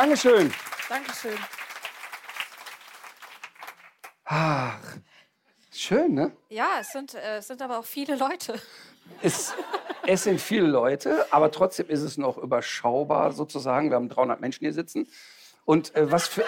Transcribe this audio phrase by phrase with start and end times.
[0.00, 0.54] Dankeschön.
[0.88, 1.36] Dankeschön.
[4.26, 4.78] Ach,
[5.72, 6.30] schön, ne?
[6.50, 8.60] Ja, es sind, äh, es sind aber auch viele Leute.
[9.22, 9.54] Es,
[10.06, 13.90] es sind viele Leute, aber trotzdem ist es noch überschaubar sozusagen.
[13.90, 15.08] Wir haben 300 Menschen hier sitzen.
[15.64, 16.44] Und äh, was für...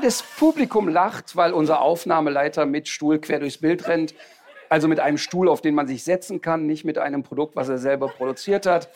[0.00, 4.14] Das Publikum lacht, weil unser Aufnahmeleiter mit Stuhl quer durchs Bild rennt.
[4.70, 7.68] Also mit einem Stuhl, auf den man sich setzen kann, nicht mit einem Produkt, was
[7.68, 8.88] er selber produziert hat.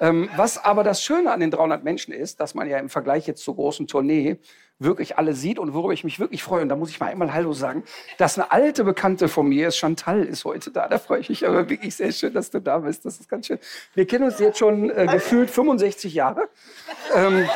[0.00, 3.26] Ähm, was aber das Schöne an den 300 Menschen ist, dass man ja im Vergleich
[3.26, 4.38] jetzt zur großen Tournee
[4.80, 6.62] wirklich alle sieht und worüber ich mich wirklich freue.
[6.62, 7.84] Und da muss ich mal einmal Hallo sagen,
[8.18, 10.88] dass eine alte Bekannte von mir ist, Chantal, ist heute da.
[10.88, 13.04] Da freue ich mich aber wirklich sehr schön, dass du da bist.
[13.04, 13.58] Das ist ganz schön.
[13.94, 16.48] Wir kennen uns jetzt schon äh, gefühlt 65 Jahre.
[17.14, 17.46] Ähm,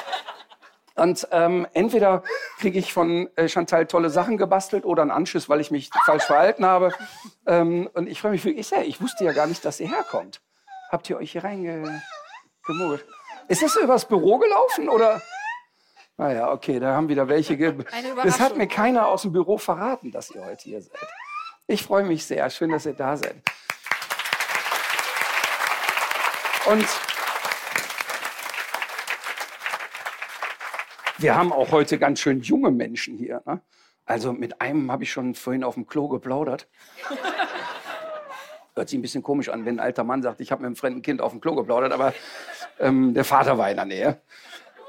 [0.97, 2.23] und ähm, entweder
[2.61, 6.25] kriege ich von äh, Chantal tolle Sachen gebastelt oder einen Anschiss, weil ich mich falsch
[6.25, 6.93] verhalten habe.
[7.47, 8.87] Ähm, und ich freue mich wirklich sehr.
[8.87, 10.41] Ich wusste ja gar nicht, dass ihr herkommt.
[10.91, 11.43] Habt ihr euch hier
[12.69, 13.07] reingemogelt?
[13.49, 15.21] Ist das übers Büro gelaufen oder?
[16.17, 17.57] Naja, okay, da haben wieder welche.
[17.57, 17.75] Ge
[18.23, 20.93] das hat mir keiner aus dem Büro verraten, dass ihr heute hier seid.
[21.67, 22.49] Ich freue mich sehr.
[22.51, 23.37] Schön, dass ihr da seid.
[26.67, 26.87] Und
[31.19, 33.43] wir haben auch heute ganz schön junge Menschen hier.
[33.45, 33.61] Ne?
[34.07, 36.69] Also mit einem habe ich schon vorhin auf dem Klo geplaudert.
[38.75, 40.77] Hört sich ein bisschen komisch an, wenn ein alter Mann sagt, ich habe mit einem
[40.77, 42.13] fremden Kind auf dem Klo geplaudert, aber
[42.81, 44.21] ähm, der Vater war in der Nähe.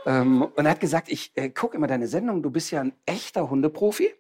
[0.06, 2.94] Ähm, und er hat gesagt, ich äh, gucke immer deine Sendung, du bist ja ein
[3.06, 4.14] echter Hundeprofi.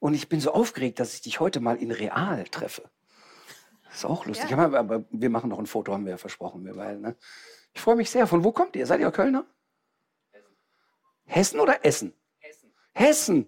[0.00, 2.90] Und ich bin so aufgeregt, dass ich dich heute mal in real treffe.
[3.84, 4.50] Das ist auch lustig.
[4.50, 4.56] Ja.
[4.58, 6.98] Aber, aber wir machen noch ein Foto, haben wir ja versprochen, wir beide.
[6.98, 7.16] Ne?
[7.74, 8.26] Ich freue mich sehr.
[8.26, 8.86] Von wo kommt ihr?
[8.86, 9.44] Seid ihr Kölner?
[11.26, 12.14] Hessen oder Essen?
[12.38, 12.72] Hessen.
[12.92, 13.46] Hessen.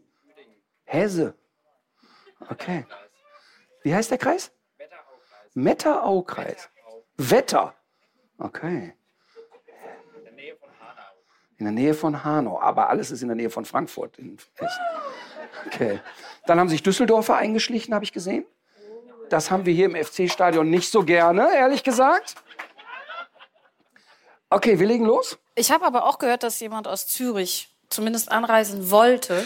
[0.84, 1.34] Hesse.
[2.48, 2.86] Okay.
[3.82, 4.52] Wie heißt der Kreis?
[5.54, 6.68] Wetteraukreis.
[7.16, 7.74] Wetter.
[8.38, 8.94] Okay.
[11.58, 12.60] In der Nähe von Hanau.
[12.60, 14.38] Aber alles ist in der Nähe von Frankfurt in.
[15.66, 16.00] Okay.
[16.46, 18.44] Dann haben sich Düsseldorfer eingeschlichen, habe ich gesehen.
[19.30, 22.34] Das haben wir hier im FC-Stadion nicht so gerne, ehrlich gesagt.
[24.50, 25.38] Okay, wir legen los.
[25.54, 29.44] Ich habe aber auch gehört, dass jemand aus Zürich zumindest anreisen wollte.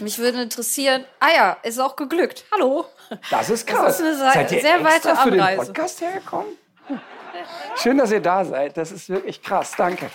[0.00, 2.44] Mich würde interessieren, ah ja, ist auch geglückt.
[2.52, 2.86] Hallo.
[3.30, 4.00] Das ist krass.
[4.00, 5.66] ist eine seid ihr sehr extra weite für den Anreise.
[5.66, 6.58] Podcast hergekommen?
[7.76, 8.76] Schön, dass ihr da seid.
[8.76, 9.72] Das ist wirklich krass.
[9.76, 10.10] Danke.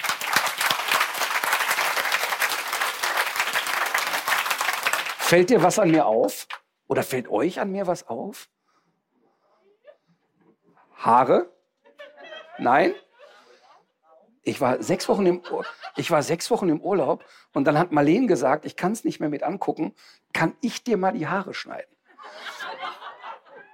[5.19, 6.47] Fällt dir was an mir auf?
[6.88, 8.50] Oder fällt euch an mir was auf?
[10.97, 11.51] Haare?
[12.59, 12.94] Nein?
[14.44, 15.65] Ich war sechs Wochen im, Ur
[15.95, 19.19] ich war sechs Wochen im Urlaub und dann hat Marleen gesagt, ich kann es nicht
[19.19, 19.93] mehr mit angucken.
[20.33, 21.91] Kann ich dir mal die Haare schneiden?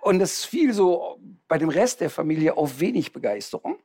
[0.02, 3.78] Und es fiel so bei dem Rest der Familie auf wenig Begeisterung.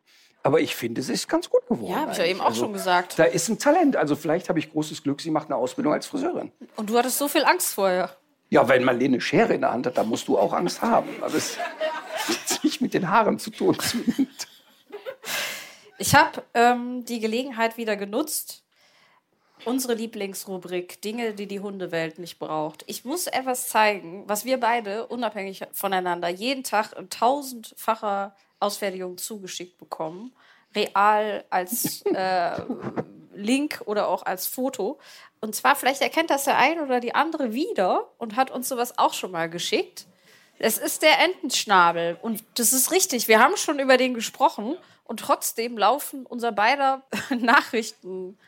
[0.43, 1.91] Aber ich finde, es ist ganz gut geworden.
[1.91, 3.19] Ja, habe ich ja eben auch schon gesagt.
[3.19, 3.97] Da ist ein Talent.
[3.97, 6.53] Also vielleicht habe ich großes Glück, sie macht eine Ausbildung als Friseurin.
[6.77, 8.15] Und du hattest so viel Angst vorher.
[8.51, 11.09] Ja, wenn man eine Schere in der Hand hat, dann musst du auch Angst haben.
[11.23, 13.77] Also es hat nicht mit den Haaren zu tun.
[15.99, 18.64] Ich habe ähm, die Gelegenheit wieder genutzt.
[19.65, 22.85] Unsere Lieblingsrubrik, Dinge, die die Hundewelt nicht braucht.
[22.87, 29.79] Ich muss etwas zeigen, was wir beide, unabhängig voneinander, jeden Tag in tausendfacher Ausfertigung zugeschickt
[29.79, 30.33] bekommen.
[30.75, 32.61] Real als äh,
[33.35, 34.99] Link oder auch als Foto.
[35.41, 38.99] Und zwar, vielleicht erkennt das der eine oder die andere wieder und hat uns sowas
[38.99, 40.07] auch schon mal geschickt.
[40.59, 42.19] Es ist der Entenschnabel.
[42.23, 43.29] Und das ist richtig.
[43.29, 44.77] Wir haben schon über den gesprochen.
[45.05, 48.39] Und trotzdem laufen unser beider Nachrichten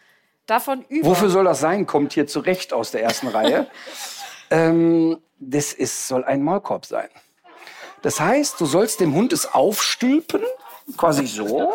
[0.46, 1.08] davon über.
[1.08, 1.86] Wofür soll das sein?
[1.86, 3.66] Kommt hier zurecht aus der ersten Reihe.
[4.48, 7.08] Ähm, das ist, soll ein Maulkorb sein.
[8.02, 10.40] Das heißt, du sollst dem Hund es aufstülpen,
[10.96, 11.72] quasi so.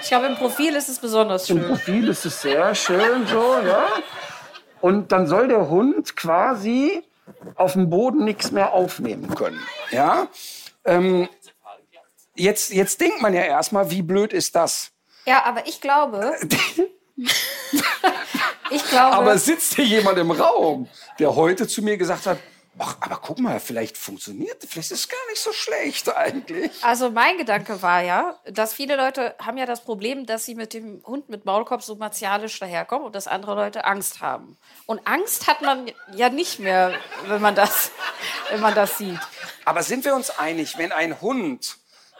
[0.00, 1.68] Ich glaube, im Profil ist es besonders Im schön.
[1.68, 3.86] Profil ist es sehr schön so, ja.
[4.80, 7.02] Und dann soll der Hund quasi
[7.54, 9.60] auf dem Boden nichts mehr aufnehmen können,
[9.90, 10.26] ja.
[10.84, 11.28] Ähm,
[12.34, 14.90] jetzt, jetzt denkt man ja erstmal, wie blöd ist das?
[15.26, 16.32] Ja, aber ich glaube,
[18.70, 19.16] Ich glaube.
[19.16, 20.88] Aber sitzt hier jemand im Raum,
[21.18, 22.38] der heute zu mir gesagt hat,
[22.78, 26.70] ach, aber guck mal, vielleicht funktioniert, vielleicht ist es gar nicht so schlecht eigentlich.
[26.82, 30.72] Also mein Gedanke war ja, dass viele Leute haben ja das Problem, dass sie mit
[30.72, 34.56] dem Hund mit Maulkorb so martialisch daherkommen und dass andere Leute Angst haben.
[34.86, 36.94] Und Angst hat man ja nicht mehr,
[37.26, 37.90] wenn man das,
[38.50, 39.18] wenn man das sieht.
[39.64, 41.76] Aber sind wir uns einig, wenn ein Hund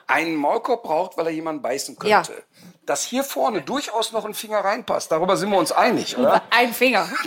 [0.09, 2.69] einen Maulkorb braucht, weil er jemanden beißen könnte, Ja.
[2.91, 5.11] Dass hier vorne durchaus noch ein Finger reinpasst?
[5.13, 6.43] Darüber sind wir uns einig, oder?
[6.51, 7.09] Ein Finger.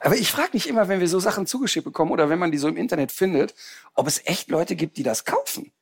[0.00, 2.58] Aber ich frage mich immer, wenn wir so Sachen zugeschickt bekommen oder wenn man die
[2.58, 3.54] so im Internet findet,
[3.94, 5.72] ob es echt Leute gibt, die das kaufen.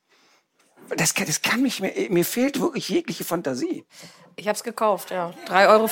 [0.97, 3.85] Das, kann- das kann mich, mir, mir fehlt wirklich jegliche Fantasie.
[4.37, 5.33] Ich habe es gekauft, ja.
[5.49, 5.89] 3,50 Euro.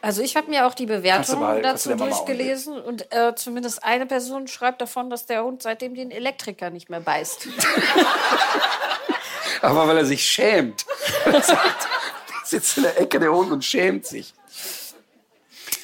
[0.00, 4.06] Also ich habe mir auch die Bewertungen kannst du dazu durchgelesen und äh, zumindest eine
[4.06, 7.48] Person schreibt davon, dass der Hund seitdem den Elektriker nicht mehr beißt.
[9.62, 10.84] Aber weil er sich schämt.
[11.24, 11.88] Er sagt,
[12.44, 14.34] sitzt in der Ecke der Hund und schämt sich.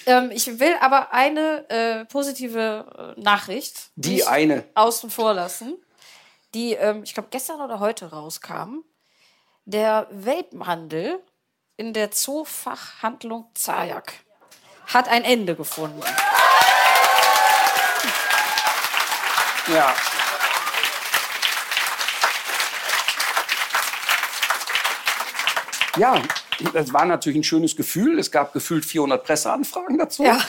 [0.06, 4.64] ähm, ich will aber eine äh, positive äh, Nachricht Die eine.
[4.74, 5.76] außen vor lassen,
[6.54, 8.78] die ähm, ich glaube gestern oder heute rauskam.
[9.64, 11.20] Der Welpenhandel
[11.76, 14.12] in der Zoofachhandlung Zajak
[14.86, 16.02] hat ein Ende gefunden.
[19.72, 19.94] Ja.
[25.98, 26.22] Ja,
[26.72, 28.18] das war natürlich ein schönes Gefühl.
[28.18, 30.24] Es gab gefühlt 400 Presseanfragen dazu.
[30.24, 30.40] Ja.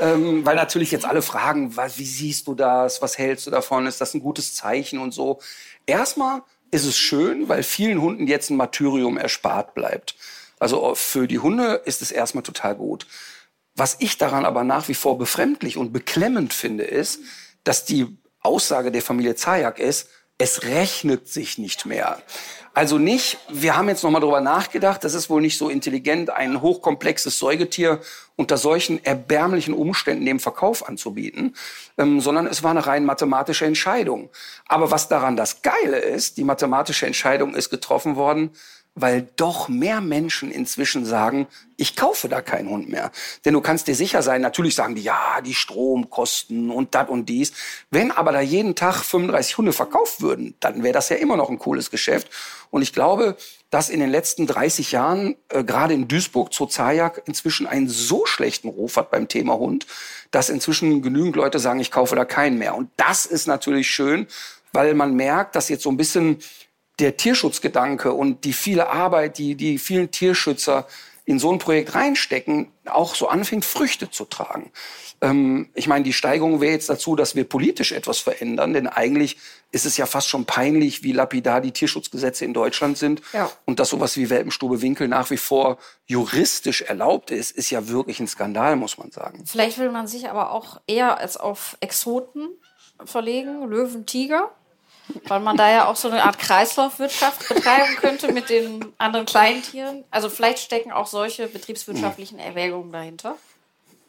[0.00, 3.02] Ähm, weil natürlich jetzt alle fragen, was, wie siehst du das?
[3.02, 3.86] Was hältst du davon?
[3.86, 5.40] Ist das ein gutes Zeichen und so?
[5.86, 10.16] Erstmal ist es schön, weil vielen Hunden jetzt ein Martyrium erspart bleibt.
[10.58, 13.06] Also für die Hunde ist es erstmal total gut.
[13.76, 17.20] Was ich daran aber nach wie vor befremdlich und beklemmend finde, ist,
[17.64, 18.06] dass die
[18.40, 20.08] Aussage der Familie Zajak ist,
[20.38, 22.20] es rechnet sich nicht mehr.
[22.76, 26.60] Also nicht, wir haben jetzt nochmal drüber nachgedacht, das ist wohl nicht so intelligent, ein
[26.60, 28.00] hochkomplexes Säugetier
[28.34, 31.54] unter solchen erbärmlichen Umständen dem Verkauf anzubieten,
[31.98, 34.28] ähm, sondern es war eine rein mathematische Entscheidung.
[34.66, 38.50] Aber was daran das Geile ist, die mathematische Entscheidung ist getroffen worden,
[38.94, 43.10] weil doch mehr Menschen inzwischen sagen, ich kaufe da keinen Hund mehr.
[43.44, 47.28] Denn du kannst dir sicher sein, natürlich sagen die, ja, die Stromkosten und das und
[47.28, 47.52] dies.
[47.90, 51.50] Wenn aber da jeden Tag 35 Hunde verkauft würden, dann wäre das ja immer noch
[51.50, 52.30] ein cooles Geschäft.
[52.70, 53.36] Und ich glaube,
[53.70, 58.24] dass in den letzten 30 Jahren, äh, gerade in Duisburg, zur Zajak inzwischen einen so
[58.26, 59.86] schlechten Ruf hat beim Thema Hund,
[60.30, 62.76] dass inzwischen genügend Leute sagen, ich kaufe da keinen mehr.
[62.76, 64.28] Und das ist natürlich schön,
[64.72, 66.38] weil man merkt, dass jetzt so ein bisschen
[66.98, 70.86] der Tierschutzgedanke und die viele Arbeit, die die vielen Tierschützer
[71.26, 74.70] in so ein Projekt reinstecken, auch so anfängt, Früchte zu tragen.
[75.22, 79.38] Ähm, ich meine, die Steigerung wäre jetzt dazu, dass wir politisch etwas verändern, denn eigentlich
[79.72, 83.22] ist es ja fast schon peinlich, wie lapidar die Tierschutzgesetze in Deutschland sind.
[83.32, 83.50] Ja.
[83.64, 88.20] Und dass sowas wie Welpenstube Winkel nach wie vor juristisch erlaubt ist, ist ja wirklich
[88.20, 89.44] ein Skandal, muss man sagen.
[89.46, 92.48] Vielleicht will man sich aber auch eher als auf Exoten
[93.04, 94.50] verlegen, Löwen, Tiger,
[95.26, 100.04] weil man da ja auch so eine Art Kreislaufwirtschaft betreiben könnte mit den anderen Kleintieren.
[100.10, 103.36] Also vielleicht stecken auch solche betriebswirtschaftlichen Erwägungen dahinter.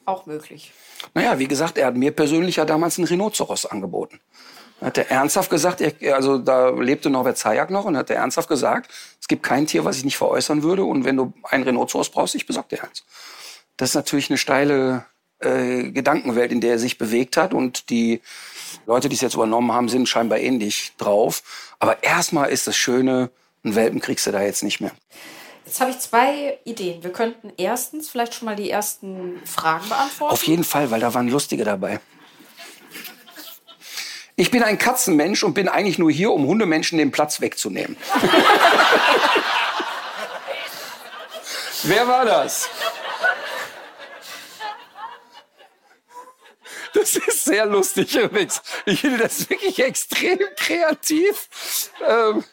[0.06, 0.72] Auch möglich.
[1.14, 4.20] Naja, wie gesagt, er hat mir persönlich ja damals einen Rhinoceros angeboten.
[4.82, 8.50] Hat er ernsthaft gesagt, er, also da lebte Norbert Zajak noch und hat er ernsthaft
[8.50, 12.10] gesagt, es gibt kein Tier, was ich nicht veräußern würde und wenn du einen Rhinoceros
[12.10, 13.04] brauchst, ich besorge dir eins.
[13.78, 15.06] Das ist natürlich eine steile
[15.40, 18.22] äh, Gedankenwelt, in der er sich bewegt hat und die
[18.86, 21.44] Leute, die es jetzt übernommen haben, sind scheinbar ähnlich drauf.
[21.80, 23.30] Aber erstmal ist das Schöne,
[23.64, 24.92] einen Welpen kriegst du da jetzt nicht mehr.
[25.66, 27.04] Jetzt habe ich zwei Ideen.
[27.04, 30.34] Wir könnten erstens vielleicht schon mal die ersten Fragen beantworten.
[30.34, 32.00] Auf jeden Fall, weil da waren lustige dabei.
[34.38, 37.96] Ich bin ein Katzenmensch und bin eigentlich nur hier, um Hundemenschen den Platz wegzunehmen.
[41.84, 42.70] Wer war das?
[47.06, 48.64] Das ist sehr lustig übrigens.
[48.88, 51.92] Ich finde das wirklich extrem kreativ.
[52.08, 52.44] Ähm,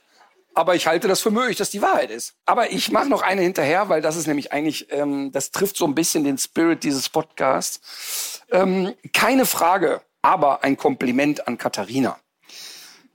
[0.52, 2.34] aber ich halte das für möglich, dass die Wahrheit ist.
[2.44, 5.86] Aber ich mache noch eine hinterher, weil das ist nämlich eigentlich, ähm, das trifft so
[5.86, 8.42] ein bisschen den Spirit dieses Podcasts.
[8.50, 12.18] Ähm, keine Frage, aber ein Kompliment an Katharina.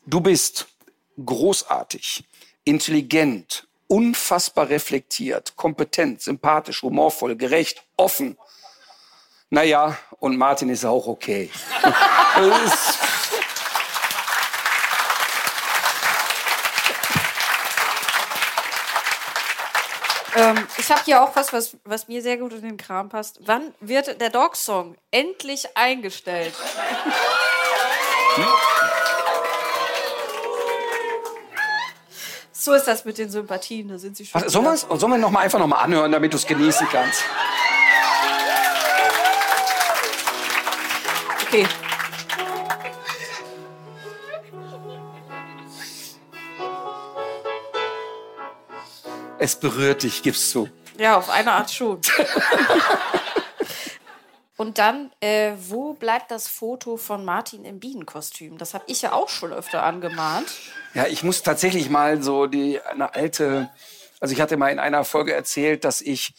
[0.08, 0.66] Du bist
[1.24, 2.24] großartig,
[2.64, 8.40] intelligent, unfassbar reflektiert, kompetent, sympathisch, humorvoll, gerecht, offen.
[9.52, 11.50] Naja, und Martin ist auch okay.
[12.66, 13.00] Ist-
[20.36, 23.40] Ähm, ich habe hier auch was, was, was mir sehr gut in den Kram passt.
[23.46, 26.54] Wann wird der Dog-Song endlich eingestellt?
[32.52, 34.42] So ist das mit den Sympathien, da sind sie schon.
[34.44, 36.88] Was, sollen, wir, sollen wir noch mal einfach noch mal anhören, damit du es genießen
[36.92, 37.24] kannst?
[41.58, 41.68] Okay.
[49.40, 50.70] Es berührt dich, gibst du.
[51.00, 52.02] Ja, auf eine Art schon.
[54.58, 58.58] Und dann, äh, wo bleibt das Foto von Martin im Bienenkostüm?
[58.58, 60.48] Das habe ich ja auch schon öfter angemahnt.
[60.96, 63.70] Ja, ich muss tatsächlich mal so die eine alte,
[64.20, 66.34] also ich hatte mal in einer Folge erzählt, dass ich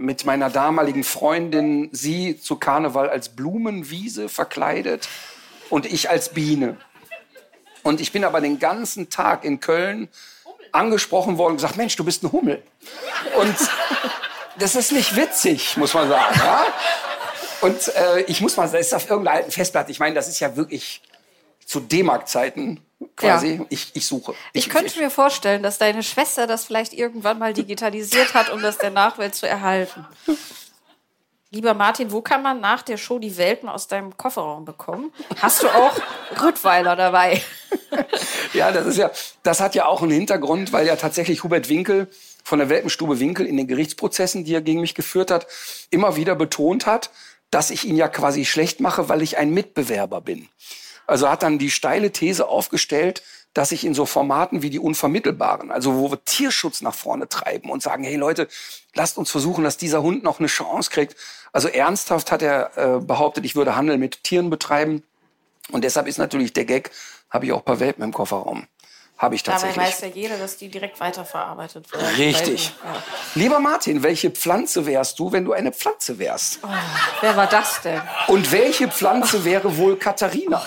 [0.00, 5.08] mit meiner damaligen Freundin sie zu Karneval als Blumenwiese verkleidet
[5.68, 6.78] und ich als Biene.
[7.82, 10.08] Und ich bin aber den ganzen Tag in Köln
[10.72, 12.62] angesprochen worden und gesagt, Mensch, du bist ein Hummel.
[13.38, 13.54] Und
[14.58, 16.34] das ist nicht witzig, muss man sagen.
[16.38, 16.64] Ja?
[17.60, 19.90] Und äh, ich muss mal, das ist auf irgendeiner alten Festplatte.
[19.90, 21.02] Ich meine, das ist ja wirklich
[21.66, 22.80] zu D-Mark-Zeiten
[23.16, 23.56] quasi.
[23.56, 23.66] Ja.
[23.68, 24.34] Ich, ich suche.
[24.52, 28.78] Ich, könnte mir vorstellen, dass deine Schwester das vielleicht irgendwann mal digitalisiert hat, um das
[28.78, 30.06] der Nachwelt zu erhalten.
[31.52, 35.12] Lieber Martin, wo kann man nach der Show die Welpen aus deinem Kofferraum bekommen?
[35.40, 35.98] Hast du auch
[36.40, 37.42] Rüttweiler dabei?
[38.52, 39.10] Ja, das ist ja,
[39.44, 42.08] das hat ja auch einen Hintergrund, weil ja tatsächlich Hubert Winkel
[42.42, 45.46] von der Welpenstube Winkel in den Gerichtsprozessen, die er gegen mich geführt hat,
[45.90, 47.10] immer wieder betont hat,
[47.50, 50.48] dass ich ihn ja quasi schlecht mache, weil ich ein Mitbewerber bin.
[51.10, 55.72] Also hat dann die steile These aufgestellt, dass ich in so Formaten wie die Unvermittelbaren,
[55.72, 58.46] also wo wir Tierschutz nach vorne treiben und sagen, hey Leute,
[58.94, 61.16] lasst uns versuchen, dass dieser Hund noch eine Chance kriegt.
[61.52, 65.02] Also ernsthaft hat er äh, behauptet, ich würde Handel mit Tieren betreiben.
[65.72, 66.92] Und deshalb ist natürlich der Gag,
[67.28, 68.66] habe ich auch ein paar Welpen im Kofferraum.
[69.18, 69.76] Habe ich tatsächlich.
[69.76, 72.06] Dabei weiß ja jeder, dass die direkt weiterverarbeitet werden.
[72.16, 72.72] Richtig.
[72.82, 73.02] Ja.
[73.34, 76.60] Lieber Martin, welche Pflanze wärst du, wenn du eine Pflanze wärst?
[77.20, 78.00] Wer war das denn?
[78.28, 80.64] Und welche Pflanze wäre wohl Katharina?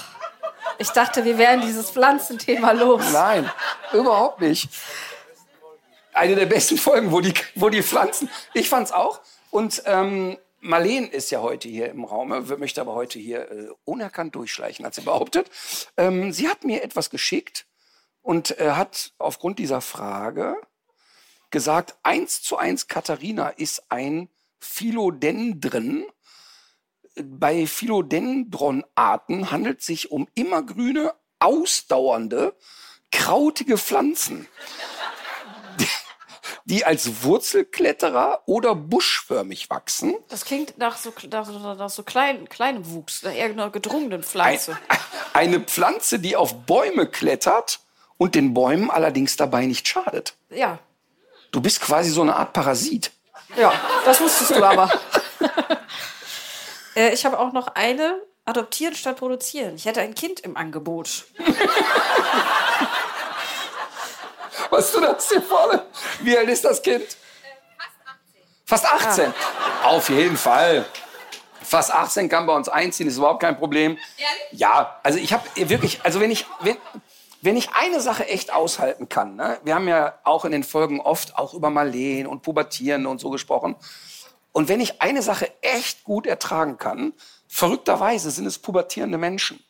[0.77, 3.03] Ich dachte, wir wären dieses Pflanzenthema los.
[3.11, 3.49] Nein,
[3.93, 4.69] überhaupt nicht.
[6.13, 8.29] Eine der besten Folgen, wo die, wo die Pflanzen.
[8.53, 9.21] Ich fand's auch.
[9.49, 13.67] Und ähm, Marleen ist ja heute hier im Raum, äh, möchte aber heute hier äh,
[13.83, 15.49] unerkannt durchschleichen, hat sie behauptet.
[15.97, 17.65] Ähm, sie hat mir etwas geschickt
[18.21, 20.55] und äh, hat aufgrund dieser Frage
[21.51, 26.05] gesagt, eins zu eins Katharina ist ein Philodendron.
[27.21, 32.55] Bei Philodendron-Arten handelt es sich um immergrüne, ausdauernde,
[33.11, 34.47] krautige Pflanzen,
[35.79, 35.87] die,
[36.65, 40.15] die als Wurzelkletterer oder buschförmig wachsen.
[40.29, 44.77] Das klingt nach so, nach nach so klein, kleinem Wuchs, nach irgendeiner gedrungenen Ein, Pflanze.
[45.33, 47.79] eine Pflanze, die auf Bäume klettert
[48.17, 50.35] und den Bäumen allerdings dabei nicht schadet.
[50.49, 50.79] Ja,
[51.51, 53.11] Du bist quasi so eine Art Parasit.
[53.55, 53.71] ja,
[54.05, 54.91] das wusstest du aber.
[56.95, 59.75] äh, ich habe auch noch eine adoptieren statt produzieren.
[59.75, 61.25] Ich hätte ein Kind im Angebot.
[64.69, 65.85] Was du das hier vorne?
[66.21, 67.05] Wie alt ist das Kind?
[68.65, 69.33] Fast 18.
[69.83, 70.85] Auf jeden Fall.
[71.61, 73.97] Fast 18 kann bei uns einziehen, ist überhaupt kein Problem.
[74.51, 76.77] Ja, also ich habe wirklich, also wenn ich, wenn,
[77.41, 79.59] wenn ich eine Sache echt aushalten kann, ne?
[79.63, 83.29] wir haben ja auch in den Folgen oft auch über Marleen und Pubertieren und so
[83.29, 83.75] gesprochen.
[84.53, 87.13] Und wenn ich eine Sache echt gut ertragen kann,
[87.47, 89.61] verrückterweise sind es pubertierende Menschen.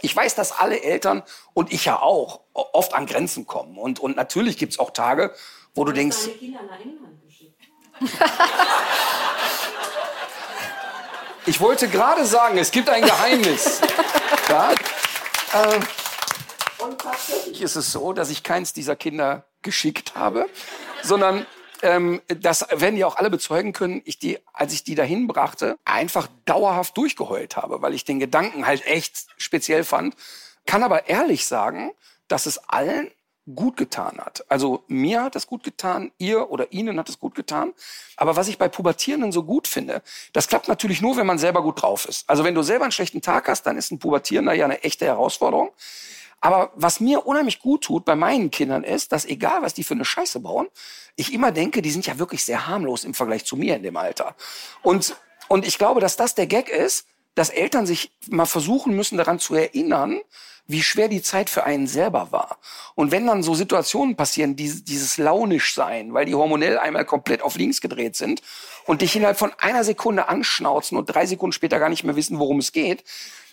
[0.00, 3.76] Ich weiß, dass alle Eltern und ich ja auch oft an Grenzen kommen.
[3.76, 5.34] Und, und natürlich gibt es auch Tage,
[5.74, 7.60] wo du denkst, England geschickt.
[11.46, 13.80] ich wollte gerade sagen, es gibt ein Geheimnis.
[14.48, 14.72] ja?
[14.72, 15.80] äh,
[16.78, 20.46] und tatsächlich ist es so, dass ich keins dieser Kinder geschickt habe,
[21.02, 21.46] sondern
[21.84, 25.78] ähm, das werden ja auch alle bezeugen können, ich die, als ich die dahin brachte,
[25.84, 30.16] einfach dauerhaft durchgeheult habe, weil ich den Gedanken halt echt speziell fand.
[30.66, 31.92] Kann aber ehrlich sagen,
[32.26, 33.10] dass es allen
[33.54, 34.44] gut getan hat.
[34.48, 37.74] Also mir hat es gut getan, ihr oder ihnen hat es gut getan.
[38.16, 41.62] Aber was ich bei Pubertierenden so gut finde, das klappt natürlich nur, wenn man selber
[41.62, 42.28] gut drauf ist.
[42.28, 45.04] Also wenn du selber einen schlechten Tag hast, dann ist ein Pubertierender ja eine echte
[45.04, 45.70] Herausforderung.
[46.44, 49.94] Aber was mir unheimlich gut tut bei meinen Kindern ist, dass egal was die für
[49.94, 50.68] eine Scheiße bauen,
[51.16, 53.96] ich immer denke, die sind ja wirklich sehr harmlos im Vergleich zu mir in dem
[53.96, 54.36] Alter.
[54.82, 55.16] Und,
[55.48, 59.38] und ich glaube, dass das der Gag ist, dass Eltern sich mal versuchen müssen, daran
[59.38, 60.20] zu erinnern,
[60.66, 62.58] wie schwer die Zeit für einen selber war.
[62.94, 67.40] Und wenn dann so Situationen passieren, die, dieses launisch sein, weil die hormonell einmal komplett
[67.40, 68.42] auf links gedreht sind
[68.84, 72.38] und dich innerhalb von einer Sekunde anschnauzen und drei Sekunden später gar nicht mehr wissen,
[72.38, 73.02] worum es geht,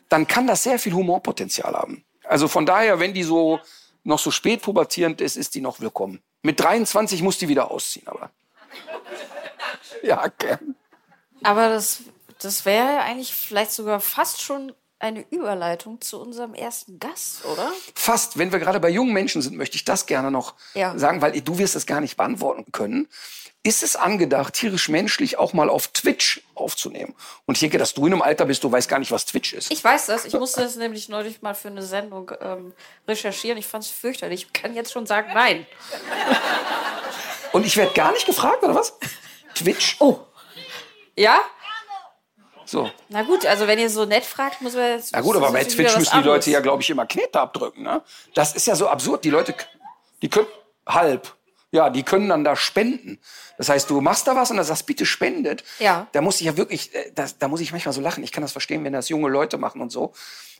[0.09, 2.03] dann kann das sehr viel Humorpotenzial haben.
[2.31, 3.59] Also von daher, wenn die so
[4.05, 6.21] noch so spät pubertierend ist, ist die noch willkommen.
[6.43, 8.29] Mit 23 muss die wieder ausziehen, aber.
[10.01, 10.75] Ja, gern.
[11.43, 11.99] Aber das,
[12.39, 17.71] das wäre ja eigentlich vielleicht sogar fast schon eine Überleitung zu unserem ersten Gast, oder?
[17.95, 18.37] Fast.
[18.37, 20.97] Wenn wir gerade bei jungen Menschen sind, möchte ich das gerne noch Ja.
[20.97, 23.09] sagen, weil du wirst es gar nicht beantworten können.
[23.63, 27.13] Ist es angedacht, tierisch-menschlich auch mal auf Twitch aufzunehmen?
[27.45, 29.53] Und ich denke, dass du in einem Alter bist, du weißt gar nicht, was Twitch
[29.53, 29.71] ist.
[29.71, 30.25] Ich weiß das.
[30.25, 32.73] Ich musste das nämlich neulich mal für eine Sendung ähm,
[33.07, 33.59] recherchieren.
[33.59, 34.47] Ich fand es fürchterlich.
[34.47, 35.67] Ich kann jetzt schon sagen, nein.
[37.51, 38.97] Und ich werde gar nicht gefragt, oder was?
[39.53, 39.97] Twitch?
[39.99, 40.21] Oh.
[41.15, 41.39] Ja?
[42.65, 42.89] So.
[43.09, 45.13] Na gut, also wenn ihr so nett fragt, muss man jetzt.
[45.13, 46.25] Na gut, aber bei Twitch müssen die.
[46.25, 47.83] Leute ja, glaube ich, immer Knete abdrücken.
[47.83, 48.01] Ne?
[48.33, 49.23] Das ist ja so absurd.
[49.23, 49.53] Die Leute,
[50.23, 50.47] die können
[50.87, 51.35] halb.
[51.71, 53.19] Ja, die können dann da spenden.
[53.57, 55.63] Das heißt, du machst da was und dann sagst, bitte spendet.
[55.79, 56.07] Ja.
[56.11, 58.23] Da muss ich ja wirklich, äh, das, da muss ich manchmal so lachen.
[58.23, 60.11] Ich kann das verstehen, wenn das junge Leute machen und so.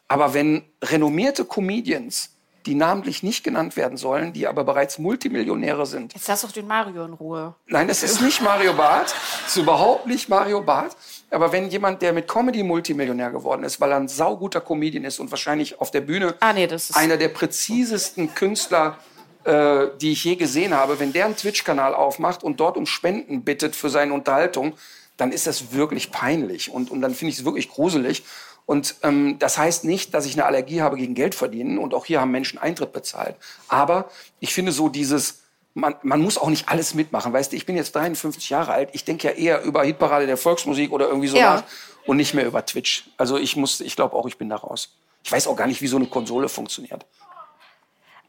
[0.08, 2.30] Aber wenn renommierte Comedians,
[2.66, 6.68] die namentlich nicht genannt werden sollen, die aber bereits Multimillionäre sind, Jetzt lass doch den
[6.68, 7.56] Mario in Ruhe.
[7.68, 9.14] Nein, das ist nicht Mario Barth.
[9.44, 10.96] Das ist überhaupt nicht Mario Barth.
[11.32, 15.20] Aber wenn jemand, der mit Comedy Multimillionär geworden ist, weil er ein sauguter Comedian ist
[15.20, 18.98] und wahrscheinlich auf der Bühne Ah, nee, einer der präzisesten Künstler,
[19.46, 23.44] äh, die ich je gesehen habe, wenn der einen Twitch-Kanal aufmacht und dort um Spenden
[23.44, 24.74] bittet für seine Unterhaltung,
[25.18, 26.72] dann ist das wirklich peinlich.
[26.72, 28.24] Und, und dann finde ich es wirklich gruselig.
[28.66, 31.78] Und ähm, das heißt nicht, dass ich eine Allergie habe gegen Geld verdienen.
[31.78, 33.36] Und auch hier haben Menschen Eintritt bezahlt.
[33.68, 35.42] Aber ich finde so dieses,
[35.74, 37.34] man, man muss auch nicht alles mitmachen.
[37.34, 38.90] Weißt du, ich bin jetzt 53 Jahre alt.
[38.94, 41.56] Ich denke ja eher über Hitparade der Volksmusik oder irgendwie so Ja.
[41.56, 41.64] nach
[42.06, 43.06] und nicht mehr über Twitch.
[43.18, 44.90] Also ich muss, ich glaube auch, ich bin da raus.
[45.24, 47.06] Ich weiß auch gar nicht, wie so eine Konsole funktioniert.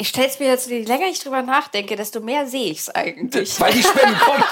[0.02, 3.60] Ich stell's mir jetzt, je länger ich drüber nachdenke, desto mehr sehe ich's eigentlich.
[3.60, 4.42] Weil die Spenden kommen.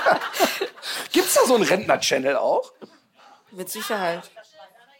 [1.12, 2.72] Gibt's da so einen Rentner-Channel auch?
[3.50, 4.30] Mit Sicherheit.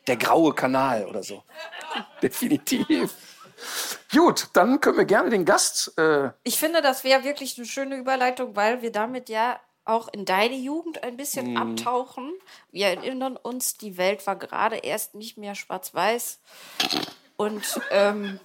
[0.06, 1.44] Der graue Kanal oder so.
[2.22, 3.10] Definitiv.
[4.12, 5.96] Gut, dann können wir gerne den Gast.
[5.96, 10.26] Äh, Ich finde, das wäre wirklich eine schöne Überleitung, weil wir damit ja auch in
[10.26, 12.34] deine Jugend ein bisschen abtauchen.
[12.70, 16.38] Wir erinnern uns, die Welt war gerade erst nicht mehr schwarz-weiß.
[17.38, 18.38] Und ähm,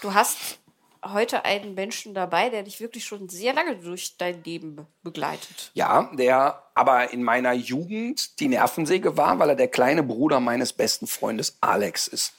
[0.00, 0.58] du hast
[1.04, 5.70] heute einen Menschen dabei, der dich wirklich schon sehr lange durch dein Leben begleitet.
[5.74, 10.72] ja, der aber in meiner Jugend die Nervensäge war, weil er der kleine Bruder meines
[10.72, 12.34] besten Freundes Alex ist.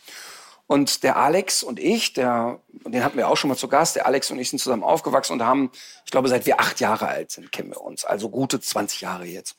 [0.67, 4.05] Und der Alex und ich, der, den hatten wir auch schon mal zu Gast, der
[4.05, 5.71] Alex und ich sind zusammen aufgewachsen und haben,
[6.05, 8.05] ich glaube, seit wir acht Jahre alt sind, kennen wir uns.
[8.05, 9.55] Also gute 20 Jahre jetzt.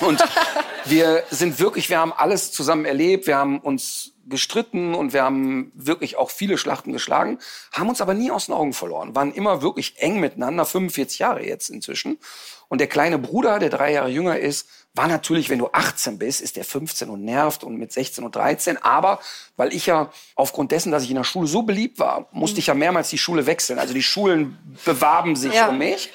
[0.00, 0.22] Und
[0.84, 5.72] wir sind wirklich, wir haben alles zusammen erlebt, wir haben uns gestritten und wir haben
[5.74, 7.38] wirklich auch viele Schlachten geschlagen,
[7.72, 11.44] haben uns aber nie aus den Augen verloren, waren immer wirklich eng miteinander, 45 Jahre
[11.46, 12.18] jetzt inzwischen.
[12.68, 16.40] Und der kleine Bruder, der drei Jahre jünger ist, war natürlich, wenn du 18 bist,
[16.40, 18.76] ist der 15 und nervt und mit 16 und 13.
[18.82, 19.20] Aber
[19.56, 22.68] weil ich ja aufgrund dessen, dass ich in der Schule so beliebt war, musste ich
[22.68, 23.78] ja mehrmals die Schule wechseln.
[23.78, 25.68] Also die Schulen bewarben sich Ja.
[25.68, 26.10] um mich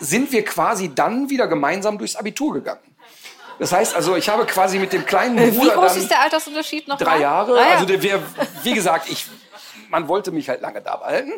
[0.00, 2.80] sind wir quasi dann wieder gemeinsam durchs Abitur gegangen.
[3.58, 6.20] Das heißt also, ich habe quasi mit dem kleinen Wie Bruder groß dann ist der
[6.20, 6.98] Altersunterschied noch?
[6.98, 7.20] drei mal?
[7.20, 7.58] Jahre.
[7.58, 7.74] Ah, ja.
[7.74, 8.02] Also der
[8.62, 9.26] wie gesagt, ich,
[9.90, 11.32] man wollte mich halt lange da behalten.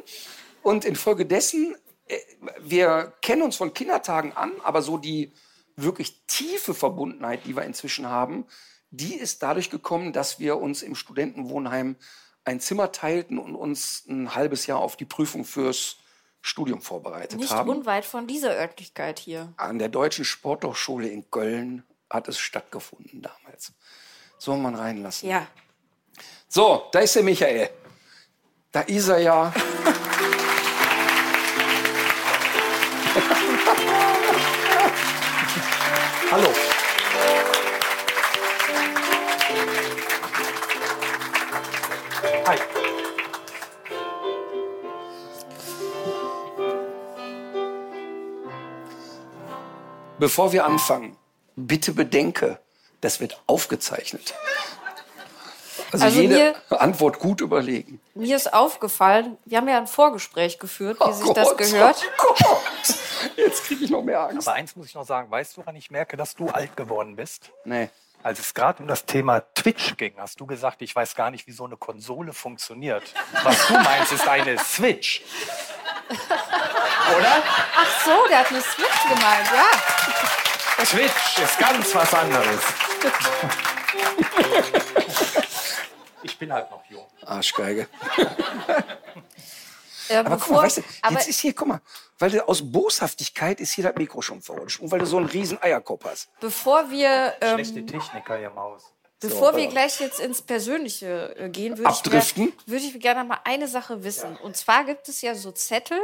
[0.63, 1.75] Und infolgedessen,
[2.07, 2.19] äh,
[2.61, 5.33] wir kennen uns von Kindertagen an, aber so die
[5.77, 8.47] wirklich tiefe Verbundenheit, die wir inzwischen haben,
[8.91, 11.97] die ist dadurch gekommen, dass wir uns im Studentenwohnheim
[12.45, 15.97] ein Zimmer teilten und uns ein halbes Jahr auf die Prüfung fürs
[16.43, 17.69] Studium vorbereitet Nicht haben.
[17.71, 19.53] unweit von dieser Örtlichkeit hier.
[19.57, 23.73] An der Deutschen Sporthochschule in Köln hat es stattgefunden damals.
[24.39, 25.29] Soll man reinlassen.
[25.29, 25.47] Ja.
[26.49, 27.71] So, da ist der Michael.
[28.73, 29.53] Da ist er ja.
[36.31, 36.53] Hallo.
[42.47, 42.57] Hi.
[50.19, 51.17] Bevor wir anfangen,
[51.57, 52.59] bitte bedenke,
[53.01, 54.35] das wird aufgezeichnet.
[55.93, 58.01] Also, Also jede Antwort gut überlegen.
[58.15, 62.05] Mir ist aufgefallen, wir haben ja ein Vorgespräch geführt, wie Oh sich das Gott, gehört.
[62.23, 62.95] Oh Gott.
[63.37, 64.47] Jetzt kriege ich noch mehr Angst.
[64.47, 67.17] Aber eins muss ich noch sagen, weißt du, woran ich merke, dass du alt geworden
[67.17, 67.51] bist?
[67.65, 67.89] Nee.
[68.23, 71.47] Als es gerade um das Thema Twitch ging, hast du gesagt, ich weiß gar nicht,
[71.47, 73.03] wie so eine Konsole funktioniert.
[73.43, 75.23] Was du meinst, ist eine Switch.
[77.19, 77.43] Oder?
[77.77, 79.65] Ach so, der hat eine Switch gemeint, ja.
[80.85, 82.61] Twitch ist ganz was anderes.
[86.23, 87.07] Ich bin halt noch jung.
[87.25, 87.89] Arschgeige.
[90.09, 91.81] Äh, Aber guck mal, weißt du, aber jetzt ist hier, guck mal,
[92.19, 94.81] weil du aus Boshaftigkeit ist hier das Mikro schon verrutscht.
[94.81, 96.29] Und weil du so einen riesen Eierkopf hast.
[96.41, 98.93] bevor wir, Schlechte ähm, Techniker hier im Haus.
[99.21, 103.23] bevor So, wir äh, gleich jetzt ins Persönliche äh, gehen, würde ich, würde ich gerne
[103.23, 104.37] mal eine Sache wissen.
[104.39, 106.01] Und zwar gibt es ja so Zettel,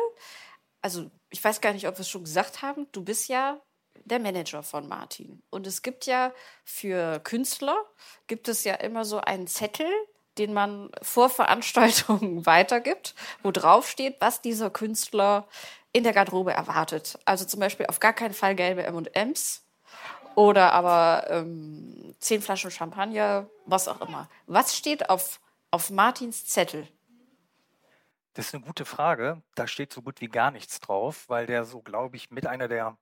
[0.80, 3.60] also ich weiß gar nicht, ob wir es schon gesagt haben, du bist ja
[4.06, 5.42] der Manager von Martin.
[5.50, 6.32] Und es gibt ja
[6.64, 7.76] für Künstler,
[8.26, 9.90] gibt es ja immer so einen Zettel,
[10.38, 15.46] den man vor Veranstaltungen weitergibt, wo drauf steht, was dieser Künstler
[15.92, 17.18] in der Garderobe erwartet.
[17.24, 19.62] Also zum Beispiel auf gar keinen Fall gelbe M&Ms
[20.34, 24.28] oder aber ähm, zehn Flaschen Champagner, was auch immer.
[24.46, 25.40] Was steht auf,
[25.70, 26.86] auf Martins Zettel?
[28.34, 29.40] Das ist eine gute Frage.
[29.54, 32.68] Da steht so gut wie gar nichts drauf, weil der so, glaube ich, mit einer
[32.68, 32.98] der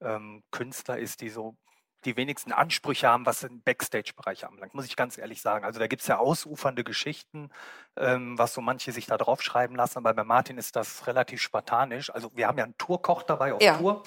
[0.00, 1.56] ähm, Künstler ist, die so
[2.04, 5.64] die wenigsten Ansprüche haben, was den Backstage-Bereich anbelangt, muss ich ganz ehrlich sagen.
[5.64, 7.50] Also da gibt es ja ausufernde Geschichten,
[7.96, 12.10] ähm, was so manche sich da draufschreiben lassen, aber bei Martin ist das relativ spartanisch.
[12.10, 13.76] Also wir haben ja einen Tourkoch dabei auf Ja.
[13.78, 14.04] Tour.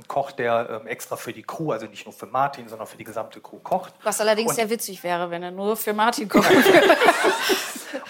[0.00, 2.96] Ein Koch, der ähm, extra für die Crew, also nicht nur für Martin, sondern für
[2.96, 3.92] die gesamte Crew kocht.
[4.02, 6.46] Was allerdings Und- sehr witzig wäre, wenn er nur für Martin würde.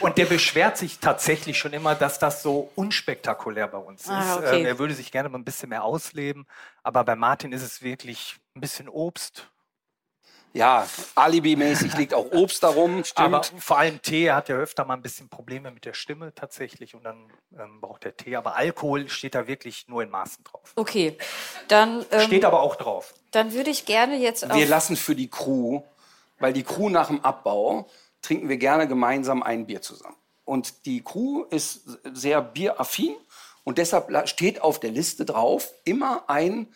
[0.00, 4.10] Und der beschwert sich tatsächlich schon immer, dass das so unspektakulär bei uns ist.
[4.10, 4.60] Ah, okay.
[4.60, 6.46] Ähm, er würde sich gerne mal ein bisschen mehr ausleben,
[6.82, 9.48] aber bei Martin ist es wirklich ein bisschen Obst,
[10.52, 13.18] Ja, alibimäßig liegt auch Obst darum, stimmt.
[13.26, 16.34] Aber vor allem Tee, er hat ja öfter mal ein bisschen Probleme mit der Stimme
[16.34, 18.34] tatsächlich und dann ähm, braucht er Tee.
[18.34, 20.72] Aber Alkohol steht da wirklich nur in Maßen drauf.
[20.74, 21.16] Okay,
[21.68, 23.14] dann, ähm, Steht aber auch drauf.
[23.30, 25.82] dann würde ich gerne jetzt wir lassen für die Crew,
[26.40, 27.88] weil die Crew nach dem Abbau
[28.22, 30.16] trinken wir gerne gemeinsam ein Bier zusammen.
[30.44, 31.82] Und die Crew ist
[32.12, 33.14] sehr bieraffin
[33.62, 36.66] und deshalb steht auf der Liste drauf immer ein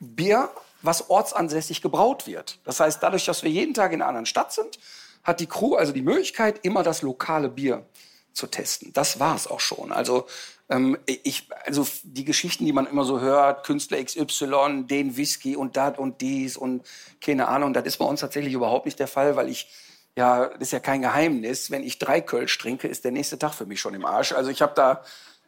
[0.00, 0.50] Bier,
[0.84, 2.58] was ortsansässig gebraut wird.
[2.64, 4.78] Das heißt, dadurch, dass wir jeden Tag in einer anderen Stadt sind,
[5.22, 7.86] hat die Crew also die Möglichkeit, immer das lokale Bier
[8.32, 8.92] zu testen.
[8.92, 9.92] Das war es auch schon.
[9.92, 10.26] Also
[10.68, 15.76] ähm, ich, also die Geschichten, die man immer so hört, Künstler XY, den Whisky und
[15.76, 16.84] das und dies und
[17.20, 19.68] keine Ahnung, das ist bei uns tatsächlich überhaupt nicht der Fall, weil ich
[20.16, 21.70] ja, das ist ja kein Geheimnis.
[21.70, 24.32] Wenn ich drei Kölsch trinke, ist der nächste Tag für mich schon im Arsch.
[24.32, 25.02] Also ich habe da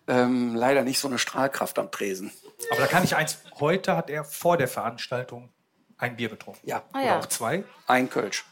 [0.08, 2.32] ähm, leider nicht so eine Strahlkraft am Tresen.
[2.70, 5.50] Aber da kann ich eins, heute hat er vor der Veranstaltung
[5.98, 6.60] ein Bier getrunken.
[6.66, 7.18] Ja, Ah, Oder ja.
[7.20, 7.64] auch zwei.
[7.86, 8.44] ein Kölsch.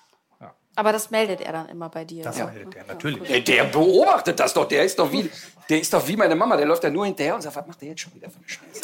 [0.77, 2.25] aber das meldet er dann immer bei dir.
[2.25, 2.47] Das Ja.
[2.47, 3.23] meldet er natürlich.
[3.29, 4.67] Der, der beobachtet das doch.
[4.67, 5.31] Der ist doch wie,
[5.69, 6.57] der ist doch wie meine Mama.
[6.57, 8.49] Der läuft da nur hinterher und sagt, was macht der jetzt schon wieder für eine
[8.49, 8.81] Scheiße?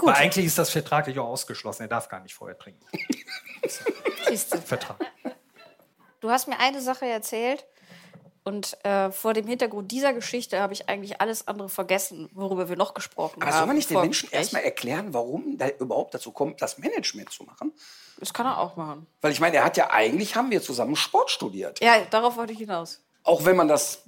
[0.00, 1.82] Aber eigentlich ist das vertraglich auch ausgeschlossen.
[1.82, 2.86] Er darf gar nicht vorher trinken.
[4.64, 4.96] Vertrag.
[6.20, 7.64] Du hast mir eine Sache erzählt
[8.48, 12.76] und äh, vor dem Hintergrund dieser Geschichte habe ich eigentlich alles andere vergessen, worüber wir
[12.76, 13.58] noch gesprochen Aber haben.
[13.58, 17.44] soll man nicht den Menschen erstmal erklären, warum da überhaupt dazu kommt, das Management zu
[17.44, 17.72] machen?
[18.18, 19.06] Das kann er auch machen.
[19.20, 21.78] Weil ich meine, er hat ja eigentlich, haben wir zusammen Sport studiert.
[21.80, 23.02] Ja, darauf wollte ich hinaus.
[23.22, 24.02] Auch wenn man das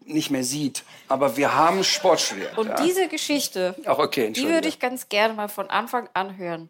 [0.00, 0.82] nicht mehr sieht.
[1.06, 2.58] Aber wir haben Sport studiert.
[2.58, 2.74] Und ja.
[2.82, 6.68] diese Geschichte, Ach, okay, die würde ich ganz gerne mal von Anfang an hören.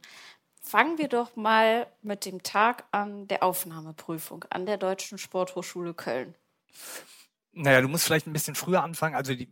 [0.60, 6.34] Fangen wir doch mal mit dem Tag an der Aufnahmeprüfung an der Deutschen Sporthochschule Köln.
[7.52, 9.14] Naja, du musst vielleicht ein bisschen früher anfangen.
[9.14, 9.48] Also die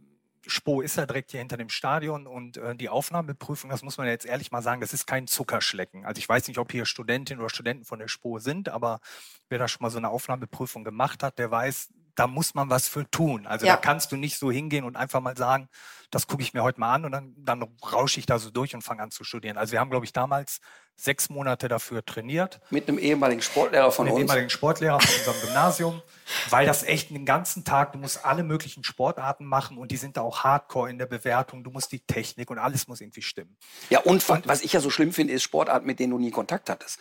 [0.46, 4.08] Spo ist ja direkt hier hinter dem Stadion und äh, die Aufnahmeprüfung, das muss man
[4.08, 6.04] jetzt ehrlich mal sagen, das ist kein Zuckerschlecken.
[6.04, 9.00] Also ich weiß nicht, ob hier Studentinnen oder Studenten von der Spo sind, aber
[9.48, 12.88] wer da schon mal so eine Aufnahmeprüfung gemacht hat, der weiß, da muss man was
[12.88, 13.46] für tun.
[13.46, 13.76] Also Ja.
[13.76, 15.68] da kannst du nicht so hingehen und einfach mal sagen,
[16.12, 18.74] das gucke ich mir heute mal an und dann, dann rausche ich da so durch
[18.74, 19.56] und fange an zu studieren.
[19.56, 20.60] Also wir haben, glaube ich, damals
[20.94, 24.20] sechs Monate dafür trainiert Mit einem ehemaligen Sportlehrer von mit uns.
[24.20, 26.02] ehemaligen Sportlehrer von unserem Gymnasium,
[26.50, 30.18] weil das echt den ganzen Tag, du musst alle möglichen Sportarten machen und die sind
[30.18, 31.64] da auch hardcore in der Bewertung.
[31.64, 33.56] Du musst die Technik und alles muss irgendwie stimmen.
[33.88, 36.30] Ja, und wa- was ich ja so schlimm finde, ist Sportarten, mit denen du nie
[36.30, 36.98] Kontakt hattest.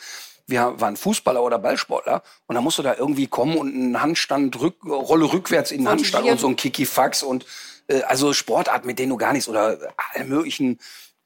[0.48, 4.60] Wir waren Fußballer oder Ballsportler und dann musst du da irgendwie kommen und einen Handstand,
[4.60, 7.46] rück, Rolle rückwärts in den Handstand und so ein Kikifax und
[7.92, 10.80] äh, also Sportarten, mit denen du gar nichts oder alle möglichen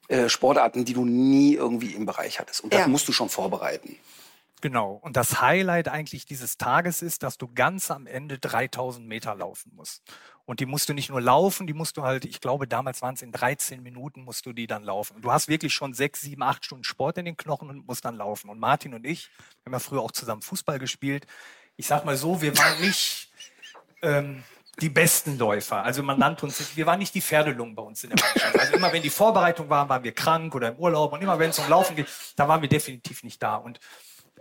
[0.08, 2.60] äh, Sportarten, die du nie irgendwie im Bereich hattest.
[2.62, 2.88] Und das Ja.
[2.88, 3.96] musst du schon vorbereiten.
[4.62, 4.98] Genau.
[5.02, 9.72] Und das Highlight eigentlich dieses Tages ist, dass du ganz am Ende 3000 Meter laufen
[9.74, 10.02] musst.
[10.46, 13.14] Und die musst du nicht nur laufen, die musst du halt, ich glaube, damals waren
[13.14, 15.16] es in 13 Minuten, musst du die dann laufen.
[15.16, 18.04] Und du hast wirklich schon sechs, sieben, acht Stunden Sport in den Knochen und musst
[18.04, 18.48] dann laufen.
[18.48, 21.26] Und Martin und ich, wir haben ja früher auch zusammen Fußball gespielt.
[21.76, 23.30] Ich sag mal so, wir waren nicht
[24.02, 24.42] ähm,
[24.80, 25.82] die besten Läufer.
[25.82, 28.58] Also man nannte uns, wir waren nicht die Pferdelungen bei uns in der Mannschaft.
[28.58, 31.12] Also immer wenn die Vorbereitung war, waren wir krank oder im Urlaub.
[31.12, 33.56] Und immer wenn es um Laufen geht, da waren wir definitiv nicht da.
[33.56, 33.80] Und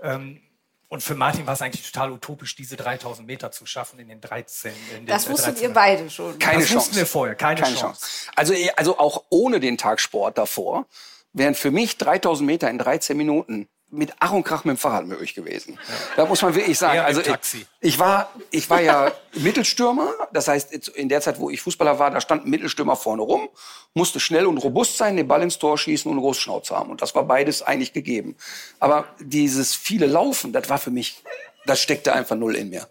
[0.02, 0.42] ähm,
[0.88, 4.22] und für Martin war es eigentlich total utopisch, diese 3000 Meter zu schaffen in den
[4.22, 4.72] 13.
[4.92, 6.38] In den, Das äh, wusstet 13 ihr beide schon.
[6.38, 6.76] Keine das Chance.
[6.76, 8.02] wussten wir vorher, keine, Keine Chance.
[8.02, 8.32] Chance.
[8.36, 10.86] Also, also auch ohne den Tag Sport davor
[11.34, 15.06] wären für mich 3000 Meter in 13 Minuten mit Ach und Krach mit dem Fahrrad
[15.06, 15.80] möglich gewesen.
[16.16, 17.00] Da muss man wirklich sagen.
[17.00, 20.14] Also ich, ich war, ich war ja Mittelstürmer.
[20.34, 23.50] Das heißt, in der Zeit, wo ich Fußballer war, da stand ein Mittelstürmer vorne rum,
[23.94, 26.90] musste schnell und robust sein, den Ball ins Tor schießen und Großschnauze haben.
[26.90, 28.36] Und das war beides eigentlich gegeben.
[28.80, 31.24] Aber dieses viele Laufen, das war für mich,
[31.66, 32.88] das steckte einfach null in mir.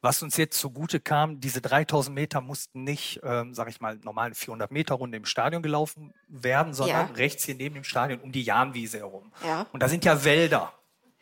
[0.00, 4.32] Was uns jetzt zugute kam, diese 3000 Meter mussten nicht, ähm, sage ich mal, normalen
[4.34, 7.14] 400 Meter Runde im Stadion gelaufen werden, sondern Ja.
[7.14, 9.32] rechts hier neben dem Stadion um die Jahnwiese herum.
[9.44, 9.66] Ja.
[9.72, 10.72] Und da sind ja Wälder.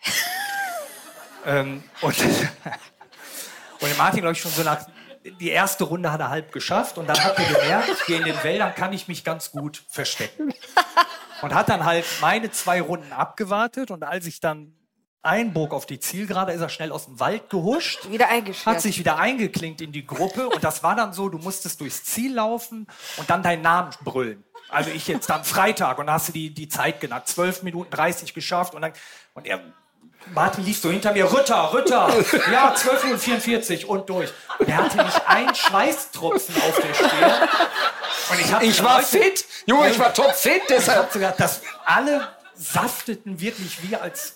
[1.46, 2.16] ähm, und,
[3.80, 4.86] und der Martin, glaube ich, schon so nach,
[5.40, 8.44] die erste Runde hat er halb geschafft und dann hat er gemerkt, hier in den
[8.44, 10.52] Wäldern kann ich mich ganz gut verstecken.
[11.42, 14.74] Und hat dann halt meine zwei Runden abgewartet und als ich dann
[15.26, 18.66] einbog auf die Zielgerade, ist er schnell aus dem Wald gehuscht Wieder eingeschert.
[18.66, 22.04] hat sich wieder eingeklinkt in die Gruppe und das war dann so, du musstest durchs
[22.04, 22.86] Ziel laufen
[23.16, 24.42] und dann deinen Namen brüllen.
[24.68, 27.90] Also ich jetzt dann Freitag und dann hast du die, die Zeit genannt, 12 Minuten
[27.90, 28.92] 30 geschafft und dann,
[29.34, 29.60] und er,
[30.34, 32.12] Martin lief so hinter mir, Ritter, Ritter,
[32.50, 34.32] ja, 12 Minuten 44 und durch.
[34.58, 37.48] Und er hatte nicht einen Schweißtropfen auf der Stirn.
[38.30, 39.44] Und ich, Ich war Leute, fit.
[39.66, 40.98] Junge, ich war topfit, ich deshalb.
[40.98, 44.35] hab sogar, dass alle safteten wirklich wie als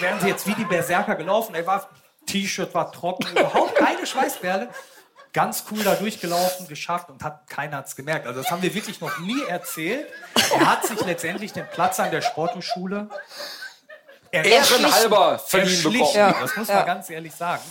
[0.00, 1.54] wären sie jetzt wie die Berserker gelaufen.
[1.54, 1.88] Er war
[2.26, 4.68] T-Shirt war trocken, überhaupt keine Schweißperle.
[5.32, 8.26] Ganz cool da durchgelaufen, geschafft und hat keiner hat's gemerkt.
[8.26, 10.06] Also das haben wir wirklich noch nie erzählt.
[10.58, 13.08] Er hat sich letztendlich den Platz an der Sporthochschule
[14.32, 16.10] Ehrenhalber verliehen bekommen.
[16.14, 16.32] Ja.
[16.40, 16.82] Das muss man Ja.
[16.84, 17.62] ganz ehrlich sagen.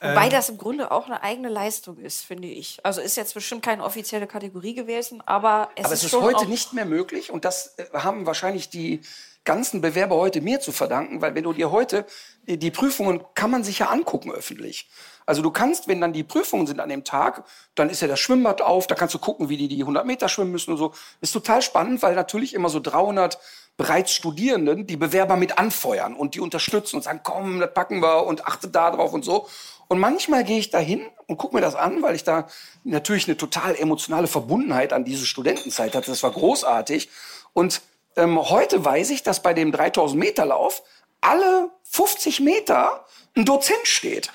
[0.00, 2.78] Wobei das im Grunde auch eine eigene Leistung ist, finde ich.
[2.84, 6.22] Also ist jetzt bestimmt keine offizielle Kategorie gewesen, aber es Aber ist es ist schon
[6.22, 9.00] heute auch, nicht mehr möglich und das äh, haben wahrscheinlich die
[9.46, 12.04] ganzen Bewerber heute mir zu verdanken, weil wenn du dir heute
[12.46, 14.90] die Prüfungen kann man sich ja angucken öffentlich.
[15.24, 18.20] Also du kannst, wenn dann die Prüfungen sind an dem Tag, dann ist ja das
[18.20, 20.92] Schwimmbad auf, da kannst du gucken, wie die die 100 Meter schwimmen müssen und so.
[21.20, 23.38] Ist total spannend, weil natürlich immer so 300
[23.76, 28.26] bereits Studierenden die Bewerber mit anfeuern und die unterstützen und sagen, komm, das packen wir
[28.26, 29.48] und achte da drauf und so.
[29.88, 32.48] Und manchmal gehe ich da hin und gucke mir das an, weil ich da
[32.84, 36.10] natürlich eine total emotionale Verbundenheit an diese Studentenzeit hatte.
[36.10, 37.08] Das war großartig.
[37.52, 37.82] Und
[38.16, 40.82] ähm, heute weiß ich, dass bei dem 3000 Meter Lauf
[41.20, 43.04] alle 50 Meter
[43.36, 44.30] ein Dozent steht.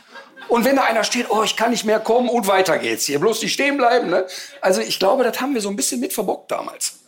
[0.47, 3.19] Und wenn da einer steht, oh, ich kann nicht mehr kommen und weiter geht's hier,
[3.19, 4.09] bloß nicht stehen bleiben.
[4.09, 4.25] Ne?
[4.59, 6.99] Also ich glaube, das haben wir so ein bisschen mit verbockt damals.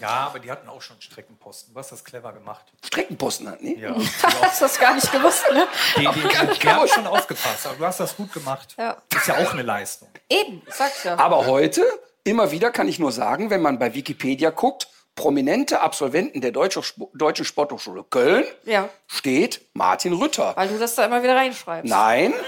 [0.00, 1.74] Ja, aber die hatten auch schon Streckenposten.
[1.74, 2.64] Du hast das clever gemacht.
[2.82, 3.78] Streckenposten hatten die.
[3.78, 3.94] Ja.
[4.42, 5.68] hast das gar nicht gewusst, ne?
[5.96, 8.74] Die, die, die, die haben schon aufgepasst, aber du hast das gut gemacht.
[8.78, 8.96] Ja.
[9.14, 10.08] Ist ja auch eine Leistung.
[10.30, 11.18] Eben, sag's ja.
[11.18, 11.84] Aber heute,
[12.24, 16.82] immer wieder kann ich nur sagen, wenn man bei Wikipedia guckt, prominente Absolventen der Deutsche,
[17.14, 18.88] Deutschen Sporthochschule Köln Ja.
[19.06, 20.52] steht Martin Rütter.
[20.56, 21.88] Weil du das da immer wieder reinschreibst.
[21.90, 22.32] Nein.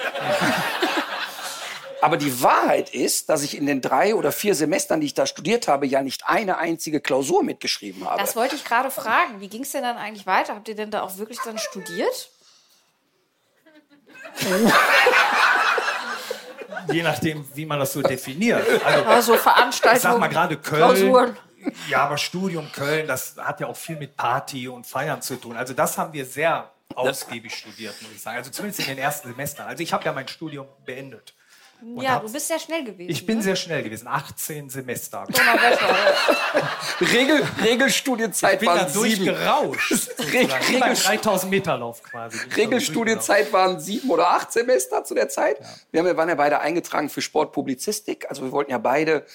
[2.01, 5.25] Aber die Wahrheit ist, dass ich in den drei oder vier Semestern, die ich da
[5.25, 8.21] studiert habe, ja nicht eine einzige Klausur mitgeschrieben habe.
[8.21, 9.41] Das wollte ich gerade fragen.
[9.41, 10.57] Wie ging es denn dann eigentlich weiter?
[10.57, 12.31] Habt ihr denn da auch wirklich dann studiert?
[16.93, 18.67] Je nachdem, wie man das so definiert.
[18.85, 20.83] Also, Also ich Veranstaltungen, sag mal gerade Köln.
[20.83, 21.37] Klausuren.
[21.89, 25.57] Ja, aber Studium Köln, das hat ja auch viel mit Party und Feiern zu tun.
[25.57, 28.37] Also das haben wir sehr ausgiebig studiert, muss ich sagen.
[28.39, 29.67] Also zumindest in den ersten Semestern.
[29.67, 31.35] Also ich habe ja mein Studium beendet.
[31.97, 33.11] Ja, du bist sehr schnell gewesen.
[33.11, 33.43] Ich bin ne?
[33.43, 35.27] sehr schnell gewesen, 18 Semester.
[37.01, 39.25] Regel, Regelstudienzeit Ich bin waren sieben.
[39.25, 39.93] durchgerauscht.
[40.33, 42.39] Regel- 3000 Meter Lauf quasi.
[42.57, 45.59] Regelstudienzeit waren sieben oder acht Semester zu der Zeit.
[45.91, 48.27] Wir, haben, wir waren ja beide eingetragen für Sportpublizistik.
[48.29, 49.27] Also wir wollten ja beide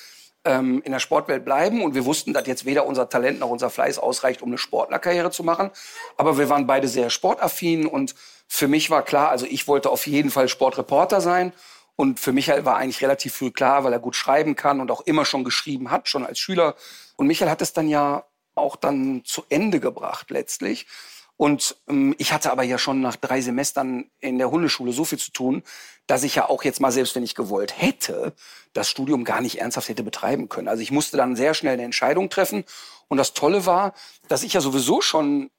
[0.48, 3.70] ähm, in der Sportwelt bleiben und wir wussten, dass jetzt weder unser Talent noch unser
[3.70, 5.72] Fleiß ausreicht, um eine Sportlerkarriere zu machen.
[6.18, 8.16] Aber wir waren beide sehr sportaffin und
[8.48, 11.54] für mich war klar, also ich wollte auf jeden Fall Sportreporter sein.
[11.96, 15.02] Und für Michael war eigentlich relativ früh klar, weil er gut schreiben kann und auch
[15.02, 16.76] immer schon geschrieben hat, schon als Schüler.
[17.16, 20.86] Und Michael hat es dann ja auch dann zu Ende gebracht letztlich.
[21.38, 25.19] Und ähm, ich hatte aber ja schon nach drei Semestern in der Hundeschule so viel
[25.19, 25.63] zu tun,
[26.08, 28.34] dass ich ja auch jetzt mal, selbst wenn ich gewollt hätte,
[28.73, 30.67] das Studium gar nicht ernsthaft hätte betreiben können.
[30.67, 32.63] Also ich musste dann sehr schnell eine Entscheidung treffen.
[33.08, 33.93] Und das Tolle war,
[34.28, 35.52] dass ich ja sowieso schon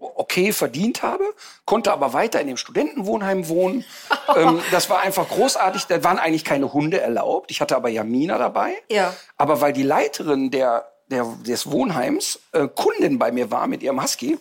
[0.00, 1.24] okay verdient habe,
[1.64, 3.84] konnte aber weiter in dem Studentenwohnheim wohnen.
[4.36, 5.86] ähm, das war einfach großartig.
[5.86, 7.50] Da waren eigentlich keine Hunde erlaubt.
[7.50, 8.74] Ich hatte aber Jamina dabei.
[8.90, 9.14] Ja.
[9.36, 14.02] Aber weil die Leiterin der, der, des Wohnheims äh, Kundin bei mir war mit ihrem
[14.02, 14.38] Husky,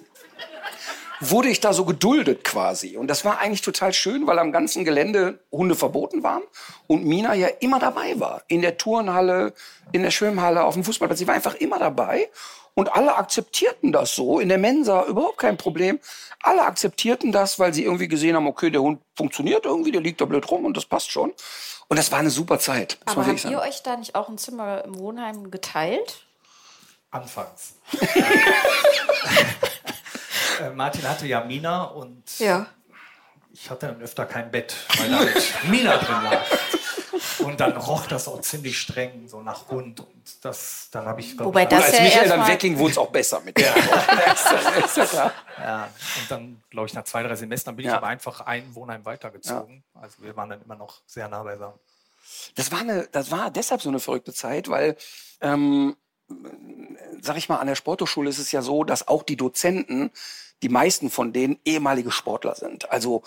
[1.19, 2.97] wurde ich da so geduldet quasi.
[2.97, 6.43] Und das war eigentlich total schön, weil am ganzen Gelände Hunde verboten waren
[6.87, 8.43] und Mina ja immer dabei war.
[8.47, 9.53] In der Turnhalle,
[9.91, 11.19] in der Schwimmhalle, auf dem Fußballplatz.
[11.19, 12.29] Sie war einfach immer dabei.
[12.73, 14.39] Und alle akzeptierten das so.
[14.39, 15.99] In der Mensa überhaupt kein Problem.
[16.43, 20.21] Alle akzeptierten das, weil sie irgendwie gesehen haben, okay, der Hund funktioniert irgendwie, der liegt
[20.21, 21.33] da blöd rum und das passt schon.
[21.87, 22.99] Und das war eine super Zeit.
[23.05, 26.27] muss Aber habt ihr euch da nicht auch ein Zimmer im Wohnheim geteilt?
[27.09, 27.75] Anfangs.
[30.61, 32.67] Äh, Martin hatte ja Mina und Ja.
[33.53, 36.41] ich hatte dann öfter kein Bett, weil da halt Mina drin lag.
[37.39, 39.99] Und dann roch das auch ziemlich streng, so nach Hund.
[40.01, 42.91] Und das, dann habe ich, glaub Wobei ich, das Als ja Michael dann wegging, wurde
[42.91, 43.75] es auch besser mit der.
[43.75, 45.33] ja.
[45.59, 47.97] Ja, und dann, glaube ich, nach zwei, drei Semestern bin ich Ja.
[47.97, 49.83] aber einfach ein Wohnheim weitergezogen.
[49.93, 51.79] Also wir waren dann immer noch sehr nah beisammen.
[52.55, 54.97] Das war, eine, das war deshalb so eine verrückte Zeit, weil,
[55.41, 55.95] ähm,
[57.21, 60.11] sag ich mal, an der Sporthochschule ist es ja so, dass auch die Dozenten,
[60.63, 62.91] die meisten von denen ehemalige Sportler sind.
[62.91, 63.23] Also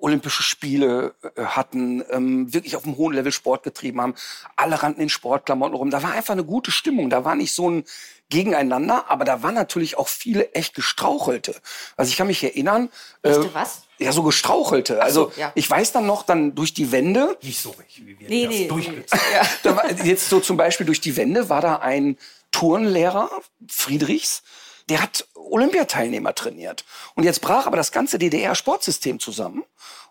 [0.00, 4.14] Olympische Spiele äh, hatten, ähm, wirklich auf einem hohen Level Sport getrieben haben.
[4.56, 5.90] Alle rannten in Sportklamotten rum.
[5.90, 7.10] Da war einfach eine gute Stimmung.
[7.10, 7.84] Da war nicht so ein
[8.30, 11.56] Gegeneinander, aber da waren natürlich auch viele echt gestrauchelte.
[11.96, 12.90] Also ich kann mich erinnern.
[13.22, 13.82] äh, Echte was?
[13.98, 15.02] Ja, so gestrauchelte.
[15.02, 15.50] Also ja.
[15.54, 18.68] ich weiß dann noch, dann durch die Wände, Nicht so wie wir Nee, das nee.
[18.68, 19.20] durchgezogen
[19.64, 22.16] da war, jetzt so zum Beispiel durch die Wände war da ein
[22.52, 23.30] Turnlehrer,
[23.68, 24.42] Friedrichs,
[24.88, 26.84] der hat Olympiateilnehmer trainiert.
[27.14, 29.64] Und jetzt brach aber das ganze DDR-Sportsystem zusammen.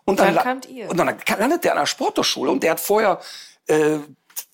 [0.04, 0.88] Und dann, Dann.
[0.88, 3.20] Und dann landet der an der Sporthochschule und der hat vorher
[3.66, 3.98] äh,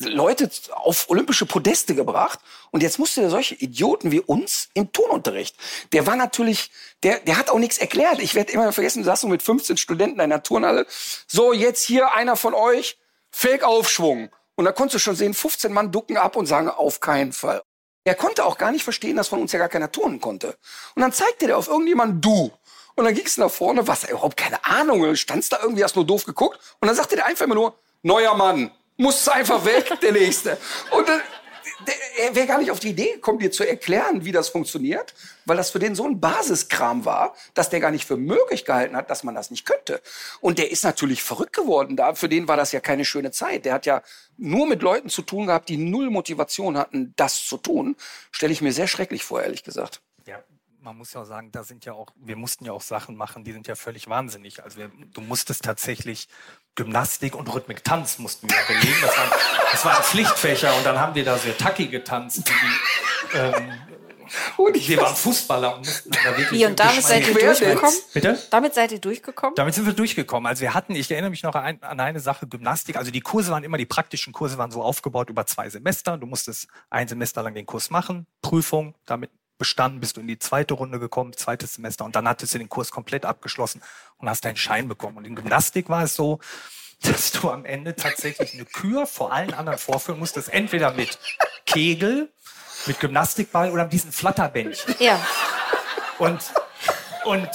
[0.00, 2.40] Leute auf olympische Podeste gebracht.
[2.70, 5.56] Und jetzt musste der solche Idioten wie uns im Turnunterricht.
[5.92, 6.70] Der war natürlich,
[7.02, 8.20] der, der hat auch nichts erklärt.
[8.20, 10.86] Ich werde immer vergessen, wir saßen mit 15 Studenten in einer Turnhalle.
[11.26, 12.98] So, jetzt hier einer von euch,
[13.30, 14.30] Fake-Aufschwung.
[14.56, 17.62] Und da konntest du schon sehen, 15 Mann ducken ab und sagen, auf keinen Fall.
[18.04, 20.56] Er konnte auch gar nicht verstehen, dass von uns ja gar keiner turnen konnte.
[20.94, 22.52] Und dann zeigte der auf irgendjemanden du.
[22.96, 25.96] Und dann gingst du nach vorne, was überhaupt keine Ahnung, du standst da irgendwie, hast
[25.96, 26.58] nur doof geguckt.
[26.80, 30.58] Und dann sagte der einfach immer nur, neuer Mann, musst einfach weg, der Nächste.
[30.90, 31.20] Und dann,
[32.18, 35.56] er wäre gar nicht auf die Idee gekommen, dir zu erklären, wie das funktioniert, weil
[35.56, 39.10] das für den so ein Basiskram war, dass der gar nicht für möglich gehalten hat,
[39.10, 40.00] dass man das nicht könnte.
[40.40, 41.96] Und der ist natürlich verrückt geworden.
[41.96, 43.64] Da, für den war das ja keine schöne Zeit.
[43.64, 44.02] Der hat ja
[44.36, 47.96] nur mit Leuten zu tun gehabt, die null Motivation hatten, das zu tun.
[48.30, 50.00] Stelle ich mir sehr schrecklich vor, ehrlich gesagt.
[50.84, 53.42] Man muss ja auch sagen, da sind ja auch, wir mussten ja auch Sachen machen,
[53.42, 54.62] die sind ja völlig wahnsinnig.
[54.62, 56.28] Also wir, du musstest tatsächlich
[56.74, 58.98] Gymnastik und Rhythmik Tanz mussten wir belegen.
[59.00, 59.30] Das waren,
[59.72, 62.46] das waren Pflichtfächer und dann haben wir da so Taki getanzt.
[62.46, 63.72] Die, ähm,
[64.58, 66.60] Und ich wir waren Fußballer und mussten da wirklich.
[66.60, 67.94] Wie, und damit seid ihr durchgekommen?
[68.12, 68.38] Bitte?
[68.50, 69.54] Damit seid ihr durchgekommen?
[69.54, 70.46] Damit sind wir durchgekommen.
[70.46, 72.96] Also wir hatten, ich erinnere mich noch an, an eine Sache, Gymnastik.
[72.96, 76.18] Also die Kurse waren immer, die praktischen Kurse waren so aufgebaut über zwei Semester.
[76.18, 80.38] Du musstest ein Semester lang den Kurs machen, Prüfung, damit bestanden, bist du in die
[80.38, 83.82] zweite Runde gekommen, zweites Semester und dann hattest du den Kurs komplett abgeschlossen
[84.18, 85.16] und hast deinen Schein bekommen.
[85.16, 86.40] Und in Gymnastik war es so,
[87.02, 91.18] dass du am Ende tatsächlich eine Kür vor allen anderen vorführen musstest, entweder mit
[91.66, 92.32] Kegel,
[92.86, 94.94] mit Gymnastikball oder mit diesen Flatterbändchen.
[94.98, 95.20] Ja.
[96.18, 96.40] Und,
[97.24, 97.48] und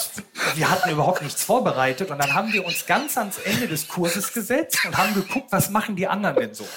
[0.56, 2.12] wir hatten überhaupt nichts vorbereitet.
[2.12, 5.70] Und dann haben wir uns ganz ans Ende des Kurses gesetzt und haben geguckt, was
[5.70, 6.68] machen die anderen denn so.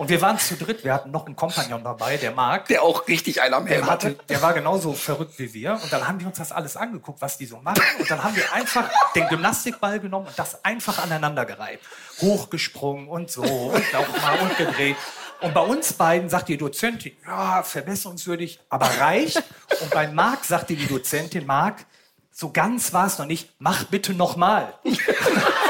[0.00, 0.82] Und wir waren zu dritt.
[0.82, 2.68] Wir hatten noch einen Kompagnon dabei, der Marc.
[2.68, 5.72] Der auch richtig einen am Helm Der, hatte, der war genauso verrückt wie wir.
[5.74, 7.82] Und dann haben wir uns das alles angeguckt, was die so machen.
[7.98, 11.80] Und dann haben wir einfach den Gymnastikball genommen und das einfach aneinander gereiht.
[12.22, 14.96] Hochgesprungen und so und nochmal und gedreht.
[15.42, 19.42] Und bei uns beiden sagt die Dozentin, ja, verbesserungswürdig, aber reicht.
[19.82, 21.84] Und bei Marc sagte die Dozentin, Marc,
[22.30, 24.72] so ganz war es noch nicht, mach bitte nochmal.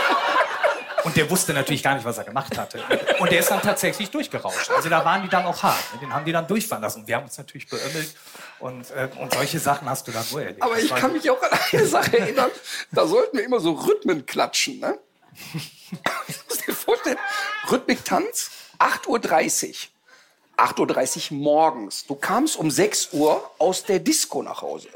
[1.04, 2.82] Und der wusste natürlich gar nicht, was er gemacht hatte.
[3.18, 4.70] Und der ist dann tatsächlich durchgerauscht.
[4.70, 5.82] Also da waren die dann auch hart.
[6.00, 7.00] Den haben die dann durchfahren lassen.
[7.00, 8.14] Und wir haben uns natürlich beömmelt.
[8.58, 10.62] Und, äh, und solche Sachen hast du dann nur erlebt.
[10.62, 12.50] Aber ich kann mich auch an eine Sache erinnern.
[12.92, 14.80] Da sollten wir immer so Rhythmen klatschen.
[14.80, 14.98] Ne?
[15.90, 17.18] Du musst dir vorstellen,
[17.68, 19.74] Rhythmiktanz, 8.30 Uhr.
[20.60, 22.06] 8.30 Uhr morgens.
[22.06, 24.88] Du kamst um 6 Uhr aus der Disco nach Hause.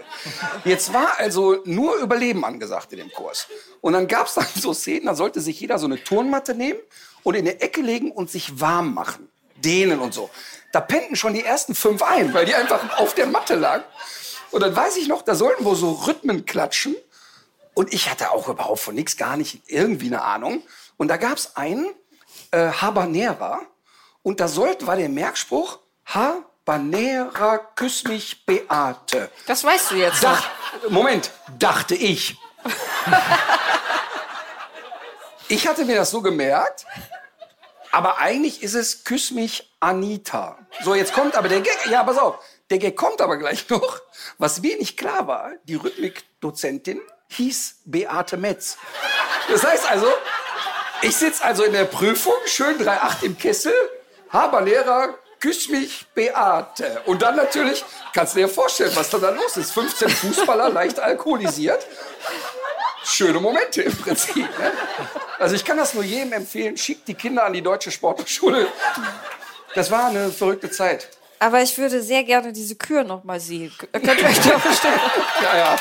[0.64, 3.46] Jetzt war also nur Überleben angesagt in dem Kurs.
[3.80, 6.80] Und dann gab es dann so Szenen, da sollte sich jeder so eine Turnmatte nehmen
[7.22, 9.28] und in der Ecke legen und sich warm machen.
[9.56, 10.30] Dehnen und so.
[10.72, 13.84] Da pennten schon die ersten fünf ein, weil die einfach auf der Matte lagen.
[14.50, 16.94] Und dann weiß ich noch, da sollten wir so Rhythmen klatschen.
[17.74, 20.62] Und ich hatte auch überhaupt von nichts gar nicht irgendwie eine Ahnung.
[20.96, 21.86] Und da gab es einen,
[22.50, 23.60] äh, Habanera.
[24.24, 29.30] Und da sollte, war der Merkspruch, Habanera, küss mich, Beate.
[29.46, 30.24] Das weißt du jetzt.
[30.24, 30.48] Dach,
[30.88, 32.34] Moment, dachte ich.
[35.48, 36.86] ich hatte mir das so gemerkt,
[37.92, 40.56] aber eigentlich ist es Küss mich Anita.
[40.82, 41.86] So, jetzt kommt aber der Gag.
[41.90, 42.38] Ja, pass auf.
[42.70, 44.00] Der Gag kommt aber gleich noch.
[44.38, 48.78] Was wenig klar war, die Rhythmikdozentin hieß Beate Metz.
[49.50, 50.10] Das heißt also,
[51.02, 53.74] ich sitze also in der Prüfung, schön 3,8 im Kessel,
[54.34, 57.00] Habanera, küss mich, Beate.
[57.06, 59.72] Und dann natürlich, kannst du dir vorstellen, was da dann los ist.
[59.72, 61.86] 15 Fußballer, leicht alkoholisiert.
[63.04, 64.36] Schöne Momente im Prinzip.
[64.58, 64.72] Ne?
[65.38, 68.66] Also ich kann das nur jedem empfehlen, schickt die Kinder an die Deutsche Sportschule.
[69.74, 71.08] Das war eine verrückte Zeit.
[71.38, 73.72] Aber ich würde sehr gerne diese Kür noch mal sehen.
[73.92, 75.00] Könnt ihr euch da bestimmt.
[75.42, 75.76] Ja, ja.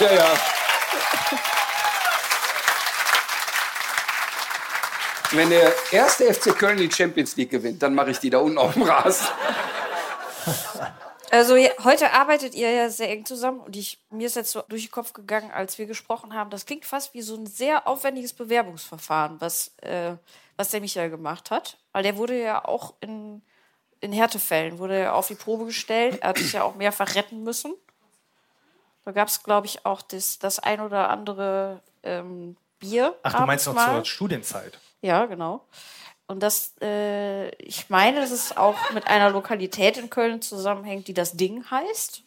[0.00, 0.24] Ja, ja.
[5.32, 8.58] Wenn der erste FC Köln die Champions League gewinnt, dann mache ich die da unten
[8.58, 9.26] auf dem Rasen.
[11.30, 14.84] Also heute arbeitet ihr ja sehr eng zusammen und ich, mir ist jetzt so durch
[14.86, 18.32] den Kopf gegangen, als wir gesprochen haben, das klingt fast wie so ein sehr aufwendiges
[18.32, 20.12] Bewerbungsverfahren, was, äh,
[20.56, 21.78] was der Michael gemacht hat.
[21.92, 23.42] Weil der wurde ja auch in,
[24.00, 26.20] in Härtefällen, wurde er auf die Probe gestellt.
[26.22, 27.74] Er hat sich ja auch mehrfach retten müssen.
[29.04, 33.16] Da gab es, glaube ich, auch das, das ein oder andere ähm, Bier.
[33.22, 34.78] Ach, du meinst noch zur Studienzeit?
[35.02, 35.64] Ja, genau.
[36.26, 41.14] Und das, äh, ich meine, dass es auch mit einer Lokalität in Köln zusammenhängt, die
[41.14, 42.22] das Ding heißt.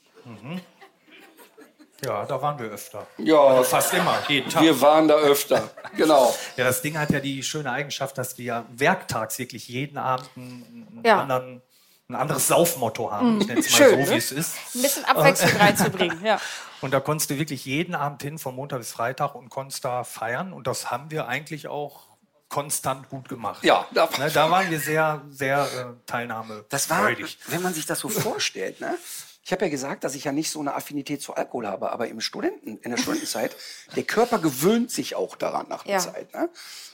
[2.04, 3.06] Ja, da waren wir öfter.
[3.18, 4.64] Ja, Fast immer, jeden Tag.
[4.64, 5.70] wir waren da öfter.
[5.98, 6.34] Genau.
[6.56, 10.30] Ja, das Ding hat ja die schöne Eigenschaft, dass wir ja werktags wirklich jeden Abend
[10.38, 11.20] einen, Ja.
[11.22, 11.62] anderen,
[12.08, 13.42] ein anderes Saufmotto haben.
[13.42, 14.10] Ich nenne es mal Schön, so, ne?
[14.12, 14.56] wie es ist.
[14.76, 16.40] Ein bisschen Abwechslung reinzubringen, ja.
[16.80, 20.06] Und da konntest du wirklich jeden Abend hin, von Montag bis Freitag und konntest da
[20.06, 20.54] feiern.
[20.54, 22.08] Und das haben wir eigentlich auch
[22.50, 23.64] konstant gut gemacht.
[23.64, 26.68] Ja, da, Ne, da waren wir sehr, sehr äh, teilnahmefreudig.
[26.70, 27.08] Das war,
[27.54, 28.98] wenn man sich das so vorstellt, ne?
[29.44, 32.08] Ich habe ja gesagt, dass ich ja nicht so eine Affinität zu Alkohol habe, aber
[32.08, 33.56] im Studenten, in der Studentenzeit,
[33.96, 36.00] der Körper gewöhnt sich auch daran nach einer Ja.
[36.00, 36.34] Zeit.
[36.34, 36.50] Ne?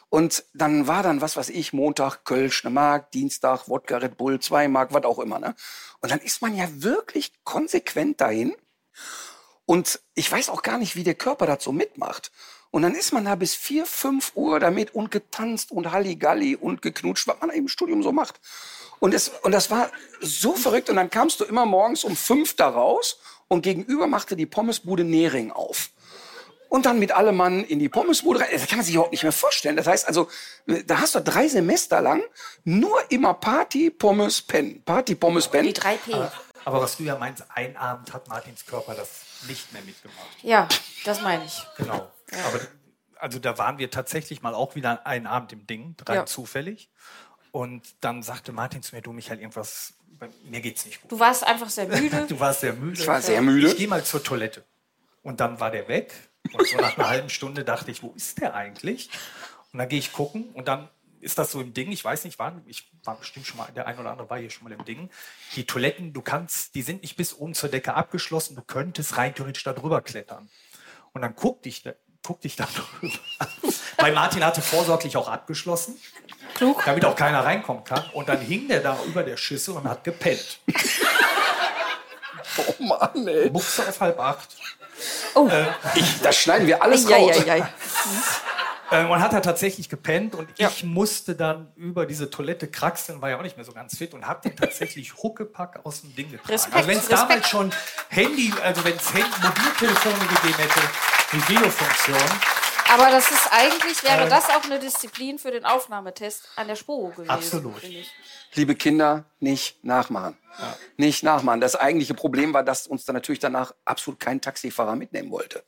[0.09, 4.39] Und dann war dann, was weiß ich, Montag Kölsch, eine Mark, Dienstag Wodka Red Bull,
[4.39, 5.39] zwei Mark, was auch immer.
[5.39, 5.55] Ne?
[5.99, 8.55] Und dann ist man ja wirklich konsequent dahin.
[9.65, 12.31] Und ich weiß auch gar nicht, wie der Körper das so mitmacht.
[12.75, 16.81] Und dann ist man da bis vier, fünf Uhr damit und getanzt und Halligalli und
[16.81, 18.41] geknutscht, was man im Studium so macht.
[18.99, 20.89] Und, es, und das war so verrückt.
[20.89, 23.17] Und dann kamst du immer morgens um fünf da raus
[23.47, 25.91] und gegenüber machte die Pommesbude Nering auf.
[26.67, 28.49] Und dann mit allem Mann in die Pommesbude rein.
[28.51, 29.77] Das kann man sich überhaupt nicht mehr vorstellen.
[29.77, 30.27] Das heißt also,
[30.85, 32.23] da hast du drei Semester lang
[32.65, 34.83] nur immer Party, Pommes, Pen.
[34.83, 35.63] Party, Pommes, Pen.
[35.63, 36.29] Die 3P.
[36.65, 40.27] Aber was du ja meinst, ein Abend hat Martins Körper das nicht mehr mitgemacht.
[40.41, 40.67] Ja,
[41.05, 41.65] das meine ich.
[41.77, 42.11] Genau.
[42.31, 42.59] Aber
[43.17, 46.25] also da waren wir tatsächlich mal auch wieder einen Abend im Ding, rein Ja.
[46.25, 46.89] zufällig.
[47.51, 49.93] Und dann sagte Martin zu mir, du Michael, irgendwas,
[50.43, 51.11] mir geht's nicht gut.
[51.11, 52.25] Du warst einfach sehr müde.
[52.29, 52.99] Du warst sehr müde.
[53.01, 53.67] Ich war sehr müde.
[53.69, 54.65] Ich gehe mal zur Toilette.
[55.23, 56.13] Und dann war der weg.
[56.53, 59.09] Und so nach einer halben Stunde dachte ich, wo ist der eigentlich?
[59.71, 60.89] Und dann gehe ich gucken und dann
[61.21, 61.91] ist das so im Ding.
[61.91, 62.61] Ich weiß nicht, wann.
[62.67, 65.09] Ich war bestimmt schon mal, der ein oder andere war hier schon mal im Ding.
[65.55, 68.55] Die Toiletten, du kannst, die sind nicht bis oben zur Decke abgeschlossen.
[68.55, 70.49] Du könntest rein theoretisch da drüber klettern.
[71.13, 71.81] Und dann guckte ich,
[72.25, 72.67] da- guckte ich da
[73.01, 73.13] drüber.
[73.97, 75.99] Weil Martin hatte vorsorglich auch abgeschlossen.
[76.55, 76.83] Klug.
[76.85, 78.03] Damit auch keiner reinkommen kann.
[78.13, 80.59] Und dann hing der da über der Schüssel und hat gepennt.
[82.57, 83.49] Oh Mann, ey.
[83.49, 84.47] Buchse auf halb acht.
[85.95, 87.43] Ich, das schneiden wir alles Ja, raus.
[87.45, 87.69] ja, ja.
[88.91, 93.29] Ähm, und hat er tatsächlich gepennt und ich musste dann über diese Toilette kraxeln, war
[93.31, 96.31] ja auch nicht mehr so ganz fit und habe den tatsächlich Huckepack aus dem Ding
[96.31, 96.49] getragen.
[96.53, 97.73] Respekt, also wenn es damals schon
[98.09, 100.79] Handy, also wenn es Handy, Mobiltelefone gegeben hätte,
[101.31, 102.17] die Videofunktion,
[102.93, 104.29] Aber das ist eigentlich, wäre Ähm.
[104.29, 107.29] das auch eine Disziplin für den Aufnahmetest an der Sporo gewesen.
[107.29, 107.81] Absolut.
[108.53, 110.37] Liebe Kinder, nicht nachmachen.
[110.97, 111.59] Nicht nachmachen.
[111.61, 115.63] Das eigentliche Problem war, dass uns dann natürlich danach absolut kein Taxifahrer mitnehmen wollte.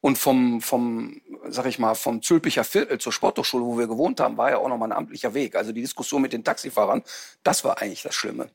[0.00, 4.36] Und vom, vom, sag ich mal, vom Zülpicher Viertel zur Sporthochschule, wo wir gewohnt haben,
[4.36, 5.56] war ja auch nochmal ein amtlicher Weg.
[5.56, 7.02] Also die Diskussion mit den Taxifahrern,
[7.42, 8.50] das war eigentlich das Schlimme.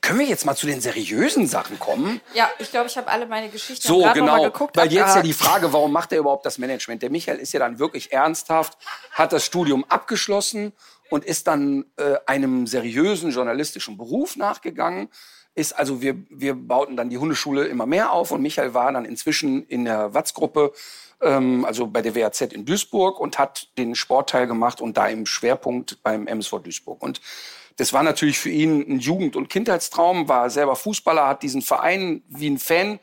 [0.00, 2.20] Können wir jetzt mal zu den seriösen Sachen kommen?
[2.34, 4.36] Ja, ich glaube, ich habe alle meine Geschichten So, gerade genau.
[4.36, 4.76] mal geguckt.
[4.76, 7.02] Weil jetzt ja die Frage, warum macht er überhaupt das Management?
[7.02, 8.76] Der Michael ist ja dann wirklich ernsthaft,
[9.12, 10.72] hat das Studium abgeschlossen
[11.08, 15.08] und ist dann äh, einem seriösen journalistischen Beruf nachgegangen.
[15.54, 19.04] Ist also, wir, wir bauten dann die Hundeschule immer mehr auf und Michael war dann
[19.04, 20.72] inzwischen in der Watz-Gruppe,
[21.20, 25.26] ähm, also bei der WAZ in Duisburg und hat den Sportteil gemacht und da im
[25.26, 27.02] Schwerpunkt beim MSV Duisburg.
[27.02, 27.20] Und
[27.80, 32.22] das war natürlich für ihn ein Jugend- und Kindheitstraum, war selber Fußballer, hat diesen Verein
[32.28, 32.98] wie ein Fan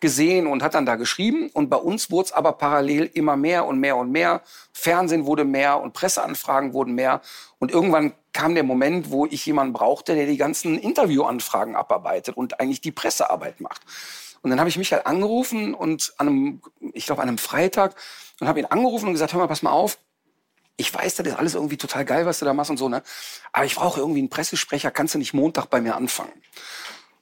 [0.00, 1.50] gesehen und hat dann da geschrieben.
[1.52, 4.40] Und bei uns wurde es aber parallel immer mehr und mehr und mehr.
[4.72, 7.20] Fernsehen wurde mehr und Presseanfragen wurden mehr.
[7.58, 12.58] Und irgendwann kam der Moment, wo ich jemanden brauchte, der die ganzen Interviewanfragen abarbeitet und
[12.58, 13.82] eigentlich die Pressearbeit macht.
[14.40, 16.62] Und dann habe ich Michael angerufen und an einem,
[16.94, 17.96] ich glaube, an einem Freitag
[18.40, 19.98] und habe ihn angerufen und gesagt, hör mal, pass mal auf,
[20.82, 23.02] ich weiß, das ist alles irgendwie total geil, was du da machst und so, ne?
[23.52, 26.32] Aber ich brauche irgendwie einen Pressesprecher, kannst du nicht Montag bei mir anfangen?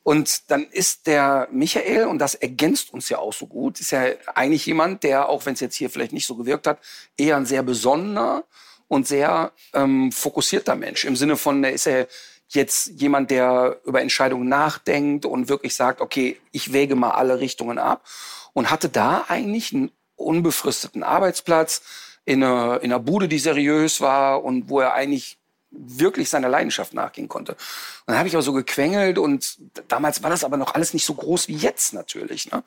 [0.03, 4.05] Und dann ist der Michael, und das ergänzt uns ja auch so gut, ist ja
[4.35, 6.79] eigentlich jemand, der, auch wenn es jetzt hier vielleicht nicht so gewirkt hat,
[7.17, 8.45] eher ein sehr besonnener
[8.89, 11.05] und sehr ähm, fokussierter Mensch.
[11.05, 12.07] Im Sinne von, er ist ja
[12.49, 17.79] jetzt jemand, der über Entscheidungen nachdenkt und wirklich sagt, okay, ich wäge mal alle Richtungen
[17.79, 18.05] ab.
[18.53, 21.83] Und hatte da eigentlich einen unbefristeten Arbeitsplatz
[22.31, 25.37] in einer, in einer Bude, die seriös war und wo er eigentlich
[25.73, 27.53] wirklich seiner Leidenschaft nachgehen konnte.
[27.53, 27.59] Und
[28.07, 29.59] dann habe ich aber so gequengelt und
[29.89, 32.51] damals war das aber noch alles nicht so groß wie jetzt natürlich.
[32.53, 32.63] Ne?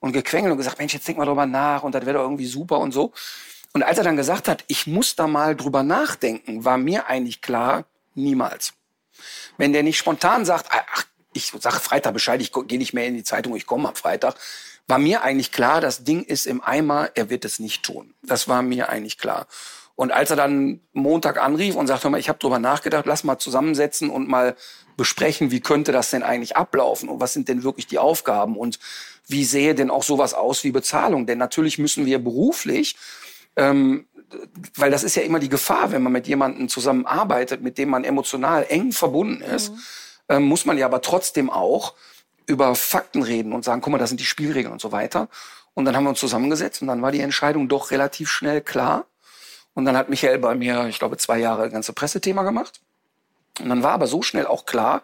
[0.00, 2.46] Und gequengelt und gesagt, Mensch, jetzt denk mal drüber nach und das wäre doch irgendwie
[2.46, 3.12] super und so.
[3.72, 7.40] Und als er dann gesagt hat, ich muss da mal drüber nachdenken, war mir eigentlich
[7.40, 8.74] klar, niemals.
[9.56, 13.14] Wenn der nicht spontan sagt, ach, ich sage Freitag Bescheid, ich gehe nicht mehr in
[13.14, 14.34] die Zeitung, ich komme am Freitag,
[14.88, 18.14] war mir eigentlich klar, das Ding ist im Eimer, er wird es nicht tun.
[18.22, 19.46] Das war mir eigentlich klar.
[19.96, 23.38] Und als er dann Montag anrief und sagte mal, ich habe drüber nachgedacht, lass mal
[23.38, 24.54] zusammensetzen und mal
[24.96, 28.78] besprechen, wie könnte das denn eigentlich ablaufen und was sind denn wirklich die Aufgaben und
[29.26, 31.26] wie sähe denn auch sowas aus wie Bezahlung?
[31.26, 32.96] Denn natürlich müssen wir beruflich,
[33.56, 34.06] ähm,
[34.74, 38.04] weil das ist ja immer die Gefahr, wenn man mit jemandem zusammenarbeitet, mit dem man
[38.04, 39.78] emotional eng verbunden ist, mhm.
[40.28, 41.94] ähm, muss man ja aber trotzdem auch
[42.46, 45.28] über Fakten reden und sagen, guck mal, das sind die Spielregeln und so weiter.
[45.74, 49.06] Und dann haben wir uns zusammengesetzt und dann war die Entscheidung doch relativ schnell klar.
[49.74, 52.80] Und dann hat Michael bei mir, ich glaube, zwei Jahre ganze Pressethema gemacht.
[53.60, 55.02] Und dann war aber so schnell auch klar,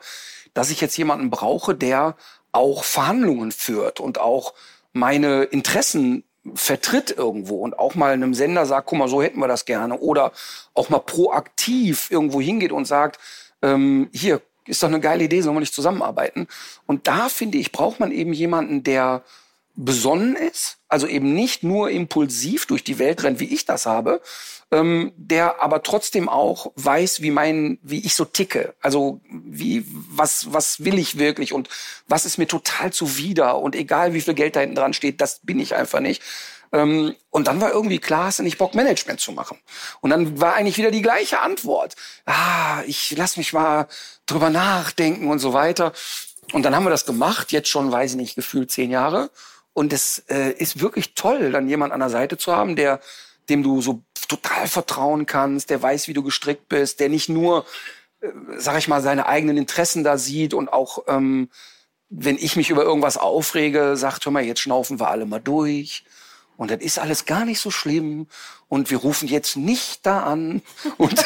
[0.55, 2.17] dass ich jetzt jemanden brauche, der
[2.53, 4.55] auch Verhandlungen führt und auch
[4.93, 6.25] meine Interessen
[6.55, 9.99] vertritt irgendwo und auch mal einem Sender sagt, guck mal, so hätten wir das gerne.
[9.99, 10.33] Oder
[10.75, 13.19] auch mal proaktiv irgendwo hingeht und sagt,
[13.63, 16.47] ähm, hier, ist doch eine geile Idee, sollen wir nicht zusammenarbeiten?
[16.87, 19.23] Und da finde ich, braucht man eben jemanden, der
[19.75, 24.21] besonnen ist, also eben nicht nur impulsiv durch die Welt rennt, wie ich das habe,
[24.71, 28.75] ähm, der aber trotzdem auch weiß, wie mein, wie ich so ticke.
[28.81, 31.69] Also wie, was, was will ich wirklich und
[32.07, 35.41] was ist mir total zuwider und egal wie viel Geld da hinten dran steht, das
[35.43, 36.23] bin ich einfach nicht.
[36.73, 39.59] Ähm, und dann war irgendwie klar, hast du nicht Bock, Management zu machen.
[40.01, 41.95] Und dann war eigentlich wieder die gleiche Antwort.
[42.25, 43.87] Ah, ich lass mich mal
[44.27, 45.93] drüber nachdenken und so weiter.
[46.53, 49.31] Und dann haben wir das gemacht, jetzt schon, weiß ich nicht, gefühlt zehn Jahre.
[49.75, 53.01] Und es äh, ist wirklich toll, dann jemand an der Seite zu haben, der,
[53.49, 57.65] dem du so total vertrauen kannst, der weiß, wie du gestrickt bist, der nicht nur,
[58.21, 61.49] äh, sag ich mal, seine eigenen Interessen da sieht und auch, ähm,
[62.11, 66.05] wenn ich mich über irgendwas aufrege, sagt, hör mal, jetzt schnaufen wir alle mal durch.
[66.57, 68.27] Und das ist alles gar nicht so schlimm.
[68.69, 70.63] Und wir rufen jetzt nicht da an.
[70.99, 71.25] Und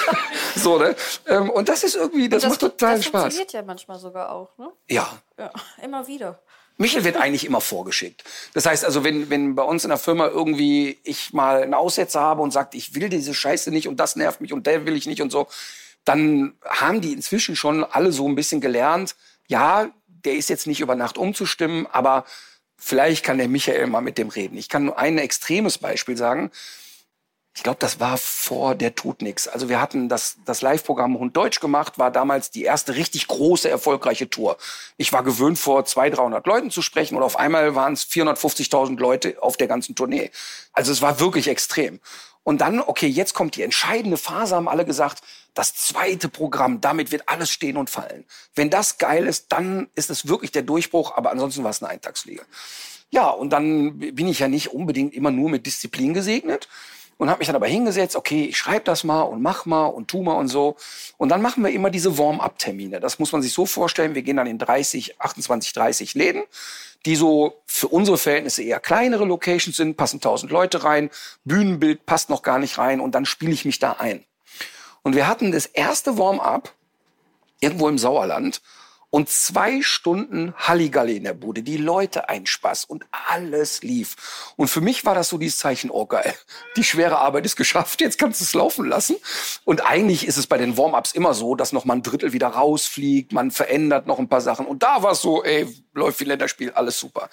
[0.54, 0.96] so, ne?
[1.26, 3.12] Ähm, und das ist irgendwie, das, das macht total das Spaß.
[3.12, 4.70] Das funktioniert ja manchmal sogar auch, ne?
[4.88, 5.18] Ja.
[5.38, 5.50] Ja,
[5.82, 6.40] immer wieder.
[6.78, 8.24] Michel wird eigentlich immer vorgeschickt.
[8.52, 12.20] Das heißt also, wenn, wenn bei uns in der Firma irgendwie ich mal einen Aussetzer
[12.20, 14.96] habe und sagt, ich will diese Scheiße nicht und das nervt mich und der will
[14.96, 15.46] ich nicht und so,
[16.04, 19.16] dann haben die inzwischen schon alle so ein bisschen gelernt,
[19.48, 22.24] ja, der ist jetzt nicht über Nacht umzustimmen, aber
[22.76, 24.56] vielleicht kann der Michael mal mit dem reden.
[24.56, 26.50] Ich kann nur ein extremes Beispiel sagen
[27.56, 29.48] ich glaube, das war vor der tut nix.
[29.48, 33.70] Also wir hatten das, das Live-Programm Hund Deutsch gemacht, war damals die erste richtig große,
[33.70, 34.58] erfolgreiche Tour.
[34.98, 38.98] Ich war gewöhnt, vor 200, 300 Leuten zu sprechen und auf einmal waren es 450.000
[38.98, 40.30] Leute auf der ganzen Tournee.
[40.74, 41.98] Also es war wirklich extrem.
[42.42, 45.22] Und dann, okay, jetzt kommt die entscheidende Phase, haben alle gesagt,
[45.56, 48.24] das zweite Programm, damit wird alles stehen und fallen.
[48.54, 51.90] Wenn das geil ist, dann ist es wirklich der Durchbruch, aber ansonsten war es eine
[51.90, 52.44] Eintagsfliege.
[53.10, 56.68] Ja, und dann bin ich ja nicht unbedingt immer nur mit Disziplin gesegnet
[57.16, 60.08] und habe mich dann aber hingesetzt, okay, ich schreibe das mal und mach mal und
[60.08, 60.76] tu mal und so.
[61.16, 63.00] Und dann machen wir immer diese Warm-up-Termine.
[63.00, 66.42] Das muss man sich so vorstellen, wir gehen dann in 30, 28, 30 Läden,
[67.06, 71.08] die so für unsere Verhältnisse eher kleinere Locations sind, passen 1000 Leute rein,
[71.44, 74.24] Bühnenbild passt noch gar nicht rein und dann spiele ich mich da ein.
[75.06, 76.74] Und wir hatten das erste Warm-up
[77.60, 78.60] irgendwo im Sauerland
[79.10, 81.62] und zwei Stunden Halligalli in der Bude.
[81.62, 84.52] Die Leute ein Spaß und alles lief.
[84.56, 86.34] Und für mich war das so dieses Zeichen, oh geil,
[86.76, 89.14] die schwere Arbeit ist geschafft, jetzt kannst du es laufen lassen.
[89.64, 92.48] Und eigentlich ist es bei den Warm-Ups immer so, dass noch mal ein Drittel wieder
[92.48, 94.66] rausfliegt, man verändert noch ein paar Sachen.
[94.66, 97.28] Und da war es so, ey, läuft wie Länderspiel, alles super.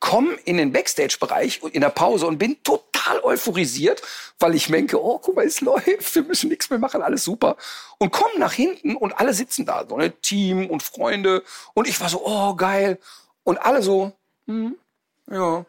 [0.00, 4.02] Komm in den Backstage-Bereich in der Pause und bin total euphorisiert,
[4.38, 7.56] weil ich denke, oh, guck mal, es läuft, wir müssen nichts mehr machen, alles super.
[7.98, 11.42] Und komm nach hinten und alle sitzen da, so ne, Team und Freunde.
[11.74, 12.98] Und ich war so, oh, geil.
[13.44, 14.12] Und alle so,
[14.46, 14.76] hm,
[15.30, 15.64] ja.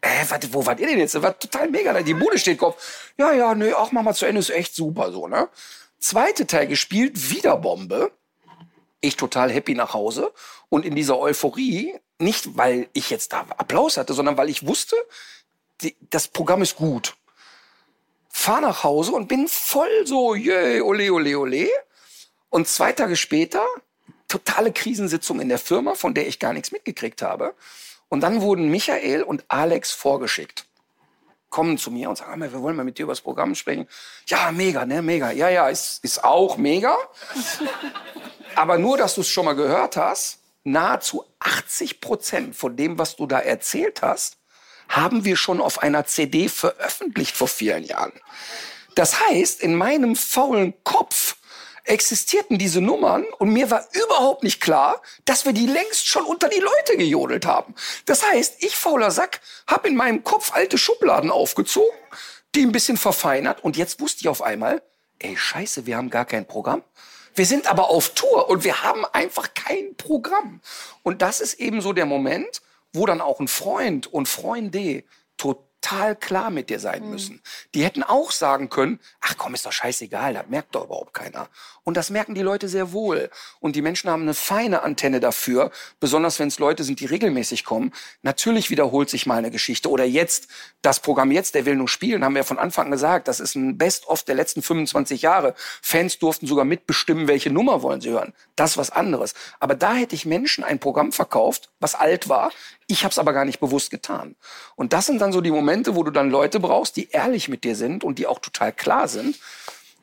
[0.00, 1.14] Äh, wat, wo wart ihr denn jetzt?
[1.14, 2.02] Das war total mega.
[2.02, 3.10] Die Bude steht Kopf.
[3.16, 5.48] Ja, ja, nee, auch mach mal zu Ende, ist echt super so, ne?
[5.98, 8.12] Zweite Teil gespielt, wieder Bombe.
[9.04, 10.32] Ich total happy nach Hause.
[10.68, 14.96] Und in dieser Euphorie, nicht weil ich jetzt da Applaus hatte, sondern weil ich wusste,
[15.82, 17.14] die, das Programm ist gut
[18.34, 21.68] fahr nach Hause und bin voll so, yay, ole, ole, ole.
[22.50, 23.64] Und zwei Tage später,
[24.26, 27.54] totale Krisensitzung in der Firma, von der ich gar nichts mitgekriegt habe.
[28.08, 30.66] Und dann wurden Michael und Alex vorgeschickt.
[31.54, 33.86] Kommen zu mir und sagen, wir wollen mal mit dir über das Programm sprechen.
[34.26, 35.30] Ja, mega, ne, mega.
[35.30, 36.96] Ja, ja, ist, ist auch mega.
[38.56, 43.14] Aber nur, dass du es schon mal gehört hast, nahezu 80 Prozent von dem, was
[43.14, 44.36] du da erzählt hast,
[44.88, 48.14] haben wir schon auf einer CD veröffentlicht vor vielen Jahren.
[48.96, 51.36] Das heißt, in meinem faulen Kopf
[51.84, 56.48] existierten diese Nummern und mir war überhaupt nicht klar, dass wir die längst schon unter
[56.48, 57.74] die Leute gejodelt haben.
[58.06, 61.96] Das heißt, ich fauler Sack habe in meinem Kopf alte Schubladen aufgezogen,
[62.54, 64.82] die ein bisschen verfeinert und jetzt wusste ich auf einmal,
[65.18, 66.82] ey, scheiße, wir haben gar kein Programm.
[67.34, 70.60] Wir sind aber auf Tour und wir haben einfach kein Programm.
[71.02, 72.62] Und das ist eben so der Moment,
[72.92, 75.02] wo dann auch ein Freund und Freunde
[75.36, 77.40] total total klar mit dir sein müssen.
[77.74, 81.48] Die hätten auch sagen können, ach komm, ist doch scheißegal, das merkt doch überhaupt keiner.
[81.82, 83.30] Und das merken die Leute sehr wohl.
[83.60, 85.70] Und die Menschen haben eine feine Antenne dafür,
[86.00, 87.92] besonders wenn es Leute sind, die regelmäßig kommen.
[88.22, 89.90] Natürlich wiederholt sich mal eine Geschichte.
[89.90, 90.48] Oder jetzt,
[90.80, 93.76] das Programm jetzt, der will nur spielen, haben wir von Anfang gesagt, das ist ein
[93.76, 95.54] Best-of der letzten 25 Jahre.
[95.82, 98.32] Fans durften sogar mitbestimmen, welche Nummer wollen sie hören.
[98.56, 99.34] Das ist was anderes.
[99.60, 102.50] Aber da hätte ich Menschen ein Programm verkauft, was alt war,
[102.86, 104.36] ich habe es aber gar nicht bewusst getan.
[104.76, 107.64] Und das sind dann so die Momente, wo du dann Leute brauchst, die ehrlich mit
[107.64, 109.38] dir sind und die auch total klar sind.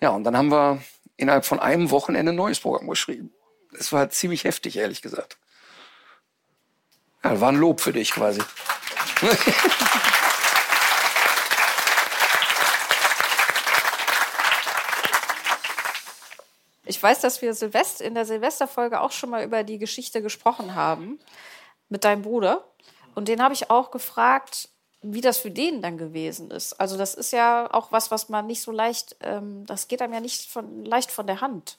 [0.01, 0.81] Ja, und dann haben wir
[1.17, 3.31] innerhalb von einem Wochenende ein neues Programm geschrieben.
[3.77, 5.37] Es war ziemlich heftig, ehrlich gesagt.
[7.23, 8.41] Ja, war ein Lob für dich quasi.
[16.91, 20.75] Ich weiß, dass wir Silvest in der Silvesterfolge auch schon mal über die Geschichte gesprochen
[20.75, 21.19] haben
[21.87, 22.65] mit deinem Bruder.
[23.15, 24.67] Und den habe ich auch gefragt,
[25.01, 26.73] wie das für den dann gewesen ist.
[26.79, 30.13] Also das ist ja auch was, was man nicht so leicht, ähm, das geht einem
[30.13, 31.77] ja nicht von, leicht von der Hand,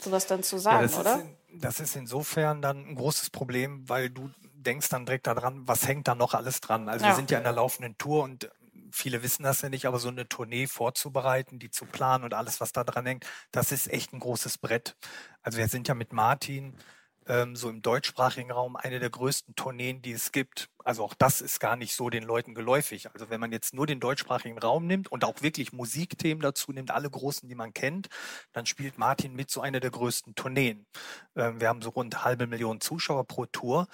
[0.00, 1.14] sowas dann zu sagen, ja, oder?
[1.16, 5.66] Ist in, das ist insofern dann ein großes Problem, weil du denkst dann direkt daran,
[5.66, 6.88] was hängt da noch alles dran.
[6.88, 7.10] Also Ja.
[7.10, 8.48] wir sind ja in der laufenden Tour und
[8.92, 12.60] viele wissen das ja nicht, aber so eine Tournee vorzubereiten, die zu planen und alles,
[12.60, 14.96] was da dran hängt, das ist echt ein großes Brett.
[15.42, 16.76] Also wir sind ja mit Martin
[17.28, 20.68] ähm, so im deutschsprachigen Raum eine der größten Tourneen, die es gibt.
[20.84, 23.10] Also auch das ist gar nicht so den Leuten geläufig.
[23.12, 26.90] Also wenn man jetzt nur den deutschsprachigen Raum nimmt und auch wirklich Musikthemen dazu nimmt,
[26.90, 28.08] alle großen, die man kennt,
[28.52, 30.86] dann spielt Martin mit so einer der größten Tourneen.
[31.36, 33.86] Ähm, wir haben so rund halbe Million Zuschauer pro Tour.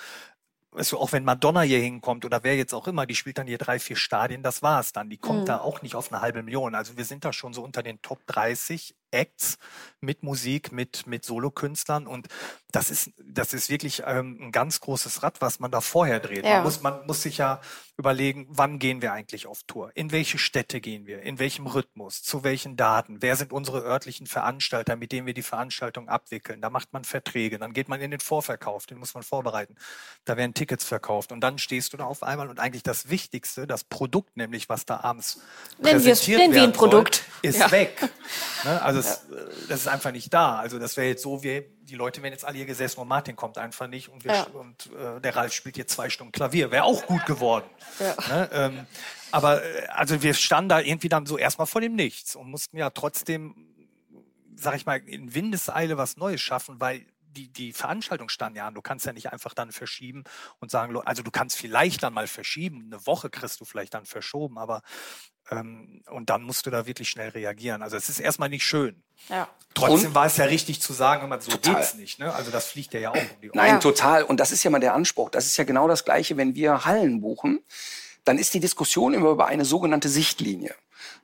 [0.71, 3.59] Also auch wenn Madonna hier hinkommt oder wer jetzt auch immer, die spielt dann hier
[3.59, 5.09] drei, vier Stadien, das war's dann.
[5.09, 6.75] Die kommt da auch nicht auf eine halbe Million.
[6.75, 9.59] Also wir sind da schon so unter den Top 30 Acts
[10.01, 12.29] mit Musik, mit, mit Solokünstlern und
[12.71, 16.45] das ist, das ist wirklich ähm, ein ganz großes Rad, was man da vorher dreht.
[16.45, 16.57] Ja.
[16.57, 17.61] Man, muss, man muss sich ja
[17.97, 19.91] überlegen, wann gehen wir eigentlich auf Tour?
[19.95, 21.23] In welche Städte gehen wir?
[21.23, 22.23] In welchem Rhythmus?
[22.23, 23.23] Zu welchen Daten?
[23.23, 26.61] Wer sind unsere örtlichen Veranstalter, mit denen wir die Veranstaltung abwickeln?
[26.61, 29.75] Da macht man Verträge, dann geht man in den Vorverkauf, den muss man vorbereiten.
[30.27, 33.67] Da werden Tickets verkauft und dann stehst du da auf einmal und eigentlich das Wichtigste,
[33.67, 35.41] das Produkt nämlich, was da abends
[35.79, 37.25] Nennen präsentiert nennen wir werden ein Produkt.
[37.43, 37.71] soll, ist Ja.
[37.71, 37.97] weg.
[38.65, 38.83] Ne?
[38.83, 40.59] Also es, äh, das ist einfach nicht da.
[40.59, 43.37] Also das wäre jetzt so, wie die Leute wären jetzt alle hier gesessen und Martin
[43.37, 44.43] kommt einfach nicht und, wir, Ja.
[44.45, 46.71] und äh, der Ralf spielt jetzt zwei Stunden Klavier.
[46.71, 47.65] Wäre auch gut geworden.
[47.99, 48.15] Ja.
[48.29, 48.51] Ne?
[48.53, 48.87] Ähm,
[49.31, 52.77] aber äh, also wir standen da irgendwie dann so erstmal vor dem Nichts und mussten
[52.77, 53.55] ja trotzdem,
[54.55, 58.75] sag ich mal, in Windeseile was Neues schaffen, weil die, die Veranstaltung stand ja an.
[58.75, 60.25] Du kannst ja nicht einfach dann verschieben
[60.61, 62.91] und sagen, also du kannst vielleicht dann mal verschieben.
[62.91, 64.83] Eine Woche kriegst du vielleicht dann verschoben, aber
[65.51, 67.83] ähm, und dann musst du da wirklich schnell reagieren.
[67.83, 69.03] Also es ist erstmal nicht schön.
[69.29, 69.49] Ja.
[69.75, 71.77] Trotzdem Und- war es ja richtig zu sagen, immer so Total.
[71.77, 72.19] geht's nicht.
[72.19, 72.33] Ne?
[72.35, 73.57] Also das fliegt ja ja auch um die Ohren.
[73.57, 73.79] Nein, Ja.
[73.79, 74.23] total.
[74.25, 75.31] Und das ist ja mal der Anspruch.
[75.31, 77.61] Das ist ja genau das Gleiche, wenn wir Hallen buchen.
[78.25, 80.75] Dann ist die Diskussion immer über eine sogenannte Sichtlinie.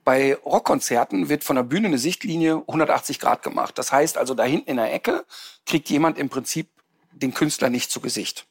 [0.04, 3.78] Bei Rockkonzerten wird von der Bühne eine Sichtlinie 180 Grad gemacht.
[3.78, 5.24] Das heißt also, da hinten in der Ecke
[5.66, 6.68] kriegt jemand im Prinzip
[7.12, 8.46] den Künstler nicht zu Gesicht.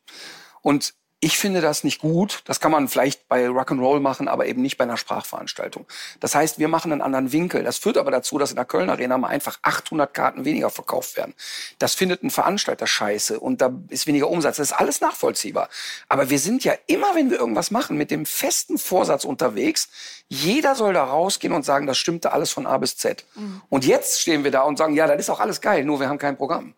[0.62, 0.94] Und
[1.24, 2.42] ich finde das nicht gut.
[2.44, 5.86] Das kann man vielleicht bei Rock'n'Roll machen, aber eben nicht bei einer Sprachveranstaltung.
[6.20, 7.64] Das heißt, wir machen einen anderen Winkel.
[7.64, 11.16] Das führt aber dazu, dass in der Köln Arena mal einfach 800 Karten weniger verkauft
[11.16, 11.34] werden.
[11.80, 14.58] Das findet ein Veranstalter scheiße und da ist weniger Umsatz.
[14.58, 15.70] Das ist alles nachvollziehbar.
[16.10, 19.88] Aber wir sind ja immer, wenn wir irgendwas machen, mit dem festen Vorsatz unterwegs,
[20.28, 23.24] jeder soll da rausgehen und sagen, das stimmte alles von A bis Z.
[23.70, 26.10] Und jetzt stehen wir da und sagen, ja, das ist auch alles geil, nur wir
[26.10, 26.74] haben kein Programm.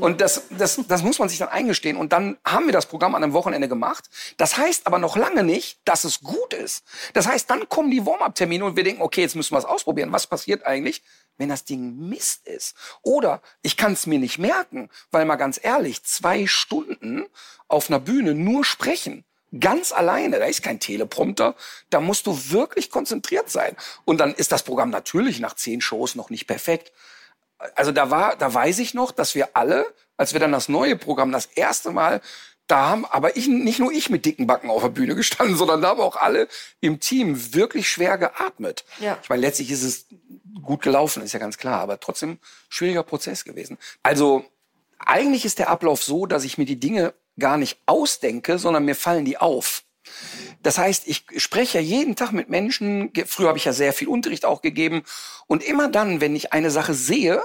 [0.00, 1.96] Und das, das, das muss man sich dann eingestehen.
[1.96, 3.81] Und dann haben wir das Programm an einem Wochenende gemacht.
[4.36, 6.84] Das heißt aber noch lange nicht, dass es gut ist.
[7.12, 10.12] Das heißt, dann kommen die Warm-up-Termine und wir denken, okay, jetzt müssen wir es ausprobieren.
[10.12, 11.02] Was passiert eigentlich,
[11.38, 12.74] wenn das Ding Mist ist?
[13.02, 17.26] Oder ich kann es mir nicht merken, weil mal ganz ehrlich, zwei Stunden
[17.68, 19.24] auf einer Bühne nur sprechen,
[19.58, 21.54] ganz alleine, da ist kein Teleprompter,
[21.90, 23.76] da musst du wirklich konzentriert sein.
[24.04, 26.92] Und dann ist das Programm natürlich nach zehn Shows noch nicht perfekt.
[27.74, 30.96] Also da war, da weiß ich noch, dass wir alle, als wir dann das neue
[30.96, 32.20] Programm das erste Mal,
[32.72, 35.82] da haben aber ich, nicht nur ich mit dicken Backen auf der Bühne gestanden, sondern
[35.82, 36.48] da haben auch alle
[36.80, 38.84] im Team wirklich schwer geatmet.
[38.98, 39.18] Ja.
[39.22, 40.06] Ich meine, letztlich ist es
[40.62, 42.38] gut gelaufen, ist ja ganz klar, aber trotzdem
[42.70, 43.76] schwieriger Prozess gewesen.
[44.02, 44.46] Also
[44.98, 48.94] eigentlich ist der Ablauf so, dass ich mir die Dinge gar nicht ausdenke, sondern mir
[48.94, 49.82] fallen die auf.
[50.62, 53.12] Das heißt, ich spreche ja jeden Tag mit Menschen.
[53.26, 55.02] Früher habe ich ja sehr viel Unterricht auch gegeben.
[55.46, 57.42] Und immer dann, wenn ich eine Sache sehe,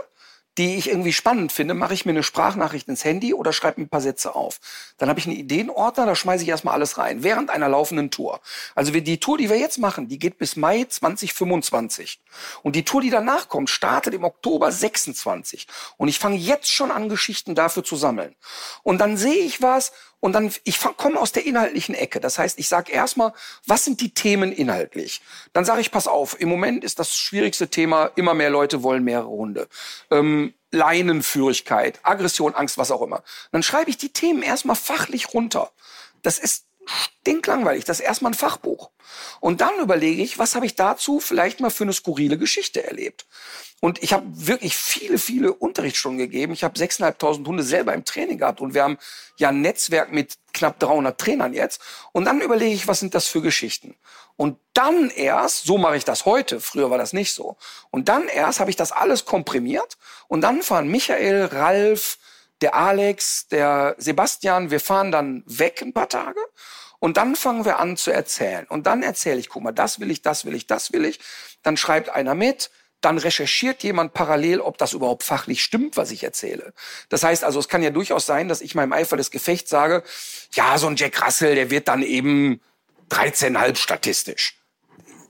[0.57, 3.89] die ich irgendwie spannend finde, mache ich mir eine Sprachnachricht ins Handy oder schreibe ein
[3.89, 4.59] paar Sätze auf.
[4.97, 8.41] Dann habe ich einen Ideenordner, da schmeiße ich erstmal alles rein, während einer laufenden Tour.
[8.73, 12.19] Also die Tour, die wir jetzt machen, die geht bis Mai 2025.
[12.63, 15.67] Und die Tour, die danach kommt, startet im Oktober 26.
[15.97, 18.35] Und ich fange jetzt schon an, Geschichten dafür zu sammeln.
[18.83, 22.19] Und dann sehe ich was und dann, ich komme aus der inhaltlichen Ecke.
[22.19, 23.33] Das heißt, ich sage erstmal,
[23.65, 25.21] was sind die Themen inhaltlich?
[25.53, 29.03] Dann sage ich, pass auf, im Moment ist das schwierigste Thema, immer mehr Leute wollen
[29.03, 29.67] mehrere Hunde.
[30.09, 33.23] Ähm, Leinenführigkeit, Aggression, Angst, was auch immer.
[33.51, 35.71] Dann schreibe ich die Themen erstmal fachlich runter.
[36.23, 37.85] Das ist stinklangweilig.
[37.85, 38.89] Das ist erstmal ein Fachbuch.
[39.39, 43.25] Und dann überlege ich, was habe ich dazu vielleicht mal für eine skurrile Geschichte erlebt.
[43.79, 46.53] Und ich habe wirklich viele, viele Unterrichtsstunden gegeben.
[46.53, 48.97] Ich habe 6.500 Hunde selber im Training gehabt und wir haben
[49.37, 51.79] ja ein Netzwerk mit knapp 300 Trainern jetzt.
[52.11, 53.95] Und dann überlege ich, was sind das für Geschichten?
[54.35, 57.57] Und dann erst, so mache ich das heute, früher war das nicht so.
[57.91, 62.17] Und dann erst habe ich das alles komprimiert und dann fahren Michael, Ralf,
[62.61, 66.39] der Alex, der Sebastian, wir fahren dann weg ein paar Tage
[66.99, 68.65] und dann fangen wir an zu erzählen.
[68.67, 71.19] Und dann erzähle ich, guck mal, das will ich, das will ich, das will ich.
[71.63, 76.23] Dann schreibt einer mit, dann recherchiert jemand parallel, ob das überhaupt fachlich stimmt, was ich
[76.23, 76.73] erzähle.
[77.09, 80.03] Das heißt also, es kann ja durchaus sein, dass ich meinem Eifer des Gefechts sage,
[80.53, 82.59] ja, so ein Jack Russell, der wird dann eben
[83.11, 84.59] 13,5 statistisch.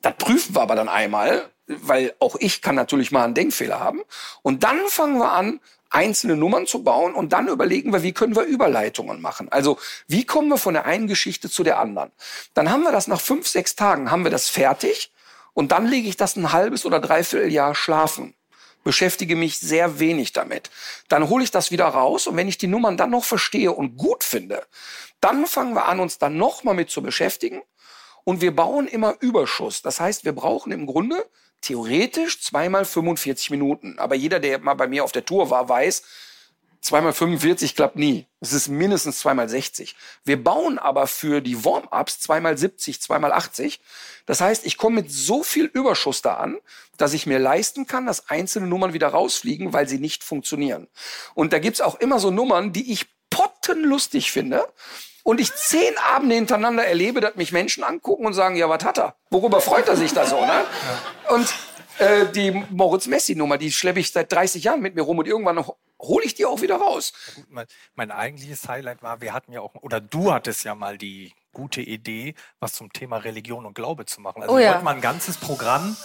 [0.02, 4.02] Das prüfen wir aber dann einmal, weil auch ich kann natürlich mal einen Denkfehler haben.
[4.42, 5.60] Und dann fangen wir an,
[5.98, 9.52] einzelne Nummern zu bauen und dann überlegen wir, wie können wir Überleitungen machen.
[9.52, 12.12] Also wie kommen wir von der einen Geschichte zu der anderen.
[12.54, 15.12] Dann haben wir das nach fünf, sechs Tagen, haben wir das fertig
[15.54, 18.36] und dann lege ich das ein halbes oder dreiviertel Jahr schlafen.
[18.84, 20.70] Beschäftige mich sehr wenig damit.
[21.10, 23.98] Dann hole ich das wieder raus und wenn ich die Nummern dann noch verstehe und
[23.98, 24.64] gut finde,
[25.20, 27.64] dann fangen wir an, uns dann nochmal mit zu beschäftigen
[28.24, 29.82] und wir bauen immer Überschuss.
[29.82, 31.26] Das heißt, wir brauchen im Grunde
[31.68, 34.00] theoretisch zweimal 45 Minuten.
[34.00, 36.04] Aber jeder, der mal bei mir auf der Tour war, weiß,
[36.80, 38.28] Zweimal 45 klappt nie.
[38.40, 39.96] Es ist mindestens zweimal 60.
[40.24, 43.82] Wir bauen aber für die Warm-ups zweimal 70, zweimal 80.
[44.26, 46.58] Das heißt, ich komme mit so viel Überschuss da an,
[46.96, 50.88] dass ich mir leisten kann, dass einzelne Nummern wieder rausfliegen, weil sie nicht funktionieren.
[51.34, 54.66] Und da gibt's auch immer so Nummern, die ich pottenlustig finde.
[55.28, 58.98] Und ich zehn Abende hintereinander erlebe, dass mich Menschen angucken und sagen, ja, was hat
[58.98, 59.18] er?
[59.30, 60.64] Worüber freut er sich da so, ne?
[61.28, 61.54] Und
[62.00, 65.66] äh, die Moritz Messi-Nummer, die schleppe ich seit 30 Jahren mit mir rum und irgendwann
[66.02, 67.12] hole ich die auch wieder raus.
[67.50, 67.66] Mein,
[67.96, 71.82] mein eigentliches Highlight war, wir hatten ja auch, oder du hattest ja mal die gute
[71.82, 74.44] Idee, was zum Thema Religion und Glaube zu machen.
[74.44, 74.72] Also Oh wir ja.
[74.72, 75.98] wollten mal ein ganzes Programm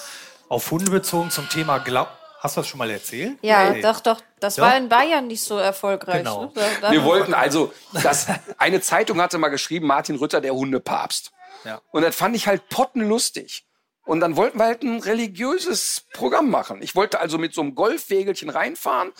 [0.48, 2.10] auf Hunde bezogen zum Thema Glaube.
[2.42, 3.38] Hast du das schon mal erzählt?
[3.42, 3.82] Ja, Nee.
[3.82, 4.20] doch, doch.
[4.40, 4.64] Das Ja?
[4.64, 6.18] war in Bayern nicht so erfolgreich.
[6.18, 6.46] Genau.
[6.46, 6.50] Ne?
[6.54, 7.72] Da, da Wir wollten also,
[8.02, 8.26] das,
[8.58, 11.30] eine Zeitung hatte mal geschrieben, Martin Rütter, der Hundepapst.
[11.64, 11.80] Ja.
[11.92, 13.64] Und das fand ich halt pottenlustig.
[14.04, 16.82] Und dann wollten wir halt ein religiöses Programm machen.
[16.82, 19.12] Ich wollte also mit so einem Golfwägelchen reinfahren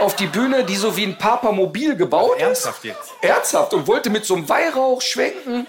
[0.00, 2.42] auf die Bühne, die so wie ein Papamobil gebaut ist.
[2.42, 3.12] Ernsthaft jetzt?
[3.20, 3.72] Ernsthaft.
[3.74, 5.68] Und wollte mit so einem Weihrauch schwenken.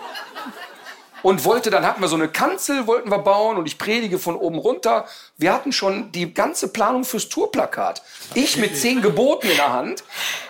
[1.26, 4.36] Und wollte, dann hatten wir so eine Kanzel, wollten wir bauen und ich predige von
[4.36, 5.07] oben runter.
[5.38, 8.03] Wir hatten schon die ganze Planung fürs Tourplakat.
[8.36, 10.03] Ich mit zehn Geboten in der Hand,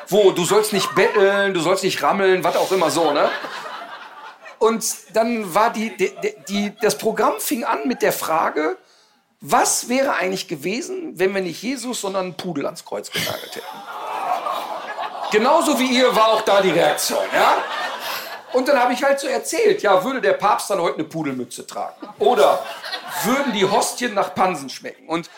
[0.09, 3.29] wo du sollst nicht betteln, du sollst nicht rammeln, was auch immer so, ne?
[4.59, 6.11] Und dann war die, die,
[6.49, 8.77] die, das Programm fing an mit der Frage,
[9.39, 13.65] was wäre eigentlich gewesen, wenn wir nicht Jesus, sondern einen Pudel ans Kreuz genagelt hätten?
[15.31, 17.63] Genauso wie ihr war auch da die Reaktion, ja?
[18.55, 21.67] Und dann habe ich halt so erzählt, ja, würde der Papst dann heute eine Pudelmütze
[21.67, 22.07] tragen?
[22.19, 22.63] Oder
[23.25, 25.09] würden die Hostien nach Pansen schmecken?
[25.09, 25.29] Und,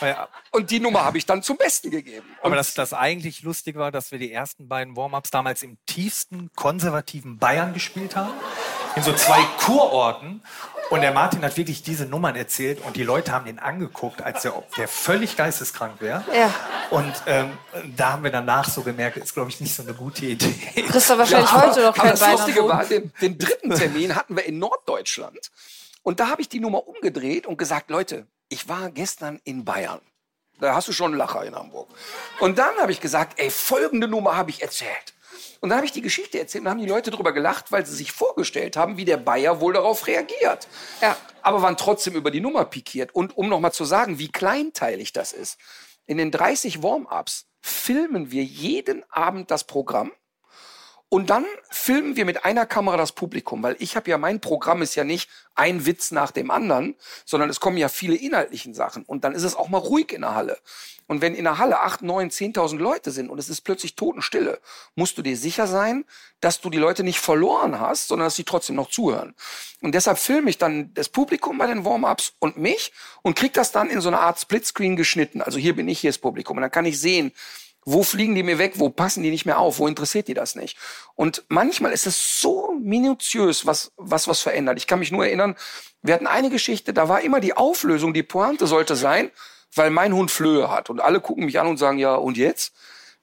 [0.00, 2.26] Ja, und die Nummer habe ich dann zum Besten gegeben.
[2.42, 6.50] Aber das, das eigentlich lustig war, dass wir die ersten beiden Warm-ups damals im tiefsten
[6.56, 8.32] konservativen Bayern gespielt haben.
[8.96, 10.42] In so zwei Kurorten.
[10.90, 14.42] Und der Martin hat wirklich diese Nummern erzählt und die Leute haben ihn angeguckt, als
[14.42, 16.24] der, ob der völlig geisteskrank wäre.
[16.34, 16.52] Ja.
[16.90, 17.58] Und ähm,
[17.94, 20.54] da haben wir danach so gemerkt, ist, glaube ich, nicht so eine gute Idee.
[20.88, 24.16] kriegst du wahrscheinlich aber, heute noch aber kein das Lustige war, den, den dritten Termin
[24.16, 25.50] hatten wir in Norddeutschland.
[26.02, 30.00] Und da habe ich die Nummer umgedreht und gesagt, Leute, ich war gestern in Bayern.
[30.58, 31.88] Da hast du schon einen Lacher in Hamburg.
[32.40, 35.14] Und dann habe ich gesagt, ey, folgende Nummer habe ich erzählt.
[35.60, 37.94] Und dann habe ich die Geschichte erzählt und haben die Leute darüber gelacht, weil sie
[37.94, 40.68] sich vorgestellt haben, wie der Bayer wohl darauf reagiert.
[41.00, 41.16] Ja.
[41.42, 43.14] Aber waren trotzdem über die Nummer pikiert.
[43.14, 45.58] Und um nochmal zu sagen, wie kleinteilig das ist.
[46.06, 50.12] In den 30 Warm-ups filmen wir jeden Abend das Programm
[51.10, 54.82] Und dann filmen wir mit einer Kamera das Publikum, weil ich habe ja, mein Programm
[54.82, 59.04] ist ja nicht ein Witz nach dem anderen, sondern es kommen ja viele inhaltlichen Sachen.
[59.04, 60.58] Und dann ist es auch mal ruhig in der Halle.
[61.06, 64.60] Und wenn in der Halle acht, neun, zehntausend Leute sind und es ist plötzlich Totenstille,
[64.94, 66.04] musst du dir sicher sein,
[66.40, 69.34] dass du die Leute nicht verloren hast, sondern dass sie trotzdem noch zuhören.
[69.80, 72.92] Und deshalb filme ich dann das Publikum bei den Warm-ups und mich
[73.22, 75.40] und krieg das dann in so eine Art Splitscreen geschnitten.
[75.40, 76.58] Also hier bin ich, hier ist Publikum.
[76.58, 77.32] Und dann kann ich sehen,
[77.84, 78.74] wo fliegen die mir weg?
[78.76, 79.78] Wo passen die nicht mehr auf?
[79.78, 80.76] Wo interessiert die das nicht?
[81.14, 84.78] Und manchmal ist es so minutiös, was, was, was verändert.
[84.78, 85.56] Ich kann mich nur erinnern,
[86.02, 89.30] wir hatten eine Geschichte, da war immer die Auflösung, die Pointe sollte sein,
[89.74, 90.90] weil mein Hund Flöhe hat.
[90.90, 92.72] Und alle gucken mich an und sagen, ja, und jetzt?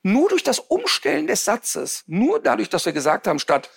[0.03, 3.69] Nur durch das Umstellen des Satzes, nur dadurch, dass wir gesagt haben, statt,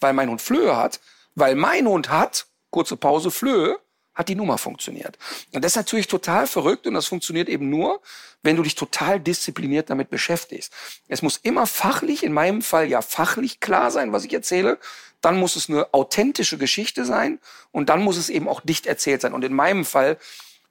[0.00, 1.00] weil mein Hund Flöhe hat,
[1.34, 3.78] weil mein Hund hat, kurze Pause, Flöhe,
[4.16, 5.18] hat die Nummer funktioniert.
[5.54, 8.00] Und das ist natürlich total verrückt und das funktioniert eben nur,
[8.42, 10.72] wenn du dich total diszipliniert damit beschäftigst.
[11.06, 14.78] Es muss immer fachlich, in meinem Fall ja fachlich klar sein, was ich erzähle.
[15.20, 17.38] Dann muss es eine authentische Geschichte sein
[17.72, 19.34] und dann muss es eben auch dicht erzählt sein.
[19.34, 20.18] Und in meinem Fall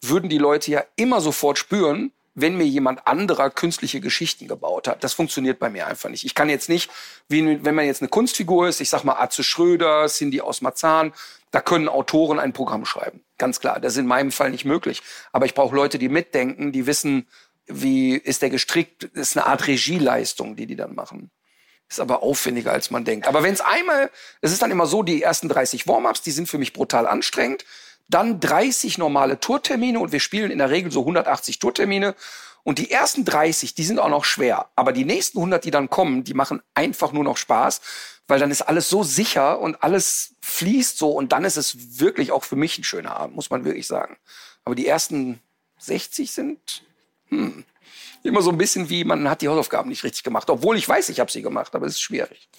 [0.02, 5.04] würden die Leute ja immer sofort spüren, wenn mir jemand anderer künstliche Geschichten gebaut hat.
[5.04, 6.26] Das funktioniert bei mir einfach nicht.
[6.26, 6.92] Ich kann jetzt nicht,
[7.30, 11.14] wie wenn man jetzt eine Kunstfigur ist, ich sag mal Atze Schröder, Cindy aus Marzahn,
[11.52, 13.24] da können Autoren ein Programm schreiben.
[13.38, 13.80] Ganz klar.
[13.80, 15.02] Das ist in meinem Fall nicht möglich.
[15.32, 17.28] Aber ich brauche Leute, die mitdenken, die wissen,
[17.68, 19.10] wie ist der gestrickt.
[19.14, 21.32] Das ist eine Art Regieleistung, die die dann machen.
[21.88, 23.28] Ist aber aufwendiger, als man denkt.
[23.28, 24.12] Aber wenn es einmal,
[24.42, 27.64] es ist dann immer so, die ersten 30 Warm-ups, die sind für mich brutal anstrengend.
[28.08, 32.16] Dann 30 normale Tourtermine und wir spielen in der Regel so 180 Tourtermine.
[32.64, 34.70] Und die ersten 30, die sind auch noch schwer.
[34.76, 37.82] Aber die nächsten 100, die dann kommen, die machen einfach nur noch Spaß,
[38.28, 42.32] weil dann ist alles so sicher und alles fließt so und dann ist es wirklich
[42.32, 44.18] auch für mich ein schöner Abend, muss man wirklich sagen.
[44.64, 45.39] Aber die ersten
[45.78, 46.84] 60 sind
[47.30, 47.66] hm,
[48.24, 51.10] immer so ein bisschen wie, man hat die Hausaufgaben nicht richtig gemacht, obwohl ich weiß,
[51.10, 52.49] ich habe sie gemacht, aber es ist schwierig.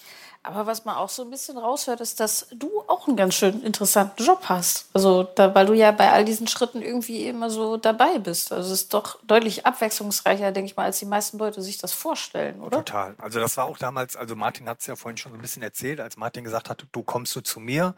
[0.47, 3.61] Aber was man auch so ein bisschen raushört, ist, dass du auch einen ganz schön
[3.63, 4.85] interessanten Job hast.
[4.93, 8.53] Also, da, weil du ja bei all diesen Schritten irgendwie immer so dabei bist.
[8.53, 11.91] Also, es ist doch deutlich abwechslungsreicher, denke ich mal, als die meisten Leute sich das
[11.91, 12.77] vorstellen, oder?
[12.77, 13.15] Total.
[13.17, 15.63] Also, das war auch damals, also Martin hat es ja vorhin schon so ein bisschen
[15.63, 17.93] erzählt, als Martin gesagt hat, du kommst du zu mir,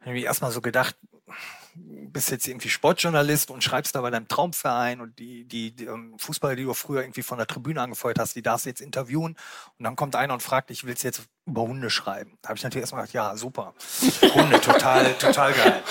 [0.00, 0.96] habe ich erstmal so gedacht,
[1.74, 6.18] bist jetzt irgendwie Sportjournalist und schreibst da bei deinem Traumverein und die, die, die ähm,
[6.18, 9.36] Fußballer, die du früher irgendwie von der Tribüne angefeuert hast, die darfst du jetzt interviewen.
[9.78, 12.38] Und dann kommt einer und fragt dich, willst du jetzt über Hunde schreiben?
[12.42, 13.74] Da habe ich natürlich erstmal gedacht, ja, super.
[14.34, 15.82] Hunde, total, total geil.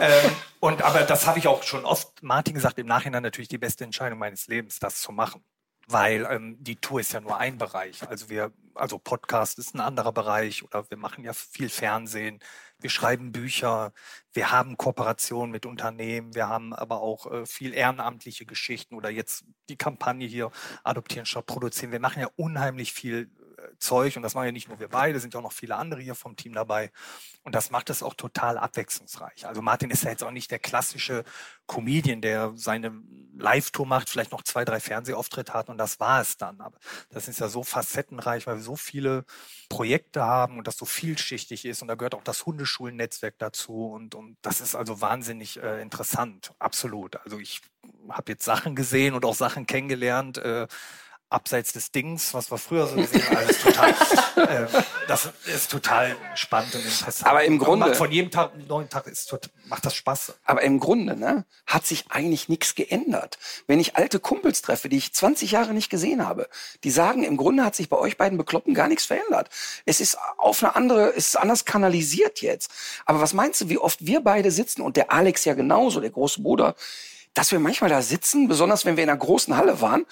[0.00, 3.58] Ähm, und aber das habe ich auch schon oft Martin gesagt, im Nachhinein natürlich die
[3.58, 5.42] beste Entscheidung meines Lebens, das zu machen
[5.86, 8.06] weil ähm, die Tour ist ja nur ein Bereich.
[8.08, 12.40] Also wir, also Podcast ist ein anderer Bereich oder wir machen ja viel Fernsehen,
[12.78, 13.92] wir schreiben Bücher,
[14.32, 19.44] wir haben Kooperationen mit Unternehmen, wir haben aber auch äh, viel ehrenamtliche Geschichten oder jetzt
[19.68, 20.50] die Kampagne hier
[20.84, 21.92] Adoptieren statt Produzieren.
[21.92, 23.30] Wir machen ja unheimlich viel
[23.78, 26.00] Zeug und das machen ja nicht nur wir beide, sind ja auch noch viele andere
[26.00, 26.90] hier vom Team dabei
[27.42, 29.46] und das macht es auch total abwechslungsreich.
[29.46, 31.24] Also Martin ist ja jetzt auch nicht der klassische
[31.66, 32.92] Comedian, der seine
[33.38, 36.60] Live-Tour macht, vielleicht noch zwei, drei Fernsehauftritte hat und das war es dann.
[36.60, 36.78] Aber
[37.10, 39.24] das ist ja so facettenreich, weil wir so viele
[39.68, 44.14] Projekte haben und das so vielschichtig ist und da gehört auch das Hundeschulen-Netzwerk dazu und,
[44.14, 47.16] und das ist also wahnsinnig äh, interessant, absolut.
[47.24, 47.60] Also ich
[48.08, 50.66] habe jetzt Sachen gesehen und auch Sachen kennengelernt, äh,
[51.28, 53.90] abseits des Dings, was wir früher so gesehen haben, alles total,
[54.36, 54.66] äh,
[55.08, 57.28] das ist total spannend und interessant.
[57.28, 57.94] Aber im Grunde.
[57.94, 60.34] von jedem Tag, neuen Tag ist, macht das Spaß.
[60.44, 63.38] Aber im Grunde, ne, hat sich eigentlich nichts geändert.
[63.66, 66.48] Wenn ich alte Kumpels treffe, die ich 20 Jahre nicht gesehen habe,
[66.84, 69.50] die sagen, im Grunde hat sich bei euch beiden Bekloppen gar nichts verändert.
[69.84, 72.70] Es ist auf eine andere, es ist anders kanalisiert jetzt.
[73.04, 76.10] Aber was meinst du, wie oft wir beide sitzen und der Alex ja genauso, der
[76.10, 76.76] große Bruder,
[77.34, 80.06] dass wir manchmal da sitzen, besonders wenn wir in einer großen Halle waren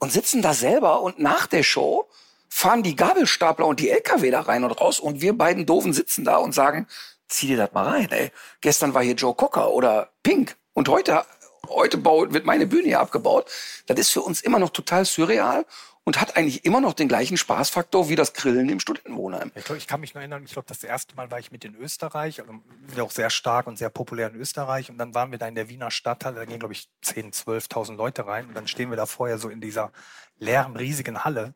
[0.00, 2.08] und sitzen da selber und nach der Show
[2.48, 6.24] fahren die Gabelstapler und die LKW da rein und raus und wir beiden Doofen sitzen
[6.24, 6.88] da und sagen,
[7.28, 8.32] zieh dir das mal rein, ey.
[8.60, 11.24] Gestern war hier Joe Cocker oder Pink und heute,
[11.68, 13.48] heute baut, wird meine Bühne hier abgebaut.
[13.86, 15.64] Das ist für uns immer noch total surreal
[16.10, 19.52] und hat eigentlich immer noch den gleichen Spaßfaktor wie das Grillen im Studentenwohnheim.
[19.54, 21.64] Ich, glaub, ich kann mich nur erinnern, ich glaube, das erste Mal war ich mit
[21.64, 22.52] in Österreich, also
[23.00, 24.90] auch sehr stark und sehr populär in Österreich.
[24.90, 27.94] Und dann waren wir da in der Wiener Stadthalle, da gehen, glaube ich, 10.000, 12.000
[27.94, 28.46] Leute rein.
[28.48, 29.92] Und dann stehen wir da vorher so in dieser
[30.40, 31.54] leeren, riesigen Halle.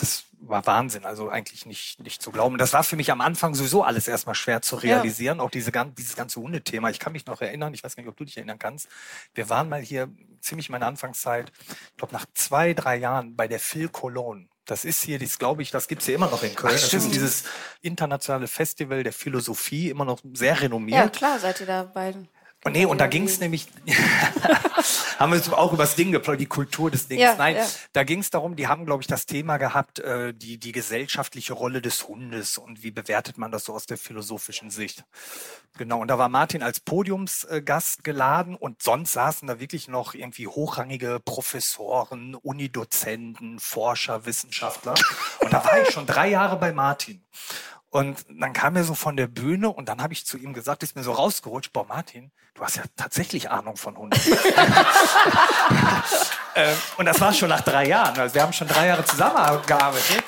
[0.00, 2.56] Das war Wahnsinn, also eigentlich nicht, nicht zu glauben.
[2.56, 5.44] Das war für mich am Anfang sowieso alles erstmal schwer zu realisieren, ja.
[5.44, 6.88] auch diese, dieses ganze Hundethema.
[6.90, 8.88] Ich kann mich noch erinnern, ich weiß gar nicht, ob du dich erinnern kannst.
[9.34, 10.08] Wir waren mal hier,
[10.40, 14.48] ziemlich meine Anfangszeit, ich glaube nach zwei, drei Jahren bei der Phil Cologne.
[14.64, 16.74] Das ist hier, das glaube ich, das gibt's hier immer noch in Köln.
[16.76, 17.44] Ach, das ist dieses
[17.82, 20.98] internationale Festival der Philosophie, immer noch sehr renommiert.
[20.98, 22.28] Ja, klar, seid ihr da beiden.
[22.68, 23.68] Nee, und da ging es nämlich,
[25.20, 27.20] haben wir uns auch über das Ding geplaudert, die Kultur des Dings.
[27.20, 27.66] Ja, Nein, ja.
[27.92, 31.52] da ging es darum, die haben, glaube ich, das Thema gehabt, äh, die, die gesellschaftliche
[31.52, 35.04] Rolle des Hundes und wie bewertet man das so aus der philosophischen Sicht.
[35.76, 40.46] Genau, und da war Martin als Podiumsgast geladen und sonst saßen da wirklich noch irgendwie
[40.46, 44.94] hochrangige Professoren, Unidozenten, Forscher, Wissenschaftler.
[45.40, 47.22] Und da war ich schon drei Jahre bei Martin.
[47.90, 50.84] Und dann kam er so von der Bühne und dann habe ich zu ihm gesagt,
[50.84, 54.16] ist mir so rausgerutscht, boah Martin, du hast ja tatsächlich Ahnung von Hunden.
[56.54, 58.16] ähm, und das war schon nach drei Jahren.
[58.16, 60.24] Also wir haben schon drei Jahre zusammengearbeitet.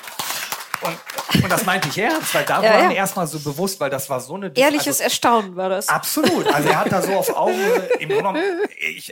[0.83, 2.87] Und, und das meinte ich ernst, weil da Ja, war ja.
[2.89, 4.51] mir erstmal so bewusst, weil das war so eine...
[4.55, 5.87] Ehrliches also, Erstaunen war das.
[5.87, 6.47] Absolut.
[6.53, 8.41] Also er hat da so auf Augenhöhe, im Grunde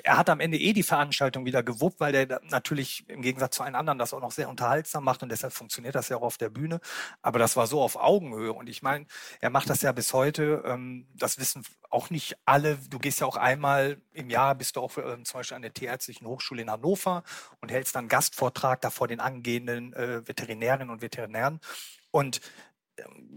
[0.04, 3.64] er hat am Ende eh die Veranstaltung wieder gewuppt, weil der natürlich im Gegensatz zu
[3.64, 6.38] allen anderen das auch noch sehr unterhaltsam macht und deshalb funktioniert das ja auch auf
[6.38, 6.80] der Bühne.
[7.22, 9.06] Aber das war so auf Augenhöhe und ich meine,
[9.40, 12.78] er macht das ja bis heute, ähm, das wissen auch nicht alle.
[12.90, 15.74] Du gehst ja auch einmal im Jahr, bist du auch ähm, zum Beispiel an der
[15.74, 17.24] Tierärztlichen Hochschule in Hannover
[17.60, 21.60] und hältst dann Gastvortrag da vor den angehenden äh, Veterinärinnen und Veterinären.
[22.12, 22.42] Und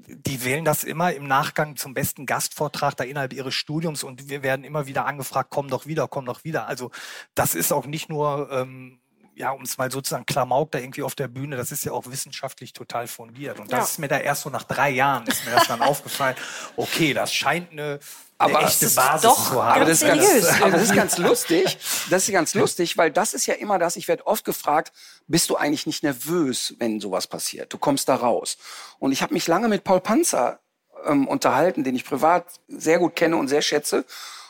[0.06, 4.42] die wählen das immer im Nachgang zum besten Gastvortrag da innerhalb ihres Studiums und wir
[4.42, 6.66] werden immer wieder angefragt, komm doch wieder, komm doch wieder.
[6.66, 6.90] Also
[7.34, 8.98] das ist auch nicht nur, ähm,
[9.36, 12.06] ja, um es mal sozusagen Klamauk da irgendwie auf der Bühne, das ist ja auch
[12.06, 13.58] wissenschaftlich total fundiert.
[13.58, 13.84] Und das Ja.
[13.84, 16.36] ist mir da erst so nach drei Jahren ist mir das dann aufgefallen,
[16.76, 17.98] okay, das scheint eine,
[18.44, 19.80] eine Aber echte es ist Basis doch zu haben.
[19.80, 21.78] Aber das, ist ganz, aber das ist ganz lustig.
[22.10, 23.96] Das ist ganz lustig, weil das ist ja immer das.
[23.96, 24.92] Ich werde oft gefragt,
[25.26, 27.72] bist du eigentlich nicht nervös, wenn sowas passiert?
[27.72, 28.56] Du kommst da raus.
[28.98, 30.60] Und ich habe mich lange mit Paul Panzer
[31.06, 34.04] ähm, unterhalten, den ich privat sehr gut kenne und sehr schätze.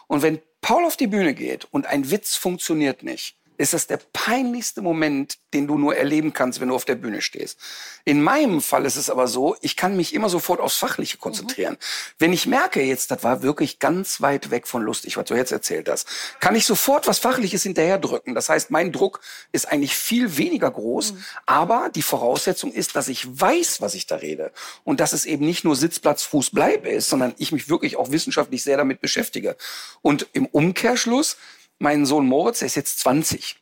[0.07, 4.01] Und wenn Paul auf die Bühne geht und ein Witz funktioniert nicht, ist das der
[4.13, 7.59] peinlichste Moment, den du nur erleben kannst, wenn du auf der Bühne stehst.
[8.05, 11.77] In meinem Fall ist es aber so, ich kann mich immer sofort aufs Fachliche konzentrieren.
[12.19, 15.53] Wenn ich merke jetzt, das war wirklich ganz weit weg von lustig, was du jetzt
[15.53, 16.09] erzählt hast,
[16.41, 18.35] kann ich sofort was Fachliches hinterherdrücken.
[18.35, 19.21] Das heißt, mein Druck
[19.53, 21.15] ist eigentlich viel weniger groß,
[21.47, 24.53] aber die Voraussetzung ist, dass ich weiß, was ich da rede.
[24.83, 28.11] Und dass es eben nicht nur Sitzplatz, Fuß, Bleib ist, sondern ich mich wirklich auch
[28.11, 29.57] wissenschaftlich sehr damit beschäftige.
[30.03, 31.37] Und im Umkehrschluss,
[31.79, 33.57] mein Sohn Moritz, der ist jetzt 20.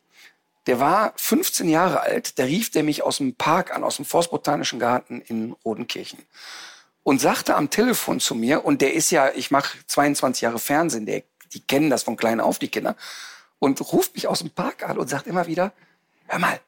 [0.67, 4.05] Der war 15 Jahre alt, da rief der mich aus dem Park an, aus dem
[4.05, 6.21] Forstbotanischen Garten in Rodenkirchen
[7.03, 11.07] und sagte am Telefon zu mir, und der ist ja, ich mache 22 Jahre Fernsehen,
[11.07, 12.97] der, die kennen das von klein auf, die Kinder,
[13.59, 15.73] und ruft mich aus dem Park an und sagt immer wieder,
[16.27, 16.61] hör mal,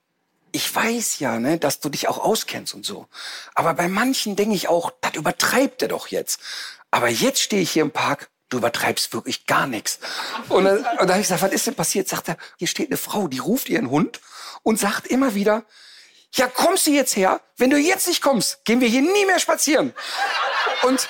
[0.52, 3.08] ich weiß ja, ne, dass du dich auch auskennst und so.
[3.54, 6.40] Aber bei manchen denke ich auch, das übertreibt er doch jetzt.
[6.92, 9.98] Aber jetzt stehe ich hier im Park, du übertreibst wirklich gar nichts.
[10.48, 12.08] Und dann, und dann habe ich gesagt, was ist denn passiert?
[12.08, 14.20] Sagt er, hier steht eine Frau, die ruft ihren Hund
[14.62, 15.64] und sagt immer wieder,
[16.34, 17.40] ja, kommst du jetzt her?
[17.56, 19.94] Wenn du jetzt nicht kommst, gehen wir hier nie mehr spazieren.
[20.82, 21.08] Und,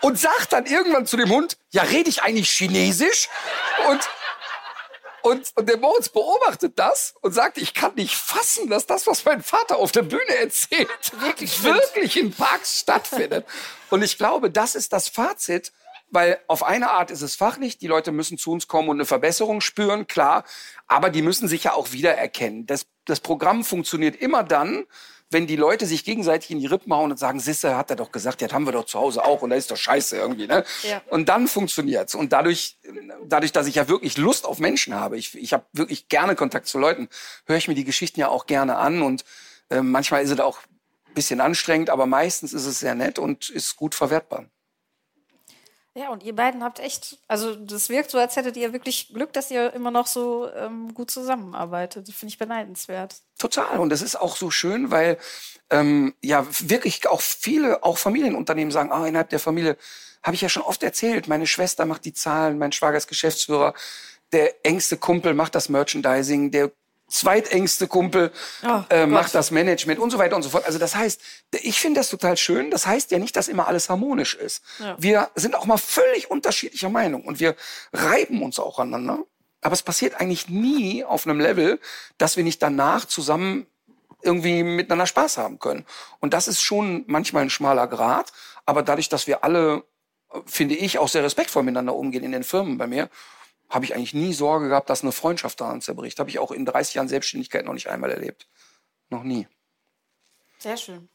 [0.00, 3.28] und sagt dann irgendwann zu dem Hund, ja, rede ich eigentlich Chinesisch?
[3.88, 4.08] Und,
[5.22, 9.24] und, und der Moritz beobachtet das und sagt, ich kann nicht fassen, dass das, was
[9.24, 10.88] mein Vater auf der Bühne erzählt,
[11.20, 13.46] wirklich, wirklich in Parks stattfindet.
[13.90, 15.72] Und ich glaube, das ist das Fazit,
[16.12, 19.06] weil auf eine Art ist es fachlich, die Leute müssen zu uns kommen und eine
[19.06, 20.44] Verbesserung spüren, klar,
[20.86, 22.66] aber die müssen sich ja auch wiedererkennen.
[22.66, 24.84] Das, das Programm funktioniert immer dann,
[25.30, 28.12] wenn die Leute sich gegenseitig in die Rippen hauen und sagen, Sisse, hat er doch
[28.12, 30.46] gesagt, das haben wir doch zu Hause auch und da ist doch scheiße irgendwie.
[30.46, 30.64] Ne?
[30.82, 31.00] Ja.
[31.08, 32.14] Und dann funktioniert's.
[32.14, 32.78] Und dadurch,
[33.24, 36.68] dadurch, dass ich ja wirklich Lust auf Menschen habe, ich, ich habe wirklich gerne Kontakt
[36.68, 37.08] zu Leuten,
[37.46, 39.24] höre ich mir die Geschichten ja auch gerne an und
[39.70, 40.58] äh, manchmal ist es auch
[41.08, 44.44] ein bisschen anstrengend, aber meistens ist es sehr nett und ist gut verwertbar.
[45.94, 49.32] Ja, und ihr beiden habt echt, also das wirkt so, als hättet ihr wirklich Glück,
[49.34, 52.08] dass ihr immer noch so ähm, gut zusammenarbeitet.
[52.08, 53.16] Das finde ich beneidenswert.
[53.38, 53.78] Total.
[53.78, 55.18] Und das ist auch so schön, weil
[55.68, 59.76] ähm, ja wirklich auch viele, auch Familienunternehmen sagen, ah, innerhalb der Familie,
[60.22, 63.74] habe ich ja schon oft erzählt, meine Schwester macht die Zahlen, mein Schwager ist Geschäftsführer,
[64.32, 66.72] der engste Kumpel macht das Merchandising, der
[67.12, 68.32] zweitengste Kumpel
[68.62, 70.64] Oh, äh, macht das Management und so weiter und so fort.
[70.64, 71.20] Also das heißt,
[71.62, 72.70] ich finde das total schön.
[72.70, 74.62] Das heißt ja nicht, dass immer alles harmonisch ist.
[74.78, 74.96] Ja.
[74.98, 77.54] Wir sind auch mal völlig unterschiedlicher Meinung und wir
[77.92, 79.24] reiben uns auch aneinander.
[79.60, 81.78] Aber es passiert eigentlich nie auf einem Level,
[82.18, 83.66] dass wir nicht danach zusammen
[84.22, 85.84] irgendwie miteinander Spaß haben können.
[86.20, 88.32] Und das ist schon manchmal ein schmaler Grat.
[88.66, 89.84] Aber dadurch, dass wir alle,
[90.32, 93.08] äh, finde ich, auch sehr respektvoll miteinander umgehen in den Firmen bei mir,
[93.72, 96.18] habe ich eigentlich nie Sorge gehabt, dass eine Freundschaft daran zerbricht.
[96.20, 98.46] Habe ich auch in 30 Jahren Selbstständigkeit noch nicht einmal erlebt.
[99.08, 99.48] Noch nie.
[100.58, 101.08] Sehr schön.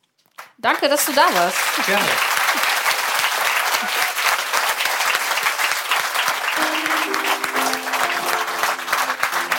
[0.58, 1.58] Danke, dass du da warst.
[1.86, 2.06] Gerne.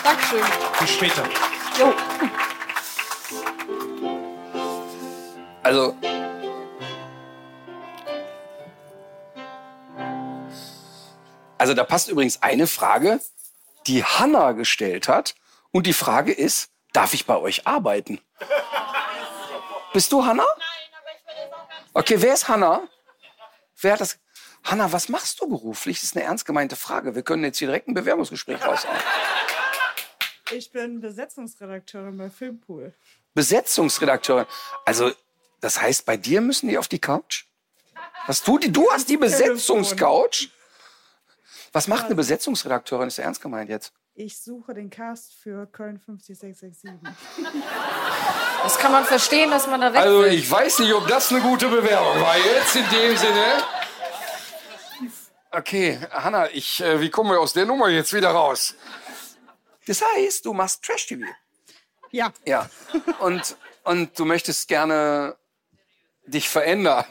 [0.02, 0.44] Dankeschön.
[0.80, 1.24] Bis später.
[1.78, 1.94] Jo.
[5.62, 6.17] Also.
[11.58, 13.20] Also da passt übrigens eine Frage,
[13.86, 15.34] die Hanna gestellt hat.
[15.70, 18.20] Und die Frage ist, darf ich bei euch arbeiten?
[19.92, 20.46] Bist du Hanna?
[21.92, 22.88] Okay, wer ist Hanna?
[23.80, 24.18] Wer hat das?
[24.64, 25.98] Hanna, was machst du beruflich?
[26.00, 27.14] Das ist eine ernst gemeinte Frage.
[27.14, 28.96] Wir können jetzt hier direkt ein Bewerbungsgespräch raushauen.
[30.52, 32.94] Ich bin Besetzungsredakteurin bei Filmpool.
[33.34, 34.46] Besetzungsredakteurin.
[34.84, 35.12] Also,
[35.60, 37.44] das heißt, bei dir müssen die auf die Couch?
[38.24, 38.72] Hast du die?
[38.72, 40.48] Du hast die Besetzungscouch?
[41.72, 43.08] Was macht eine Besetzungsredakteurin?
[43.08, 43.92] Ist ja ernst gemeint jetzt?
[44.14, 46.90] Ich suche den Cast für Köln 50667.
[48.62, 51.40] Das kann man verstehen, dass man da weg Also ich weiß nicht, ob das eine
[51.40, 53.44] gute Bewerbung war jetzt in dem Sinne.
[55.50, 58.74] Okay, Hanna, ich, äh, wie kommen wir aus der Nummer jetzt wieder raus?
[59.86, 61.24] Das heißt, du machst Trash-TV.
[62.10, 62.68] Ja, Ja.
[63.20, 65.36] Und, und du möchtest gerne
[66.28, 67.04] dich verändern.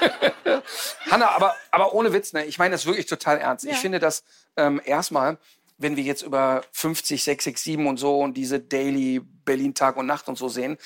[1.10, 2.44] Hanna, aber, aber ohne Witz, ne?
[2.44, 3.64] ich meine das wirklich total ernst.
[3.64, 3.76] Ich Ja.
[3.76, 4.24] finde das
[4.56, 5.38] ähm, erstmal,
[5.78, 10.28] wenn wir jetzt über 50, 667 und so und diese Daily Berlin Tag und Nacht
[10.28, 10.76] und so sehen,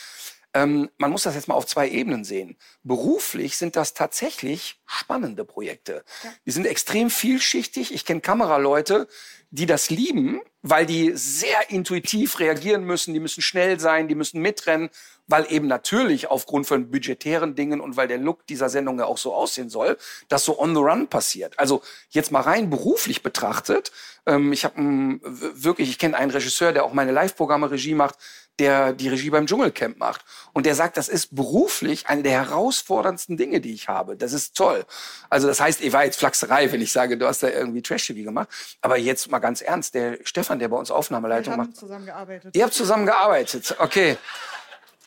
[0.57, 2.57] ähm, man muss das jetzt mal auf zwei Ebenen sehen.
[2.85, 6.05] Beruflich sind das tatsächlich spannende Projekte.
[6.47, 7.93] Die sind extrem vielschichtig.
[7.93, 9.09] Ich kenne Kameraleute,
[9.51, 13.15] die das lieben, weil die sehr intuitiv reagieren müssen.
[13.15, 14.91] Die müssen schnell sein, die müssen mitrennen,
[15.27, 19.19] weil eben natürlich aufgrund von budgetären Dingen und weil der Look dieser Sendung ja auch
[19.19, 19.97] so aussehen soll,
[20.29, 21.59] das so on the run passiert.
[21.59, 23.93] Also jetzt mal rein beruflich betrachtet.
[24.27, 24.77] Ähm, ich habe
[25.23, 28.19] wirklich, ich kenne einen Regisseur, der auch meine Live-Programme Regie macht,
[28.59, 30.25] der die Regie beim Dschungelcamp macht.
[30.53, 34.17] Und der sagt, das ist beruflich eine der herausforderndsten Dinge, die ich habe.
[34.17, 34.85] Das ist toll.
[35.29, 38.23] Also das heißt, ich war jetzt Flachserei, wenn ich sage, du hast da irgendwie Trash-TV
[38.23, 38.49] gemacht.
[38.81, 41.69] Aber jetzt mal ganz ernst, der Stefan, der bei uns wir Aufnahmeleitung macht.
[41.69, 42.57] haben zusammengearbeitet.
[42.57, 44.17] Ihr habt zusammen gearbeitet, okay.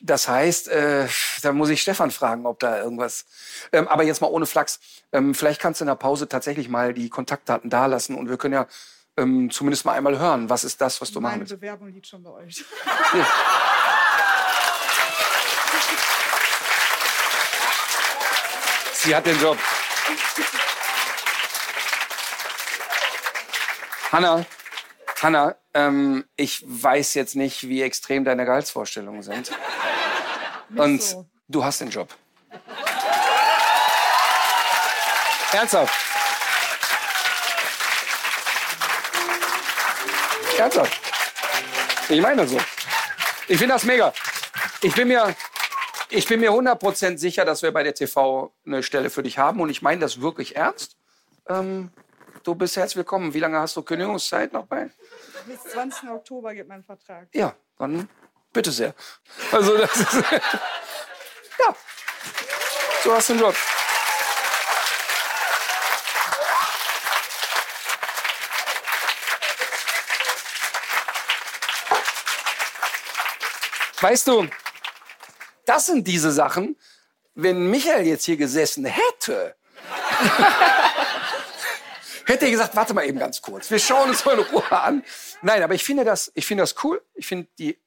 [0.00, 1.08] Das heißt, äh,
[1.42, 3.26] da muss ich Stefan fragen, ob da irgendwas.
[3.72, 4.78] Ähm, aber jetzt mal ohne Flachs.
[5.12, 8.54] Ähm, vielleicht kannst du in der Pause tatsächlich mal die Kontaktdaten dalassen und wir können
[8.54, 8.66] ja
[9.16, 11.52] ähm, zumindest mal einmal hören, was ist das, was du Meine willst.
[11.52, 12.64] Bewerbung liegt schon bei euch.
[18.92, 19.56] Sie hat den Job.
[24.12, 24.44] Hanna,
[25.20, 29.50] Hanna, ähm, ich weiß jetzt nicht, wie extrem deine Gehaltsvorstellungen sind.
[30.76, 31.26] Und so.
[31.48, 32.14] du hast den Job.
[35.52, 35.94] Ernsthaft.
[40.58, 41.00] Ernsthaft.
[42.10, 42.58] Ich meine das so.
[43.48, 44.12] Ich finde das mega.
[44.82, 45.34] Ich bin mir,
[46.10, 49.60] ich bin mir 100% sicher, dass wir bei der TV eine Stelle für dich haben.
[49.60, 50.96] Und ich meine das wirklich ernst.
[51.48, 51.90] Ähm,
[52.42, 53.32] du bist herzlich willkommen.
[53.32, 54.90] Wie lange hast du Kündigungszeit noch bei?
[55.46, 56.10] Bis 20.
[56.10, 57.28] Oktober geht mein Vertrag.
[57.32, 58.08] Ja, dann
[58.58, 58.92] bitte sehr.
[59.52, 60.14] Also das ist,
[61.60, 61.76] ja,
[63.04, 63.54] so hast du einen Job.
[74.00, 74.48] Weißt du,
[75.64, 76.76] das sind diese Sachen,
[77.36, 79.54] wenn Michael jetzt hier gesessen hätte,
[82.24, 85.04] hätte er gesagt, warte mal eben ganz kurz, wir schauen uns mal in Ruhe an.
[85.42, 87.00] Nein, aber ich finde das, ich finde das cool.
[87.14, 87.78] Ich finde die,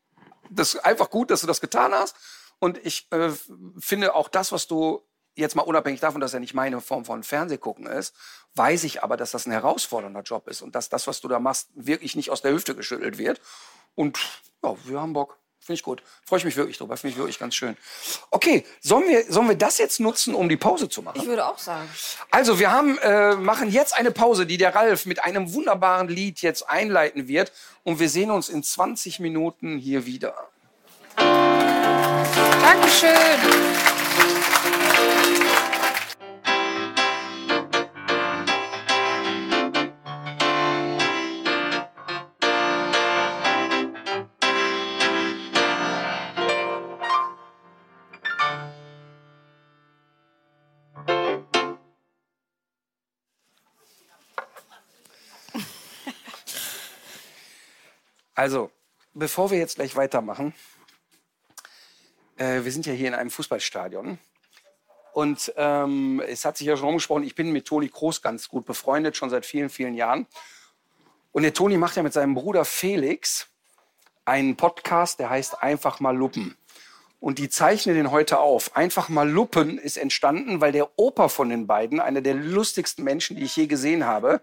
[0.52, 2.16] das einfach gut, dass du das getan hast.
[2.60, 3.32] Und ich äh,
[3.80, 5.02] finde auch das, was du
[5.36, 8.14] jetzt mal unabhängig davon, dass er nicht meine Form von Fernsehgucken ist,
[8.56, 11.40] weiß ich aber, dass das ein herausfordernder Job ist und dass das, was du da
[11.40, 13.42] machst, wirklich nicht aus der Hüfte geschüttelt wird.
[13.96, 14.20] Und
[14.64, 15.40] ja, wir haben Bock.
[15.64, 16.02] Finde ich gut.
[16.26, 16.98] Freue ich mich wirklich drüber.
[16.98, 17.78] Finde ich wirklich ganz schön.
[18.32, 21.22] Okay, sollen wir, sollen wir das jetzt nutzen, um die Pause zu machen?
[21.22, 21.88] Ich würde auch sagen.
[22.32, 26.42] Also, wir haben, äh, machen jetzt eine Pause, die der Ralf mit einem wunderbaren Lied
[26.42, 27.52] jetzt einleiten wird.
[27.84, 30.34] Und wir sehen uns in 20 Minuten hier wieder.
[32.62, 33.81] Dankeschön.
[58.42, 58.72] Also,
[59.14, 60.56] bevor wir jetzt gleich weitermachen,
[62.38, 64.18] äh, wir sind ja hier in einem Fußballstadion.
[65.14, 68.66] Und ähm, es hat sich ja schon rumgesprochen, ich bin mit Toni Kroos ganz gut
[68.66, 70.26] befreundet, schon seit vielen, vielen Jahren.
[71.32, 73.46] Und der Toni macht ja mit seinem Bruder Felix
[74.26, 76.58] einen Podcast, der heißt Einfach mal Luppen.
[77.20, 78.76] Und die zeichnen den heute auf.
[78.76, 83.36] Einfach mal Luppen ist entstanden, weil der Opa von den beiden, einer der lustigsten Menschen,
[83.36, 84.42] die ich je gesehen habe,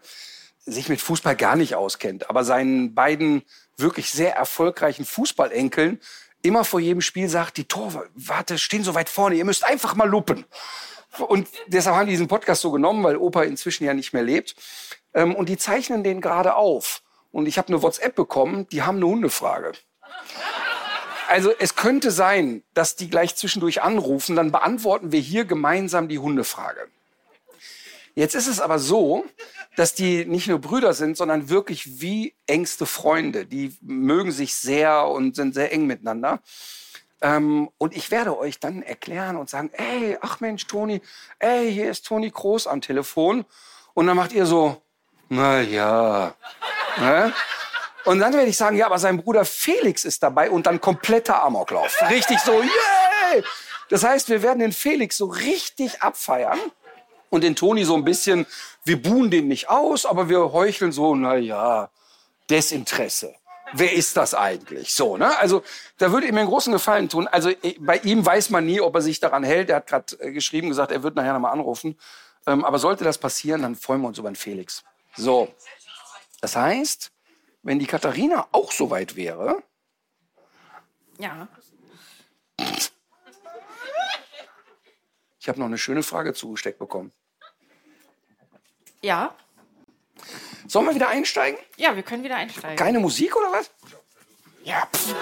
[0.64, 3.42] sich mit Fußball gar nicht auskennt, aber seinen beiden
[3.78, 6.00] wirklich sehr erfolgreichen Fußballenkeln
[6.42, 10.08] immer vor jedem Spiel sagt, die Torwarte stehen so weit vorne, ihr müsst einfach mal
[10.08, 10.44] lupen.
[11.18, 14.54] Und deshalb haben die diesen Podcast so genommen, weil Opa inzwischen ja nicht mehr lebt.
[15.14, 17.02] ähm, und die zeichnen den gerade auf.
[17.32, 19.72] Und ich habe eine WhatsApp bekommen, die haben eine Hundefrage.
[21.28, 26.18] Also es könnte sein, dass die gleich zwischendurch anrufen, dann beantworten wir hier gemeinsam die
[26.18, 26.88] Hundefrage.
[28.18, 29.24] Jetzt ist es aber so,
[29.76, 33.46] dass die nicht nur Brüder sind, sondern wirklich wie engste Freunde.
[33.46, 36.40] Die mögen sich sehr und sind sehr eng miteinander.
[37.22, 41.00] Ähm, und ich werde euch dann erklären und sagen, ey, ach Mensch, Toni,
[41.38, 43.44] ey, hier ist Toni Groß am Telefon.
[43.94, 44.82] Und dann macht ihr so,
[45.28, 46.34] na ja.
[46.96, 47.32] Ne?
[48.04, 51.40] Und dann werde ich sagen, ja, aber sein Bruder Felix ist dabei und dann kompletter
[51.44, 51.96] Amoklauf.
[52.10, 53.44] Richtig so, yay!
[53.90, 56.58] Das heißt, wir werden den Felix so richtig abfeiern
[57.30, 58.46] und den Toni so ein bisschen,
[58.84, 61.90] wir buhen den nicht aus, aber wir heucheln so, na ja,
[62.50, 63.34] Desinteresse.
[63.74, 64.94] Wer ist das eigentlich?
[64.94, 65.36] So, ne?
[65.38, 65.62] Also,
[65.98, 67.28] da würde ich mir einen großen Gefallen tun.
[67.28, 67.50] Also,
[67.80, 69.68] bei ihm weiß man nie, ob er sich daran hält.
[69.68, 71.98] Er hat gerade äh, geschrieben, gesagt, er wird nachher nochmal anrufen.
[72.46, 74.84] Ähm, aber sollte das passieren, dann freuen wir uns über den Felix.
[75.16, 75.48] So.
[76.40, 77.10] Das heißt,
[77.62, 79.62] wenn die Katharina auch so weit wäre,
[81.18, 81.48] Ja.
[85.40, 87.12] ich habe noch eine schöne Frage zugesteckt bekommen.
[89.02, 89.34] Ja.
[90.66, 91.58] Sollen wir wieder einsteigen?
[91.76, 92.76] Ja, wir können wieder einsteigen.
[92.76, 93.70] Keine Musik oder was?
[94.64, 94.86] Ja.
[94.94, 95.14] Pff.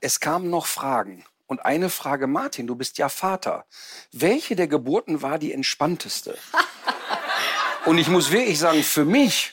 [0.00, 1.24] Es kamen noch Fragen.
[1.46, 3.66] Und eine Frage, Martin, du bist ja Vater.
[4.12, 6.36] Welche der Geburten war die entspannteste?
[7.84, 9.52] Und ich muss wirklich sagen, für mich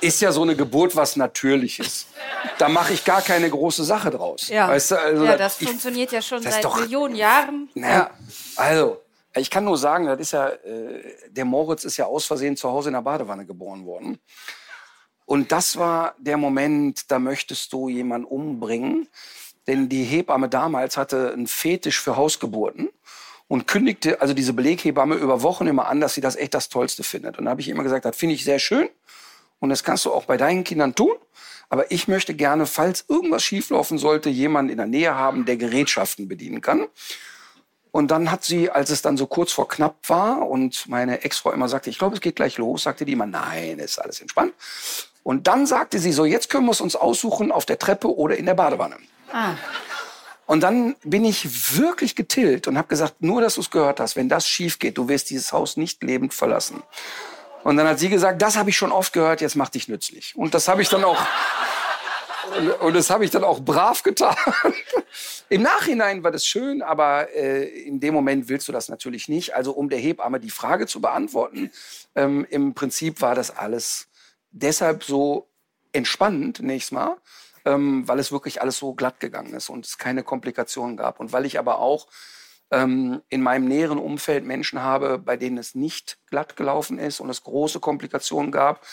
[0.00, 2.06] ist ja so eine Geburt was Natürliches.
[2.58, 4.48] Da mache ich gar keine große Sache draus.
[4.48, 7.68] Ja, Weißt du, also ja das- das ich- funktioniert ja schon seit doch- Millionen Jahren.
[7.74, 8.10] naja,
[8.56, 9.00] also,
[9.34, 12.68] ich kann nur sagen, das ist ja, äh, der Moritz ist ja aus Versehen zu
[12.70, 14.18] Hause in der Badewanne geboren worden.
[15.30, 19.06] Und das war der Moment, da möchtest du jemanden umbringen.
[19.68, 22.88] Denn die Hebamme damals hatte einen Fetisch für Hausgeburten
[23.46, 27.04] und kündigte also diese Beleghebamme über Wochen immer an, dass sie das echt das Tollste
[27.04, 27.38] findet.
[27.38, 28.88] Und da habe ich immer gesagt, das finde ich sehr schön
[29.60, 31.14] und das kannst du auch bei deinen Kindern tun.
[31.68, 36.26] Aber ich möchte gerne, falls irgendwas schieflaufen sollte, jemanden in der Nähe haben, der Gerätschaften
[36.26, 36.88] bedienen kann.
[37.92, 41.52] Und dann hat sie, als es dann so kurz vor knapp war und meine Ex-Frau
[41.52, 44.54] immer sagte, ich glaube, es geht gleich los, sagte die immer, nein, ist alles entspannt.
[45.22, 48.36] Und dann sagte sie so, jetzt können wir es uns aussuchen auf der Treppe oder
[48.36, 48.96] in der Badewanne.
[49.32, 49.54] Ah.
[50.46, 54.16] Und dann bin ich wirklich getillt und habe gesagt, nur dass du es gehört hast,
[54.16, 56.82] wenn das schief geht, du wirst dieses Haus nicht lebend verlassen.
[57.62, 60.34] Und dann hat sie gesagt, das habe ich schon oft gehört, jetzt mach dich nützlich.
[60.34, 61.18] Und das habe ich dann auch
[62.80, 64.34] und, das habe ich dann auch brav getan.
[65.48, 69.54] Im Nachhinein war das schön, aber äh, in dem Moment willst du das natürlich nicht.
[69.54, 71.70] Also um der Hebamme die Frage zu beantworten,
[72.14, 74.08] ähm, im Prinzip war das alles
[74.50, 75.48] deshalb so
[75.92, 77.16] entspannend nächstes Mal,
[77.64, 81.20] ähm, weil es wirklich alles so glatt gegangen ist und es keine Komplikationen gab.
[81.20, 82.06] Und weil ich aber auch
[82.70, 87.30] ähm, in meinem näheren Umfeld Menschen habe, bei denen es nicht glatt gelaufen ist und
[87.30, 88.84] es große Komplikationen gab.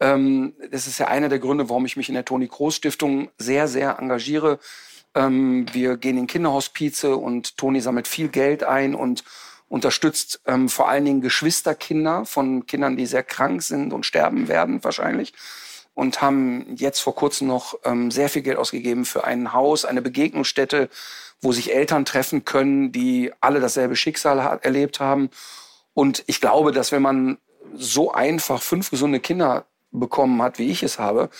[0.00, 3.30] Ähm, das ist ja einer der Gründe, warum ich mich in der Toni Kroos Stiftung
[3.38, 4.58] sehr, sehr engagiere.
[5.14, 9.24] Ähm, wir gehen in Kinderhospize und Toni sammelt viel Geld ein und
[9.72, 14.84] unterstützt ähm, vor allen Dingen Geschwisterkinder von Kindern, die sehr krank sind und sterben werden
[14.84, 15.32] wahrscheinlich.
[15.94, 20.02] Und haben jetzt vor kurzem noch ähm, sehr viel Geld ausgegeben für ein Haus, eine
[20.02, 20.90] Begegnungsstätte,
[21.40, 25.30] wo sich Eltern treffen können, die alle dasselbe Schicksal ha erlebt haben.
[25.94, 27.38] Und ich glaube, dass wenn man
[27.74, 31.30] so einfach fünf gesunde Kinder bekommen hat, wie ich es habe,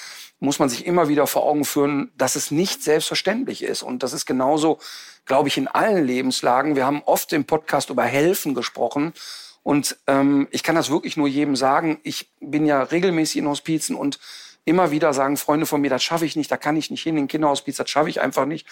[0.42, 3.84] muss man sich immer wieder vor Augen führen, dass es nicht selbstverständlich ist.
[3.84, 4.80] Und das ist genauso,
[5.24, 6.74] glaube ich, in allen Lebenslagen.
[6.74, 9.12] Wir haben oft im Podcast über Helfen gesprochen.
[9.62, 12.00] Und ähm, ich kann das wirklich nur jedem sagen.
[12.02, 14.18] Ich bin ja regelmäßig in Hospizen und
[14.64, 17.16] immer wieder sagen Freunde von mir, das schaffe ich nicht, da kann ich nicht hin,
[17.16, 18.66] in den Kinderhospiz, das schaffe ich einfach nicht.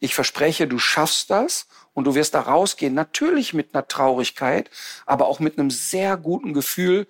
[0.00, 2.94] Ich verspreche, du schaffst das und du wirst da rausgehen.
[2.94, 4.70] Natürlich mit einer Traurigkeit,
[5.06, 7.06] aber auch mit einem sehr guten Gefühl,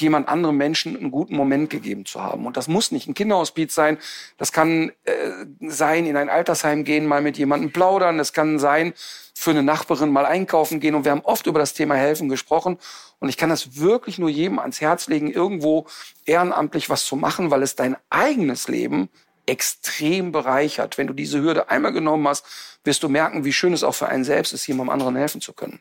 [0.00, 2.46] jemand anderem Menschen einen guten Moment gegeben zu haben.
[2.46, 3.98] Und das muss nicht ein Kinderhospiz sein.
[4.36, 5.12] Das kann äh,
[5.60, 8.18] sein, in ein Altersheim gehen, mal mit jemandem plaudern.
[8.18, 8.92] Das kann sein,
[9.34, 10.94] für eine Nachbarin mal einkaufen gehen.
[10.94, 12.78] Und wir haben oft über das Thema Helfen gesprochen.
[13.18, 15.86] Und ich kann das wirklich nur jedem ans Herz legen, irgendwo
[16.26, 19.08] ehrenamtlich was zu machen, weil es dein eigenes Leben
[19.46, 20.98] extrem bereichert.
[20.98, 22.44] Wenn du diese Hürde einmal genommen hast,
[22.84, 25.52] wirst du merken, wie schön es auch für einen selbst ist, jemandem anderen helfen zu
[25.52, 25.80] können.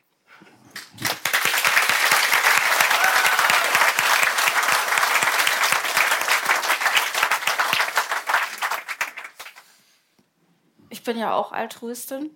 [10.89, 12.31] Ich bin ja auch Altruistin.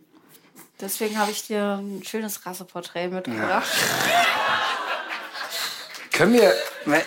[0.82, 3.70] Deswegen habe ich dir ein schönes Rasseporträt mitgebracht.
[6.20, 6.54] Können wir,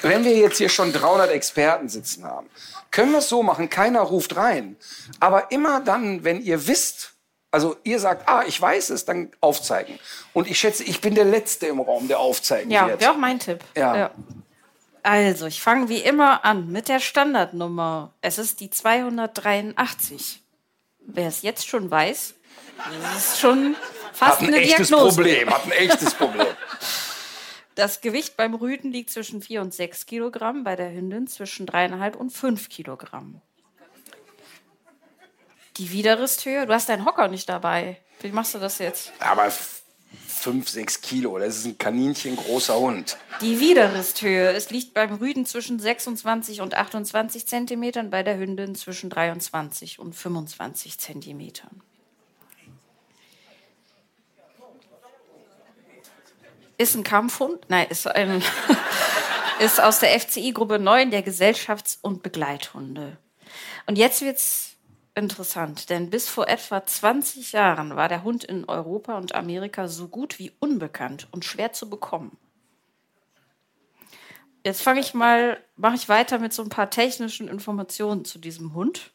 [0.00, 2.48] wenn wir jetzt hier schon 300 Experten sitzen haben,
[2.90, 4.76] können wir es so machen, keiner ruft rein.
[5.20, 7.12] Aber immer dann, wenn ihr wisst,
[7.50, 9.98] also ihr sagt, ah, ich weiß es, dann aufzeigen.
[10.32, 13.02] Und ich schätze, ich bin der Letzte im Raum, der aufzeigen Ja, wird.
[13.02, 13.60] wäre auch mein Tipp.
[13.76, 14.12] Ja.
[15.02, 18.14] Also, ich fange wie immer an mit der Standardnummer.
[18.22, 20.40] Es ist die 283.
[21.00, 22.32] Wer es jetzt schon weiß,
[23.12, 23.76] das ist schon
[24.14, 25.16] fast Hat ein eine echtes Diagnose.
[25.16, 26.46] Problem, hat ein echtes Problem.
[27.74, 32.16] Das Gewicht beim Rüden liegt zwischen 4 und 6 Kilogramm, bei der Hündin zwischen 3,5
[32.16, 33.40] und 5 Kilogramm.
[35.78, 37.98] Die Widerristhöhe, du hast deinen Hocker nicht dabei.
[38.20, 39.10] Wie machst du das jetzt?
[39.20, 39.82] Aber f-
[40.28, 43.16] fünf, sechs Kilo, das ist ein Kaninchen großer Hund.
[43.40, 49.08] Die Widerristhöhe, es liegt beim Rüden zwischen 26 und 28 Zentimetern, bei der Hündin zwischen
[49.08, 51.80] 23 und 25 Zentimetern.
[56.82, 57.60] Ist ein Kampfhund?
[57.68, 58.42] Nein, ist, ein,
[59.60, 63.18] ist aus der FCI-Gruppe 9 der Gesellschafts- und Begleithunde.
[63.86, 64.74] Und jetzt wird's
[65.14, 70.08] interessant, denn bis vor etwa 20 Jahren war der Hund in Europa und Amerika so
[70.08, 72.36] gut wie unbekannt und schwer zu bekommen.
[74.64, 78.74] Jetzt fange ich mal, mache ich weiter mit so ein paar technischen Informationen zu diesem
[78.74, 79.12] Hund,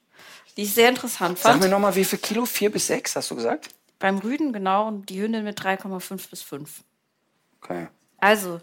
[0.56, 1.64] die ich sehr interessant Sag fand.
[1.64, 2.46] mir nochmal, wie viel Kilo?
[2.46, 3.76] Vier bis sechs, hast du gesagt?
[4.00, 6.84] Beim Rüden genau und die Hündin mit 3,5 bis 5.
[7.62, 7.88] Okay.
[8.20, 8.62] Also,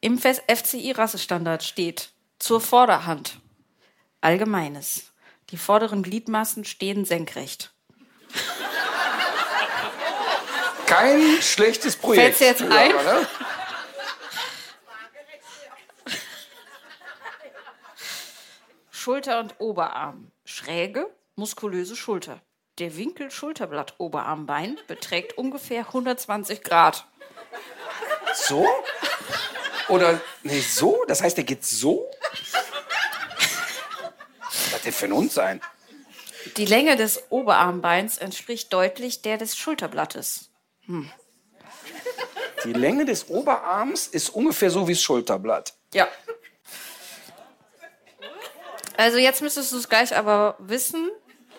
[0.00, 3.40] im FCI-Rassestandard steht zur Vorderhand
[4.22, 5.12] Allgemeines.
[5.50, 7.74] Die vorderen Gliedmaßen stehen senkrecht.
[10.86, 12.36] Kein schlechtes Projekt.
[12.36, 12.92] Fällt's jetzt ein?
[12.92, 13.28] Aber, ne?
[18.90, 22.40] Schulter und Oberarm schräge, muskulöse Schulter.
[22.78, 27.06] Der Winkel Schulterblatt-Oberarmbein beträgt ungefähr 120 Grad.
[28.34, 28.66] So?
[29.88, 31.04] Oder, nee, so?
[31.08, 32.08] Das heißt, der geht so?
[34.40, 35.60] Was wird der für ein Hund sein?
[36.56, 40.50] Die Länge des Oberarmbeins entspricht deutlich der des Schulterblattes.
[42.64, 45.74] Die Länge des Oberarms ist ungefähr so wie das Schulterblatt.
[45.94, 46.08] Ja.
[48.96, 51.10] Also jetzt müsstest du es gleich aber wissen.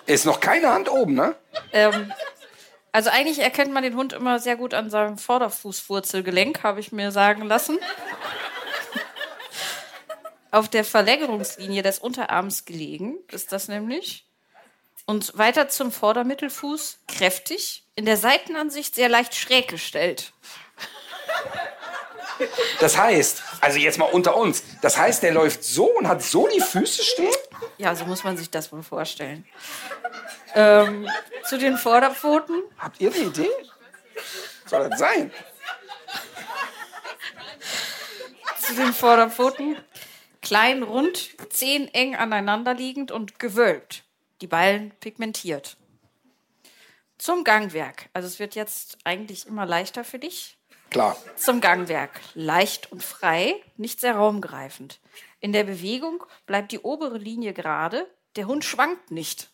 [0.05, 1.35] Ist noch keine Hand oben, ne?
[1.71, 2.11] Ähm,
[2.93, 7.11] also eigentlich erkennt man den Hund immer sehr gut an seinem Vorderfußwurzelgelenk, habe ich mir
[7.11, 7.79] sagen lassen.
[10.51, 14.27] Auf der Verlängerungslinie des Unterarms gelegen ist das nämlich.
[15.07, 20.31] Und weiter zum Vordermittelfuß kräftig, in der Seitenansicht sehr leicht schräg gestellt.
[22.79, 26.47] Das heißt, also jetzt mal unter uns, das heißt, der läuft so und hat so
[26.47, 27.33] die Füße stehen?
[27.79, 29.45] Ja, so muss man sich das wohl vorstellen.
[30.55, 31.09] Ähm,
[31.45, 33.49] zu den Vorderpfoten Habt ihr eine Idee?
[34.65, 35.31] Soll das sein?
[38.63, 39.77] zu den Vorderpfoten.
[40.41, 44.03] Klein, rund, zehn eng aneinanderliegend und gewölbt.
[44.41, 45.77] Die Ballen pigmentiert.
[47.17, 48.09] Zum Gangwerk.
[48.13, 50.57] Also es wird jetzt eigentlich immer leichter für dich.
[50.89, 51.15] Klar.
[51.35, 52.19] Zum Gangwerk.
[52.33, 54.99] Leicht und frei, nicht sehr raumgreifend.
[55.39, 58.07] In der Bewegung bleibt die obere Linie gerade.
[58.35, 59.49] Der Hund schwankt nicht.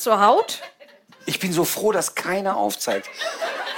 [0.00, 0.62] Zur Haut.
[1.26, 3.10] Ich bin so froh, dass keiner aufzeigt.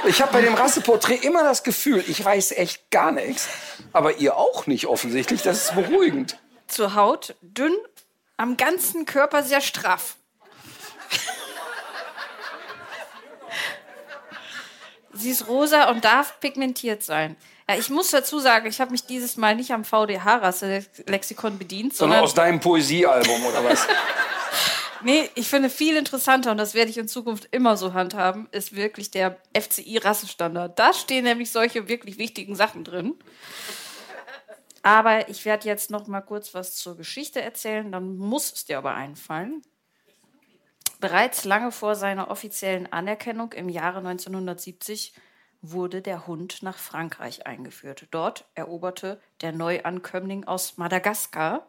[0.05, 3.49] Ich habe bei dem Rasseporträt immer das Gefühl, ich weiß echt gar nichts.
[3.93, 5.43] Aber ihr auch nicht offensichtlich.
[5.43, 6.39] Das ist beruhigend.
[6.69, 7.75] Zur Haut dünn,
[8.37, 10.15] am ganzen Körper sehr straff.
[15.13, 17.37] Sie ist rosa und darf pigmentiert sein.
[17.69, 22.19] Ja, ich muss dazu sagen, ich habe mich dieses Mal nicht am VDH-Rasse-Lexikon bedient, Sondern
[22.19, 23.89] sondern aus deinem Poesiealbum oder was?
[25.05, 28.75] nee, ich finde viel interessanter und das werde ich in Zukunft immer so handhaben, ist
[28.75, 30.79] wirklich der FCI-Rassestandard.
[30.79, 33.15] Da stehen nämlich solche wirklich wichtigen Sachen drin.
[34.83, 38.79] Aber ich werde jetzt noch mal kurz was zur Geschichte erzählen, dann muss es dir
[38.79, 39.63] aber einfallen.
[41.01, 45.15] Bereits lange vor seiner offiziellen Anerkennung im Jahre 1970
[45.61, 48.07] wurde der Hund nach Frankreich eingeführt.
[48.11, 51.67] Dort eroberte der Neuankömmling aus Madagaskar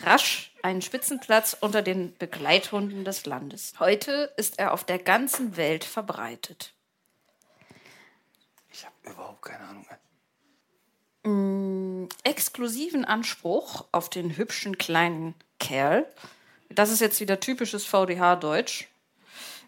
[0.00, 3.74] rasch einen Spitzenplatz unter den Begleithunden des Landes.
[3.78, 6.74] Heute ist er auf der ganzen Welt verbreitet.
[8.70, 9.86] Ich habe überhaupt keine Ahnung.
[12.24, 16.06] exklusiven Anspruch auf den hübschen kleinen Kerl.
[16.68, 18.88] Das ist jetzt wieder typisches VDH-Deutsch.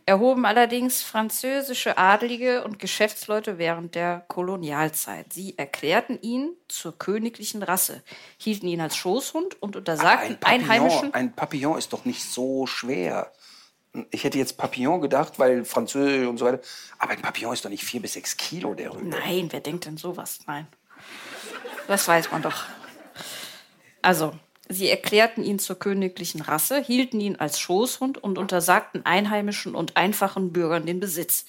[0.06, 5.32] Erhoben allerdings französische Adlige und Geschäftsleute während der Kolonialzeit.
[5.32, 8.02] Sie erklärten ihn zur königlichen Rasse,
[8.36, 11.14] hielten ihn als Schoßhund und untersagten Ein Einheimischen.
[11.14, 13.32] ein Papillon ist doch nicht so schwer.
[14.10, 16.60] Ich hätte jetzt Papillon gedacht, weil Französisch und so weiter.
[16.98, 19.06] Aber ein Papillon ist doch nicht vier bis sechs Kilo, der Rüde.
[19.06, 20.40] Nein, wer denkt denn sowas?
[20.46, 20.66] Nein.
[21.88, 22.64] Das weiß man doch.
[24.02, 24.34] Also,
[24.68, 30.52] sie erklärten ihn zur königlichen Rasse, hielten ihn als Schoßhund und untersagten einheimischen und einfachen
[30.52, 31.46] Bürgern den Besitz.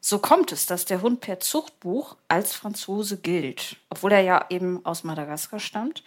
[0.00, 4.84] So kommt es, dass der Hund per Zuchtbuch als Franzose gilt, obwohl er ja eben
[4.84, 6.04] aus Madagaskar stammt.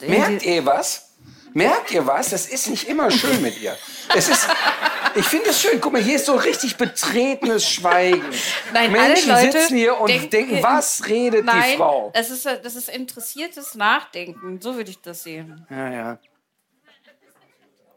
[0.00, 1.08] Merkt ihr was?
[1.54, 2.30] Merkt ihr was?
[2.30, 3.76] Das ist nicht immer schön mit ihr.
[4.14, 4.46] Es ist,
[5.14, 5.80] ich finde es schön.
[5.80, 8.24] Guck mal, hier ist so richtig betretenes Schweigen.
[8.72, 12.10] Nein, Menschen alle Leute sitzen hier und denken, denken- was redet Nein, die Frau?
[12.14, 14.60] Das ist, das ist interessiertes Nachdenken.
[14.60, 15.66] So würde ich das sehen.
[15.70, 16.18] Ja, ja.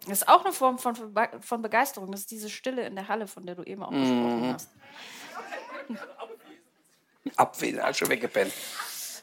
[0.07, 0.95] Das ist auch eine Form von,
[1.41, 2.11] von Begeisterung.
[2.11, 4.69] Das ist diese Stille in der Halle, von der du eben auch gesprochen hast.
[7.35, 8.53] Abwählen, schon weggepennt.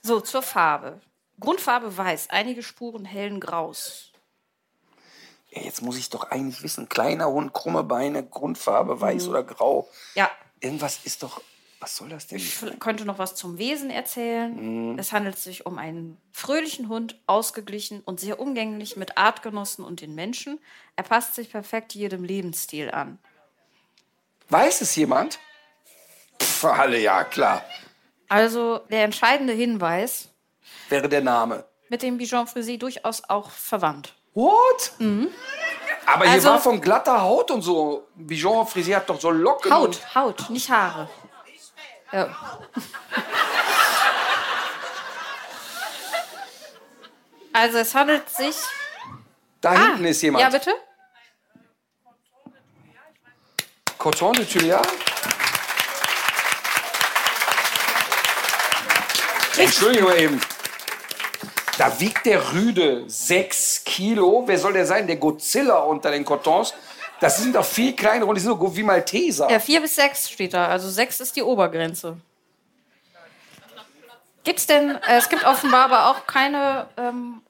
[0.02, 1.00] So, zur Farbe.
[1.38, 4.11] Grundfarbe weiß, einige Spuren hellen Graus.
[5.54, 6.88] Ja, jetzt muss ich doch eigentlich wissen.
[6.88, 9.00] Kleiner Hund, krumme Beine, Grundfarbe, Mhm.
[9.00, 9.88] weiß oder grau.
[10.14, 10.30] Ja,
[10.60, 11.40] Irgendwas ist doch.
[11.80, 12.38] Was soll das denn?
[12.38, 14.92] ich könnte noch was zum Wesen erzählen.
[14.92, 14.98] Mhm.
[15.00, 20.14] Es handelt sich um einen fröhlichen Hund, ausgeglichen und sehr umgänglich mit Artgenossen und den
[20.14, 20.60] Menschen.
[20.94, 23.18] Er passt sich perfekt jedem Lebensstil an.
[24.50, 25.40] Weiß es jemand?
[26.40, 27.64] Pff, alle, ja, klar.
[28.28, 30.28] Also der entscheidende Hinweis,
[30.88, 31.64] Wäre der Name.
[31.88, 34.14] mit dem Bichon Frisé durchaus auch verwandt.
[34.34, 34.92] What?
[36.06, 38.08] Aber hier Also- war von glatter Haut und so.
[38.14, 39.70] Bijon Frisier hat doch so Locken.
[39.72, 39.78] und-
[40.14, 41.08] Haut, Haut, nicht Haare.
[42.12, 42.28] Ja.
[47.52, 48.56] Also es handelt sich.
[49.60, 50.42] Da hinten ist jemand.
[50.42, 50.72] Ja, bitte?
[53.98, 54.86] Coton de Tuileries?
[59.58, 60.40] Entschuldigung eben.
[61.78, 64.44] Da wiegt der Rüde sechs Kilo.
[64.46, 65.06] Wer soll der sein?
[65.06, 66.74] Der Godzilla unter den Cotons.
[67.20, 69.48] Das sind doch viel kleinere und die sind so wie Malteser.
[69.50, 70.66] Ja, vier bis sechs steht da.
[70.66, 72.16] Also sechs ist die Obergrenze.
[74.44, 77.42] Gibt's denn, äh, es gibt offenbar aber auch keine, ähm,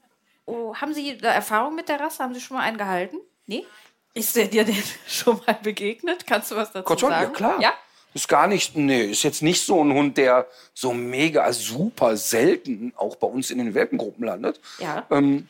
[0.45, 2.23] oh, haben Sie da Erfahrung mit der Rasse?
[2.23, 3.17] Haben Sie schon mal einen gehalten?
[3.47, 3.67] Nee?
[4.15, 6.27] Ist der dir denn schon mal begegnet?
[6.27, 7.33] Kannst du was dazu Coton, ja sagen?
[7.33, 7.61] klar.
[7.61, 7.73] Ja?
[8.15, 12.93] Ist gar nicht, nee, ist jetzt nicht so ein Hund, der so mega super selten
[12.97, 14.61] auch bei uns in den Welpengruppen landet.
[14.79, 15.07] Ja.
[15.11, 15.49] Ähm,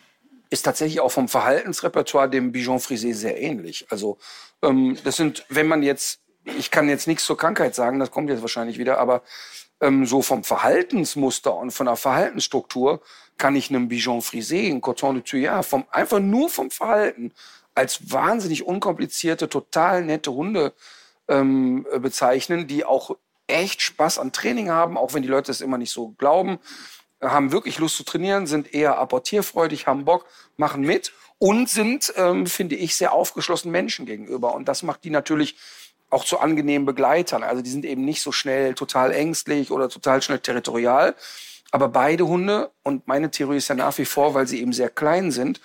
[0.50, 3.86] ist tatsächlich auch vom Verhaltensrepertoire dem Bijon Frisé sehr ähnlich.
[3.88, 4.18] Also
[4.62, 8.28] ähm, das sind, wenn man jetzt, ich kann jetzt nichts zur Krankheit sagen, das kommt
[8.28, 9.22] jetzt wahrscheinlich wieder, aber
[9.80, 13.00] ähm, so vom Verhaltensmuster und von der Verhaltensstruktur
[13.38, 17.32] kann ich einem Bijon Frisé, ein Coton de Thuillard, vom, einfach nur vom Verhalten
[17.74, 20.74] als wahnsinnig unkomplizierte, total nette Hunde
[21.32, 25.60] ähm, äh, bezeichnen, die auch echt Spaß an Training haben, auch wenn die Leute es
[25.60, 26.58] immer nicht so glauben,
[27.20, 30.26] haben wirklich Lust zu trainieren, sind eher apportierfreudig, haben Bock,
[30.56, 34.54] machen mit und sind, ähm, finde ich, sehr aufgeschlossen Menschen gegenüber.
[34.54, 35.56] Und das macht die natürlich
[36.10, 37.42] auch zu angenehmen Begleitern.
[37.42, 41.14] Also die sind eben nicht so schnell total ängstlich oder total schnell territorial.
[41.70, 44.90] Aber beide Hunde, und meine Theorie ist ja nach wie vor, weil sie eben sehr
[44.90, 45.60] klein sind,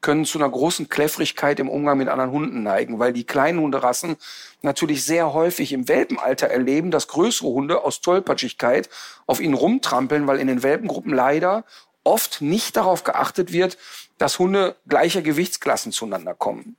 [0.00, 4.16] können zu einer großen Kläffrigkeit im Umgang mit anderen Hunden neigen, weil die kleinen Hunderassen
[4.62, 8.88] natürlich sehr häufig im Welpenalter erleben, dass größere Hunde aus Tollpatschigkeit
[9.26, 11.64] auf ihnen rumtrampeln, weil in den Welpengruppen leider
[12.04, 13.76] oft nicht darauf geachtet wird,
[14.18, 16.76] dass Hunde gleicher Gewichtsklassen zueinander kommen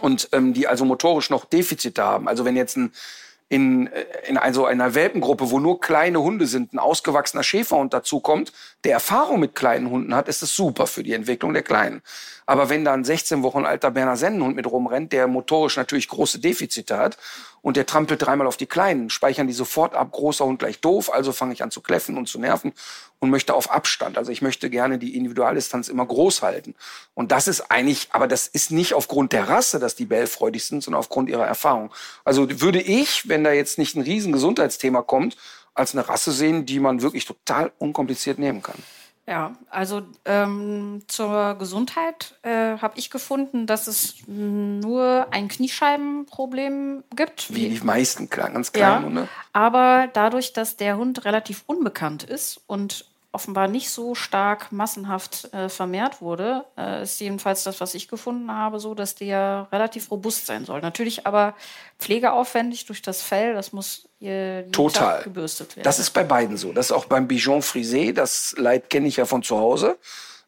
[0.00, 2.28] und ähm, die also motorisch noch Defizite haben.
[2.28, 2.92] Also wenn jetzt ein
[3.52, 8.52] in, äh, in also einer Welpengruppe, wo nur kleine Hunde sind, ein ausgewachsener Schäferhund dazukommt,
[8.84, 12.02] der Erfahrung mit kleinen Hunden hat, ist es super für die Entwicklung der Kleinen.
[12.46, 16.40] Aber wenn da ein 16 Wochen alter Berner Sennenhund mit rumrennt, der motorisch natürlich große
[16.40, 17.16] Defizite hat
[17.60, 21.12] und der trampelt dreimal auf die Kleinen, speichern die sofort ab, großer Hund gleich doof,
[21.12, 22.72] also fange ich an zu kläffen und zu nerven
[23.20, 24.18] und möchte auf Abstand.
[24.18, 26.74] Also ich möchte gerne die Individualdistanz immer groß halten.
[27.14, 30.82] Und das ist eigentlich, aber das ist nicht aufgrund der Rasse, dass die bellfreudig sind,
[30.82, 31.92] sondern aufgrund ihrer Erfahrung.
[32.24, 35.36] Also würde ich, wenn da jetzt nicht ein riesen Gesundheitsthema kommt,
[35.74, 38.76] als eine Rasse sehen, die man wirklich total unkompliziert nehmen kann.
[39.24, 47.54] Ja, also ähm, zur Gesundheit äh, habe ich gefunden, dass es nur ein Kniescheibenproblem gibt.
[47.54, 49.28] Wie die meisten kleinen, ganz kleinen Ja, Hunde.
[49.52, 55.70] aber dadurch, dass der Hund relativ unbekannt ist und offenbar nicht so stark massenhaft äh,
[55.70, 60.46] vermehrt wurde, äh, ist jedenfalls das, was ich gefunden habe, so, dass der relativ robust
[60.46, 60.82] sein soll.
[60.82, 61.54] Natürlich aber
[61.98, 64.08] pflegeaufwendig durch das Fell, das muss
[64.70, 65.24] Total.
[65.24, 65.84] Gebürstet werden.
[65.84, 66.72] Das ist bei beiden so.
[66.72, 68.12] Das ist auch beim Bijon Frisé.
[68.12, 69.98] Das Leid kenne ich ja von zu Hause.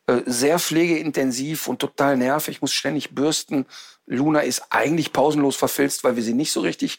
[0.06, 2.56] Äh, Sehr pflegeintensiv und total nervig.
[2.56, 3.66] Ich muss ständig bürsten.
[4.06, 6.98] Luna ist eigentlich pausenlos verfilzt, weil wir sie nicht so richtig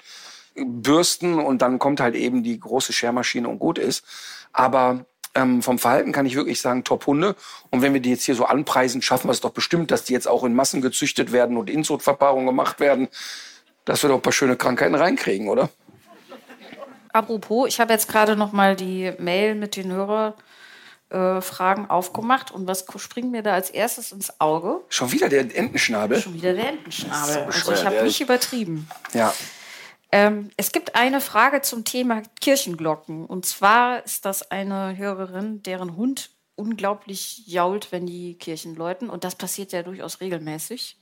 [0.56, 1.40] bürsten.
[1.40, 4.04] Und dann kommt halt eben die große Schermaschine und gut ist.
[4.52, 5.06] Aber
[5.36, 7.36] Ähm, vom Verhalten kann ich wirklich sagen, Top-Hunde.
[7.70, 10.14] Und wenn wir die jetzt hier so anpreisen, schaffen wir es doch bestimmt, dass die
[10.14, 13.10] jetzt auch in Massen gezüchtet werden und Inzuchtverpaarungen gemacht werden,
[13.84, 15.70] dass wir doch ein paar schöne Krankheiten reinkriegen, oder?
[17.12, 19.92] Apropos, ich habe jetzt gerade noch mal die Mail mit den
[21.10, 24.82] Hörerfragen aufgemacht und was springt mir da als erstes ins Auge?
[24.90, 26.20] Schon wieder der Entenschnabel.
[26.22, 27.34] Schon wieder der Entenschnabel.
[27.34, 28.88] So also ich habe nicht übertrieben.
[29.14, 29.34] Ja.
[30.16, 33.26] Ähm, es gibt eine Frage zum Thema Kirchenglocken.
[33.26, 39.10] Und zwar ist das eine Hörerin, deren Hund unglaublich jault, wenn die Kirchen läuten.
[39.10, 40.98] Und das passiert ja durchaus regelmäßig.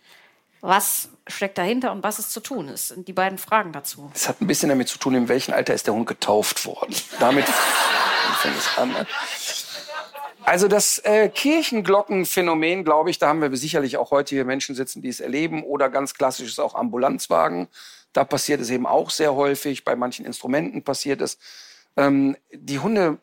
[0.62, 2.88] Was steckt dahinter und was ist zu tun ist?
[2.88, 4.10] Sind die beiden Fragen dazu.
[4.16, 6.96] Es hat ein bisschen damit zu tun, in welchem Alter ist der Hund getauft worden.
[7.20, 7.46] Damit
[8.42, 8.94] fängt es an.
[8.94, 9.06] Ne?
[10.44, 15.04] Also das äh, Kirchenglockenphänomen, glaube ich, da haben wir sicherlich auch heute hier Menschen sitzen,
[15.04, 15.64] die es erleben.
[15.64, 17.68] Oder ganz klassisch ist auch Ambulanzwagen.
[18.14, 19.84] Da passiert es eben auch sehr häufig.
[19.84, 21.38] Bei manchen Instrumenten passiert es.
[21.98, 23.20] Ähm, die Hunde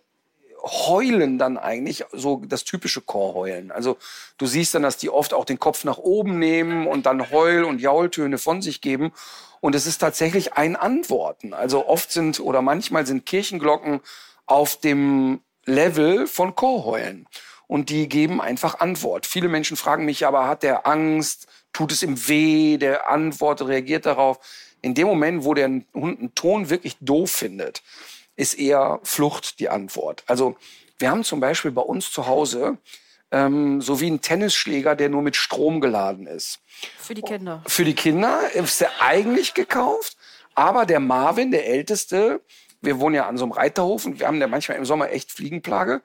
[0.63, 3.71] heulen dann eigentlich so das typische Chorheulen.
[3.71, 3.97] Also
[4.39, 7.65] du siehst dann, dass die oft auch den Kopf nach oben nehmen und dann Heul-
[7.65, 9.13] und Jaultöne von sich geben.
[9.61, 11.55] Und es ist tatsächlich ein Antworten.
[11.55, 14.01] Also oft sind oder manchmal sind Kirchenglocken
[14.47, 17.27] auf dem Level von Chorheulen.
[17.67, 19.27] Und die geben einfach Antwort.
[19.27, 21.47] Viele Menschen fragen mich aber, hat der Angst?
[21.73, 22.79] Tut es ihm weh?
[22.79, 24.41] Der antwortet, reagiert darauf.
[24.83, 27.83] In dem Moment, wo der Hund einen Ton wirklich doof findet,
[28.37, 30.25] ist eher Flucht die Antwort.
[30.27, 30.57] Also
[30.99, 32.79] wir haben zum Beispiel bei uns zu Hause
[33.31, 36.61] ähm, so wie ein Tennisschläger, der nur mit Strom geladen ist.
[36.99, 37.63] Für die Kinder.
[37.67, 40.17] Für die Kinder ist der eigentlich gekauft,
[40.55, 42.41] aber der Marvin, der Älteste,
[42.81, 45.31] wir wohnen ja an so einem Reiterhof und wir haben ja manchmal im Sommer echt
[45.31, 46.03] Fliegenplage,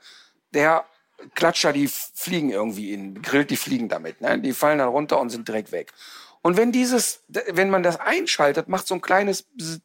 [0.54, 0.86] der
[1.34, 4.22] klatscht da die Fliegen irgendwie in, grillt die Fliegen damit.
[4.22, 4.40] Ne?
[4.40, 5.94] Die fallen dann runter und sind direkt weg.
[6.46, 9.82] Und wenn dieses, wenn man das einschaltet, macht so ein kleines Bzzzt.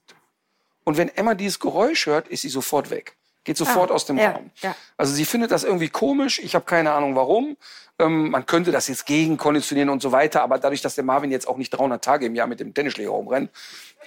[0.84, 3.16] und wenn Emma dieses Geräusch hört, ist sie sofort weg.
[3.44, 4.50] Geht sofort Ah, aus dem ja, Raum.
[4.60, 4.76] ja.
[4.98, 6.38] Also sie findet das irgendwie komisch.
[6.38, 7.56] Ich habe keine Ahnung warum.
[7.98, 10.42] Ähm, man könnte das jetzt gegenkonditionieren und so weiter.
[10.42, 13.08] Aber dadurch, dass der Marvin jetzt auch nicht 300 Tage im Jahr mit dem Tennisschläger
[13.08, 13.50] rumrennt,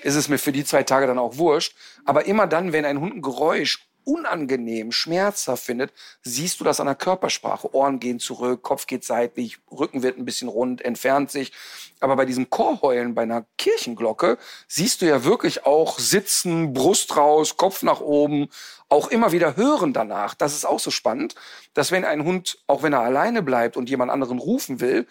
[0.04, 1.76] ist es mir für die zwei Tage dann auch wurscht.
[2.06, 6.88] Aber immer dann, wenn ein Hund ein Geräusch unangenehm, schmerzhaft findet, siehst du das an
[6.88, 7.74] der Körpersprache.
[7.74, 11.52] Ohren gehen zurück, Kopf geht seitlich, Rücken wird ein bisschen rund, entfernt sich.
[12.00, 17.58] Aber bei diesem Chorheulen, bei einer Kirchenglocke, siehst du ja wirklich auch sitzen, Brust raus,
[17.58, 18.50] Kopf nach oben,
[18.90, 20.34] auch immer wieder hören danach.
[20.34, 21.36] Das ist auch so spannend,
[21.74, 25.08] dass wenn ein Hund, auch wenn er alleine bleibt und jemand anderen rufen will,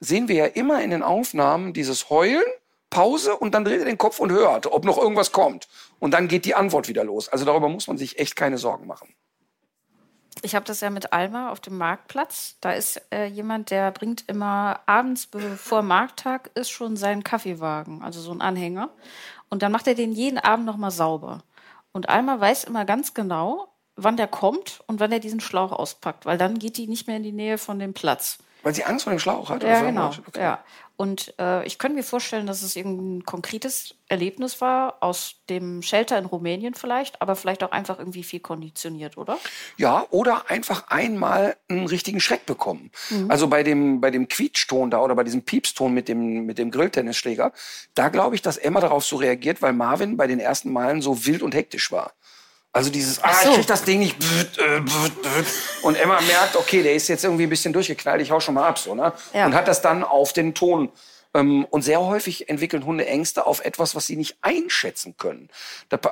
[0.00, 2.42] sehen wir ja immer in den Aufnahmen dieses Heulen,
[2.92, 5.66] Pause und dann dreht er den Kopf und hört, ob noch irgendwas kommt.
[6.02, 7.28] Und dann geht die Antwort wieder los.
[7.28, 9.14] Also darüber muss man sich echt keine Sorgen machen.
[10.42, 12.56] Ich habe das ja mit Alma auf dem Marktplatz.
[12.60, 18.20] Da ist äh, jemand, der bringt immer abends, bevor Markttag ist, schon seinen Kaffeewagen, also
[18.20, 18.90] so ein Anhänger.
[19.48, 21.44] Und dann macht er den jeden Abend nochmal sauber.
[21.92, 26.26] Und Alma weiß immer ganz genau, wann der kommt und wann er diesen Schlauch auspackt,
[26.26, 28.38] weil dann geht die nicht mehr in die Nähe von dem Platz.
[28.64, 29.62] Weil sie Angst vor dem Schlauch hat?
[29.62, 30.10] Ja, oder genau.
[30.26, 30.40] Okay.
[30.40, 30.64] Ja.
[31.02, 36.16] Und äh, ich könnte mir vorstellen, dass es irgendein konkretes Erlebnis war, aus dem Shelter
[36.16, 39.36] in Rumänien vielleicht, aber vielleicht auch einfach irgendwie viel konditioniert, oder?
[39.76, 42.92] Ja, oder einfach einmal einen richtigen Schreck bekommen.
[43.28, 46.70] Also bei dem, bei dem Quietschton da oder bei diesem Piepston mit dem, mit dem
[46.70, 47.52] Grilltennisschläger,
[47.96, 51.26] da glaube ich, dass Emma darauf so reagiert, weil Marvin bei den ersten Malen so
[51.26, 52.12] wild und hektisch war.
[52.72, 53.50] Also dieses, ah, so.
[53.50, 54.16] ich krieg das Ding nicht.
[54.58, 54.80] Äh.
[55.82, 58.66] Und Emma merkt, okay, der ist jetzt irgendwie ein bisschen durchgeknallt, ich hau schon mal
[58.66, 59.12] ab, so, ne?
[59.34, 59.44] Ja.
[59.44, 60.90] Und hat das dann auf den Ton.
[61.34, 65.48] Ähm, und sehr häufig entwickeln Hunde Ängste auf etwas, was sie nicht einschätzen können.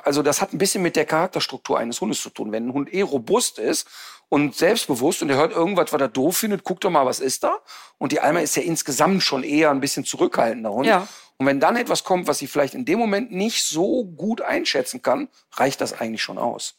[0.03, 2.51] Also das hat ein bisschen mit der Charakterstruktur eines Hundes zu tun.
[2.51, 3.87] Wenn ein Hund eh robust ist
[4.31, 7.43] und selbstbewusst und er hört irgendwas, was er doof findet, guckt doch mal, was ist
[7.43, 7.59] da?
[7.97, 10.87] Und die Alma ist ja insgesamt schon eher ein bisschen zurückhaltender Hund.
[10.87, 11.05] Ja.
[11.35, 15.01] Und wenn dann etwas kommt, was sie vielleicht in dem Moment nicht so gut einschätzen
[15.01, 16.75] kann, reicht das eigentlich schon aus.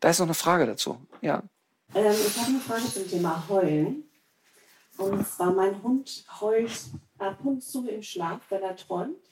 [0.00, 1.00] Da ist noch eine Frage dazu.
[1.22, 1.42] Ja.
[1.94, 4.04] Ähm, ich habe eine Frage zum Thema Heulen.
[4.98, 6.82] Und zwar, mein Hund heult
[7.16, 9.24] ab und zu im Schlaf, wenn er träumt.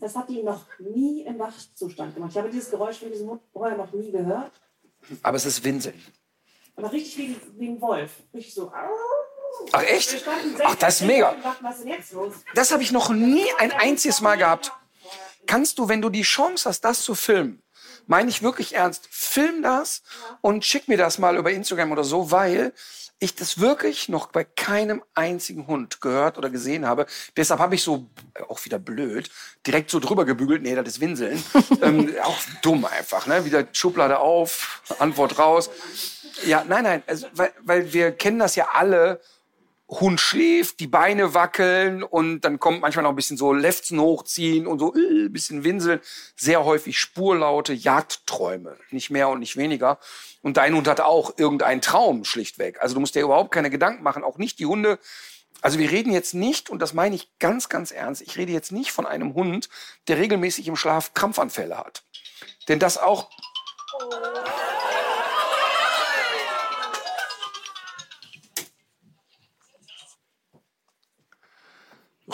[0.00, 2.30] Das hat ihn noch nie im Wachzustand gemacht.
[2.30, 4.52] Ich habe dieses Geräusch von diesem Hund vorher noch nie gehört.
[5.22, 6.00] Aber es ist Winseln.
[6.76, 8.10] Aber richtig wie, wie ein Wolf.
[8.34, 8.72] Richtig so.
[9.72, 10.24] Ach echt?
[10.64, 11.36] Ach, das ist 16 mega.
[12.54, 14.72] Das habe ich noch nie ein einziges Mal gehabt.
[15.46, 17.62] Kannst du, wenn du die Chance hast, das zu filmen,
[18.06, 20.02] meine ich wirklich ernst, film das
[20.40, 22.72] und schick mir das mal über Instagram oder so, weil
[23.22, 27.06] ich das wirklich noch bei keinem einzigen Hund gehört oder gesehen habe.
[27.36, 29.30] Deshalb habe ich so, äh, auch wieder blöd,
[29.64, 31.42] direkt so drüber gebügelt, nee, das ist Winseln.
[31.82, 33.44] ähm, auch dumm einfach, ne?
[33.44, 35.70] Wieder Schublade auf, Antwort raus.
[36.44, 39.20] Ja, nein, nein, also, weil, weil wir kennen das ja alle,
[40.00, 44.66] Hund schläft, die Beine wackeln und dann kommt manchmal noch ein bisschen so Lefzen hochziehen
[44.66, 46.00] und so äh, bisschen winseln.
[46.34, 49.98] Sehr häufig Spurlaute, Jagdträume, nicht mehr und nicht weniger.
[50.40, 52.80] Und dein Hund hat auch irgendeinen Traum schlichtweg.
[52.80, 54.98] Also du musst dir überhaupt keine Gedanken machen, auch nicht die Hunde.
[55.60, 58.72] Also wir reden jetzt nicht, und das meine ich ganz, ganz ernst, ich rede jetzt
[58.72, 59.68] nicht von einem Hund,
[60.08, 62.02] der regelmäßig im Schlaf Krampfanfälle hat.
[62.68, 63.28] Denn das auch.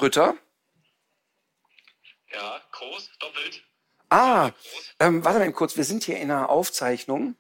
[0.01, 0.35] Rütter?
[2.33, 3.63] Ja, groß, doppelt.
[4.11, 4.51] Ah,
[5.01, 7.37] ähm, warte mal kurz, wir sind hier in einer Aufzeichnung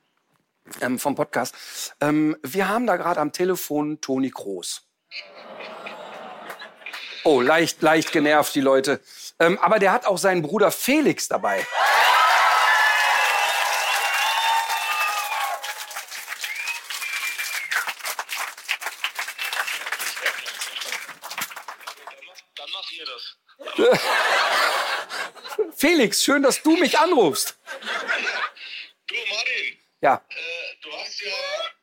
[0.80, 1.94] ähm, vom Podcast.
[2.00, 4.82] Ähm, wir haben da gerade am Telefon Toni Groß.
[7.24, 9.00] Oh, leicht, leicht genervt, die Leute.
[9.38, 11.66] Ähm, aber der hat auch seinen Bruder Felix dabei.
[22.56, 23.36] Dann macht ihr das.
[25.88, 27.56] Felix, schön, dass du mich anrufst.
[29.06, 30.34] Du, Martin, Ja, äh,
[30.82, 31.32] du hast ja,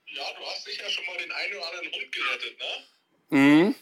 [0.06, 3.36] ja, du hast sicher schon mal den einen oder anderen Hund gerettet, ne?
[3.36, 3.76] mhm.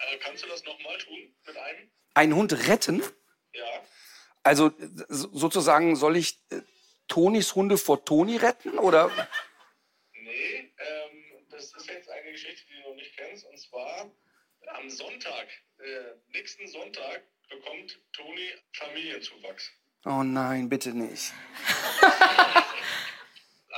[0.00, 1.88] Äh, kannst du das nochmal tun mit einem?
[2.14, 3.04] einen Hund retten.
[3.52, 3.64] Ja.
[4.42, 4.72] Also
[5.08, 6.62] so- sozusagen soll ich äh,
[7.06, 9.12] Tonis Hunde vor Toni retten oder?
[10.12, 13.44] Nee, ähm, das ist jetzt eine Geschichte, die du noch nicht kennst.
[13.46, 14.10] Und zwar
[14.74, 15.46] am Sonntag,
[15.78, 19.72] äh, nächsten Sonntag, bekommt Toni Familienzuwachs.
[20.04, 21.32] Oh nein, bitte nicht.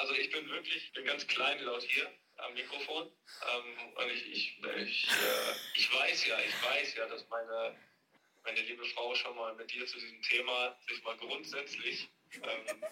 [0.00, 3.10] Also ich bin wirklich, ich bin ganz klein laut hier am Mikrofon.
[3.52, 7.76] Ähm, und ich, ich, ich, äh, ich weiß ja, ich weiß ja, dass meine,
[8.44, 12.84] meine liebe Frau schon mal mit dir zu diesem Thema sich mal grundsätzlich ähm,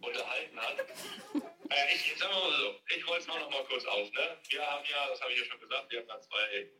[0.00, 0.80] unterhalten hat.
[0.80, 4.10] Äh, ich, sagen wir mal so, ich roll's mal noch mal kurz auf.
[4.10, 4.38] Ne?
[4.48, 6.70] Wir haben ja, das habe ich ja schon gesagt, wir haben da zwei,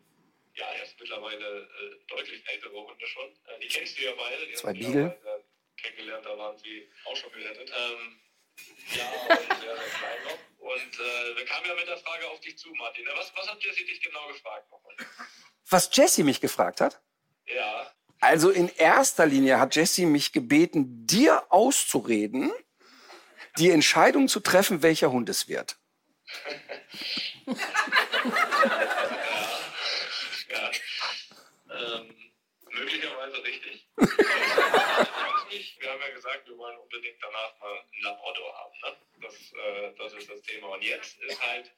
[0.54, 3.28] ja jetzt mittlerweile äh, deutlich ältere Hunde schon.
[3.46, 4.46] Äh, die kennst du ja beide.
[4.46, 5.18] Die Zwei Beagle.
[5.76, 7.70] Kennengelernt, da waren sie auch schon gerettet.
[7.76, 8.20] Ähm,
[8.94, 10.38] ja, und sehr, sehr klein noch.
[10.58, 13.06] Und äh, wir kamen ja mit der Frage auf dich zu, Martin.
[13.16, 14.94] Was, was hat Jessie dich genau gefragt nochmal?
[15.68, 17.00] Was Jessie mich gefragt hat?
[17.46, 22.52] Ja, Also in erster Linie hat Jessie mich gebeten, dir auszureden,
[23.58, 25.76] die Entscheidung zu treffen, welcher Hund es wird.
[30.48, 30.70] ja.
[31.70, 32.16] Ähm,
[32.70, 33.72] möglicherweise richtig.
[33.72, 33.88] Ich weiß nicht.
[35.80, 38.74] Wir haben ja gesagt, wir wollen unbedingt danach mal ein Labrador haben.
[38.82, 38.96] Ne?
[39.22, 40.68] Das, äh, das ist das Thema.
[40.68, 41.70] Und jetzt ist halt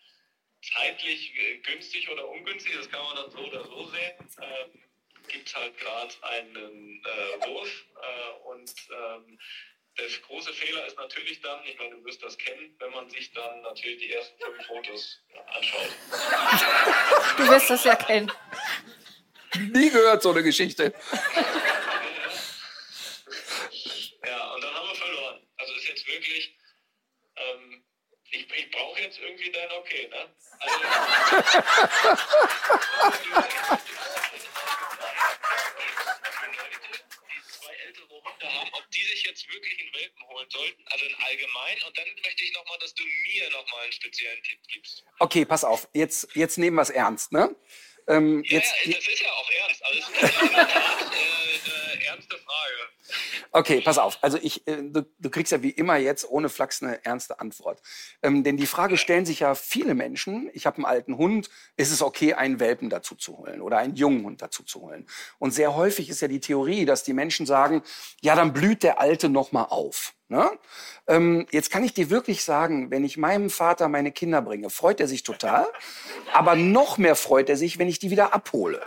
[0.63, 4.13] zeitlich günstig oder ungünstig, das kann man dann so oder so sehen.
[4.41, 4.83] Ähm,
[5.29, 9.39] Gibt es halt gerade einen äh, Wurf äh, und ähm,
[9.99, 13.33] der große Fehler ist natürlich dann, ich meine, du wirst das kennen, wenn man sich
[13.33, 15.89] dann natürlich die ersten fünf Fotos anschaut.
[17.37, 18.31] Du wirst das ja kennen.
[19.73, 20.93] Nie gehört so eine Geschichte.
[24.27, 25.47] Ja, und dann haben wir verloren.
[25.57, 26.59] Also ist jetzt wirklich,
[27.37, 27.85] ähm,
[28.31, 30.29] ich, ich brauche jetzt irgendwie dein Okay, ne?
[30.61, 30.79] Also,
[37.25, 41.05] die zwei ältere Hunde haben, ob die sich jetzt wirklich einen Welpen holen sollten, also
[41.05, 41.83] in allgemein.
[41.87, 45.05] Und dann möchte ich nochmal, dass du mir nochmal einen speziellen Tipp gibst.
[45.19, 47.55] Okay, pass auf, jetzt, jetzt nehmen wir es ernst, ne?
[48.09, 49.85] Ähm, Ja, jetzt, ja, das ist ja auch ernst.
[49.85, 52.91] Also es ist in der Tat äh, eine ernste Frage.
[53.57, 54.19] Okay, pass auf.
[54.21, 57.81] Also ich, äh, du, du kriegst ja wie immer jetzt ohne Flachs eine ernste Antwort.
[58.21, 60.51] Ähm, denn die Frage stellen sich ja viele Menschen.
[60.55, 61.51] Ich habe einen alten Hund.
[61.77, 65.07] Ist es okay, einen Welpen dazu zu holen oder einen jungen Hund dazu zu holen?
[65.39, 67.85] Und sehr häufig ist ja die Theorie, dass die Menschen sagen,
[68.23, 70.15] ja, dann blüht der Alte noch mal auf.
[70.27, 70.51] Ne?
[71.07, 74.99] Ähm, jetzt kann ich dir wirklich sagen, wenn ich meinem Vater meine Kinder bringe, freut
[74.99, 75.69] er sich total.
[76.33, 78.83] Aber noch mehr freut er sich, wenn ich die wieder abhole.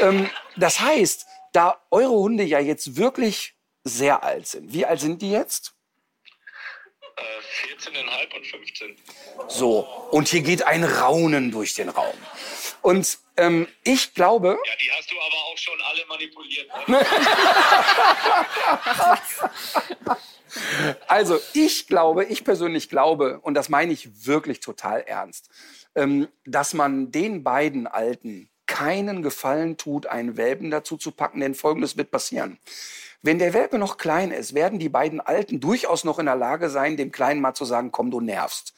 [0.00, 3.53] Ähm, das heißt, da eure Hunde ja jetzt wirklich
[3.84, 4.72] sehr alt sind.
[4.72, 5.74] Wie alt sind die jetzt?
[7.16, 7.22] Äh,
[7.68, 8.96] 14,5 und 15.
[9.48, 9.80] So,
[10.10, 12.16] und hier geht ein Raunen durch den Raum.
[12.82, 16.88] Und ähm, ich glaube, Ja, die hast du aber auch schon alle manipuliert.
[16.88, 17.06] Ne?
[21.08, 25.50] also ich glaube, ich persönlich glaube, und das meine ich wirklich total ernst,
[25.94, 31.54] ähm, dass man den beiden Alten keinen Gefallen tut, einen Welpen dazu zu packen, denn
[31.54, 32.58] Folgendes wird passieren.
[33.24, 36.68] Wenn der Welpe noch klein ist, werden die beiden Alten durchaus noch in der Lage
[36.68, 38.74] sein, dem Kleinen mal zu sagen, komm, du nervst.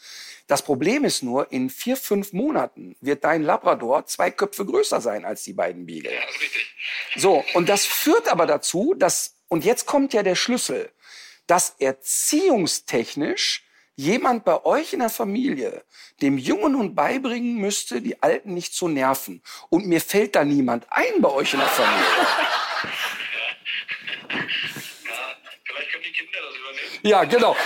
[0.46, 5.24] Das Problem ist nur, in vier, fünf Monaten wird dein Labrador zwei Köpfe größer sein
[5.24, 6.14] als die beiden Beagle.
[6.14, 6.76] Ja, richtig.
[7.16, 10.92] So, und das führt aber dazu, dass, und jetzt kommt ja der Schlüssel,
[11.48, 13.64] dass erziehungstechnisch
[13.96, 15.82] jemand bei euch in der Familie
[16.22, 19.42] dem jungen Hund beibringen müsste, die Alten nicht zu nerven.
[19.70, 22.06] Und mir fällt da niemand ein bei euch in der Familie.
[24.28, 27.00] Vielleicht können die Kinder das übernehmen.
[27.02, 27.56] Ja, genau.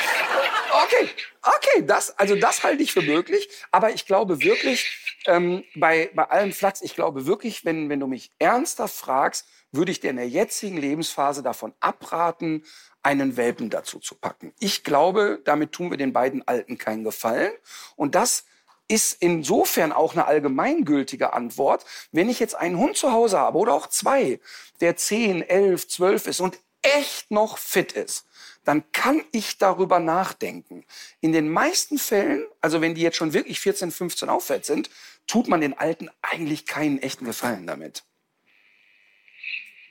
[0.85, 1.09] Okay,
[1.43, 3.49] okay, das, also das halte ich für möglich.
[3.71, 8.07] Aber ich glaube wirklich, ähm, bei, bei allem Flachs, ich glaube wirklich, wenn, wenn du
[8.07, 12.65] mich ernsthaft fragst, würde ich dir in der jetzigen Lebensphase davon abraten,
[13.03, 14.53] einen Welpen dazu zu packen.
[14.59, 17.53] Ich glaube, damit tun wir den beiden Alten keinen Gefallen.
[17.97, 18.45] Und das
[18.91, 21.85] ist insofern auch eine allgemeingültige Antwort.
[22.11, 24.41] Wenn ich jetzt einen Hund zu Hause habe oder auch zwei,
[24.81, 28.27] der 10, 11, 12 ist und echt noch fit ist,
[28.65, 30.85] dann kann ich darüber nachdenken.
[31.21, 34.91] In den meisten Fällen, also wenn die jetzt schon wirklich 14, 15 aufwärts sind,
[35.29, 38.03] tut man den Alten eigentlich keinen echten Gefallen damit.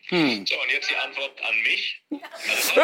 [0.10, 0.46] Hm.
[0.46, 2.02] So, und jetzt die Antwort an mich.
[2.12, 2.82] Also,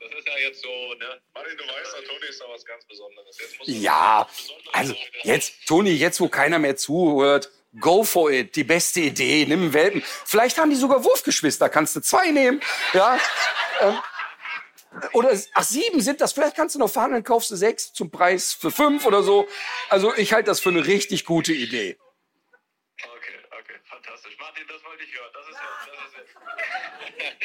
[0.00, 1.20] das ist ja jetzt so, ne?
[1.34, 3.38] Martin, du weißt, der Toni ist da was ganz Besonderes.
[3.38, 5.04] Jetzt musst du Ja, was Besonderes also sagen.
[5.24, 7.50] jetzt, Toni, jetzt wo keiner mehr zuhört,
[7.80, 10.02] go for it, die beste Idee, nimm einen Welpen.
[10.24, 12.60] Vielleicht haben die sogar Wurfgeschwister, kannst du zwei nehmen,
[12.94, 13.18] ja.
[13.80, 13.96] Ähm,
[15.12, 18.52] oder, ach, sieben sind das, vielleicht kannst du noch verhandeln, kaufst du sechs zum Preis
[18.54, 19.46] für fünf oder so.
[19.88, 21.96] Also ich halte das für eine richtig gute Idee.
[24.48, 25.30] Martin, das wollte ich hören.
[25.34, 27.42] Das ist jetzt, das ist jetzt.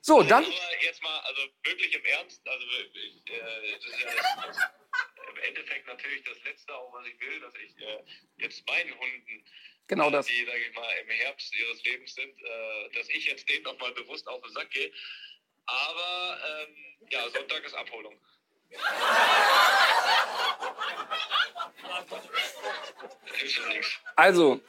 [0.00, 0.44] So, dann,
[0.80, 4.58] jetzt mal, also wirklich im Ernst, also ich, äh, das ist ja das, das,
[5.28, 8.04] im Endeffekt natürlich das Letzte, auch was ich will, dass ich äh,
[8.36, 9.44] jetzt meinen Hunden,
[9.88, 10.26] genau das.
[10.26, 13.92] die, sage ich mal, im Herbst ihres Lebens sind, äh, dass ich jetzt denen nochmal
[13.92, 14.92] bewusst auf den Sack gehe.
[15.66, 18.20] Aber ähm, ja, Sonntag ist Abholung.
[24.16, 24.60] Also,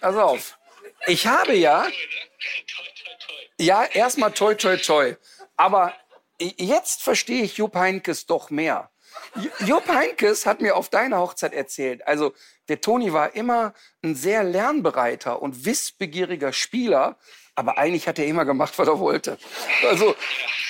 [0.00, 0.58] pass auf.
[1.06, 1.90] Ich habe ja, ne?
[1.90, 3.36] toi, toi, toi.
[3.58, 5.16] Ja, erstmal toi, toi, toi.
[5.56, 5.94] Aber
[6.40, 8.90] jetzt verstehe ich Jupp Heinkes doch mehr.
[9.36, 12.34] Ju- Jupp Heinkes hat mir auf deiner Hochzeit erzählt, also
[12.68, 17.16] der Toni war immer ein sehr lernbereiter und wissbegieriger Spieler,
[17.54, 19.38] aber eigentlich hat er immer gemacht, was er wollte.
[19.84, 20.16] Also,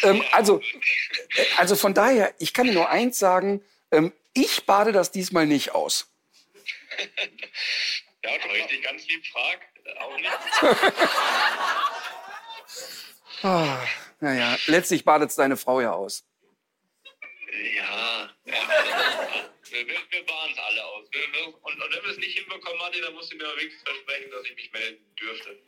[0.02, 4.92] ähm, also, äh, also von daher, ich kann dir nur eins sagen, ähm, ich bade
[4.92, 6.10] das diesmal nicht aus.
[8.26, 10.30] Ja, wenn ich dich ganz lieb frag, äh, auch nicht.
[13.42, 13.76] Ah,
[14.20, 16.24] naja, letztlich badet es deine Frau ja aus.
[17.76, 18.54] Ja, ja.
[19.70, 21.04] Wir, wir, waren es alle aus.
[21.10, 24.30] Wir, und, und wenn wir es nicht hinbekommen, Martin, dann musst du mir wenigstens versprechen,
[24.30, 25.62] dass ich mich melden dürfte.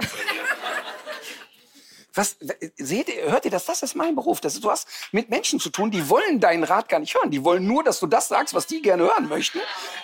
[2.14, 2.36] Was,
[2.76, 3.66] seht ihr, hört ihr das?
[3.66, 4.40] Das ist mein Beruf.
[4.40, 7.30] Das ist, du hast mit Menschen zu tun, die wollen deinen Rat gar nicht hören.
[7.30, 9.60] Die wollen nur, dass du das sagst, was die gerne hören möchten.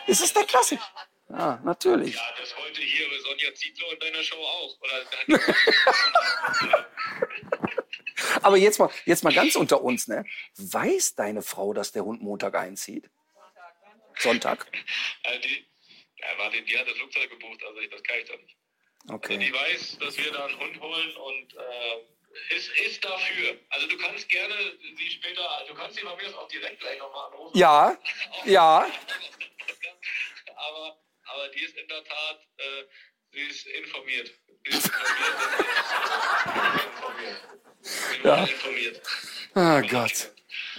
[0.06, 0.78] Es ist der Klassik.
[1.32, 2.14] Ja, natürlich.
[2.14, 4.76] Ja, das wollte hier Sonja Zietlow in deiner Show auch.
[8.42, 10.24] Aber jetzt mal, jetzt mal ganz unter uns, ne?
[10.56, 13.08] Weiß deine Frau, dass der Hund Montag einzieht?
[14.18, 14.66] Sonntag?
[15.24, 15.66] äh, die,
[16.16, 18.56] ja, warte, die hat das Flugzeug gebucht, also ich, das kann ich doch nicht.
[19.08, 19.38] Also Okay.
[19.38, 23.58] die weiß, dass wir da einen Hund holen und äh, ist, ist dafür.
[23.70, 24.54] Also du kannst gerne
[24.96, 27.58] sie später, du kannst sie bei mir auch direkt gleich nochmal anrufen.
[27.58, 27.98] Ja,
[28.44, 28.86] ja.
[30.56, 32.84] aber, aber die ist in der Tat, äh,
[33.32, 34.30] sie ist informiert.
[34.64, 36.84] Sie ist informiert.
[36.84, 37.40] informiert.
[37.80, 38.44] Sie Ja.
[38.44, 39.02] informiert.
[39.54, 40.30] Oh Gott.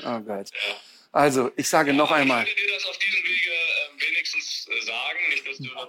[0.04, 0.50] Oh Gott.
[0.54, 0.82] Ja.
[1.12, 2.44] Also, ich sage noch einmal.
[2.44, 5.88] Ich würde dir das auf diesem Wege ähm, wenigstens äh, sagen, nicht, dass du dann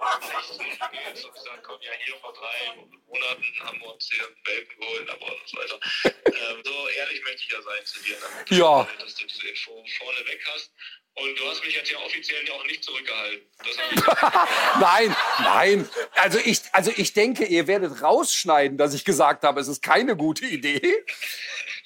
[0.67, 2.75] nicht gehst und gesagt, komm, ja, hier vor drei
[3.07, 5.79] Monaten haben wir uns hier einen Welpen geholt, aber und so weiter.
[6.03, 8.81] ähm, so ehrlich möchte ich ja sein zu dir, damit du, Ja.
[8.83, 10.71] äh, dass du diese Info vorne weg hast.
[11.17, 13.47] Und du hast mich jetzt ja offiziell auch nicht zurückgehalten.
[14.81, 15.89] Nein, nein.
[16.15, 20.15] Also ich, also ich denke, ihr werdet rausschneiden, dass ich gesagt habe, es ist keine
[20.17, 20.81] gute Idee.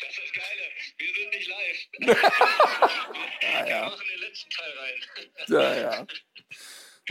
[0.02, 0.62] Das ist Geile.
[0.98, 1.78] Wir sind nicht live.
[3.42, 3.86] Wir ja.
[3.86, 5.02] machen den letzten Teil rein.
[5.48, 6.08] Ja, ja.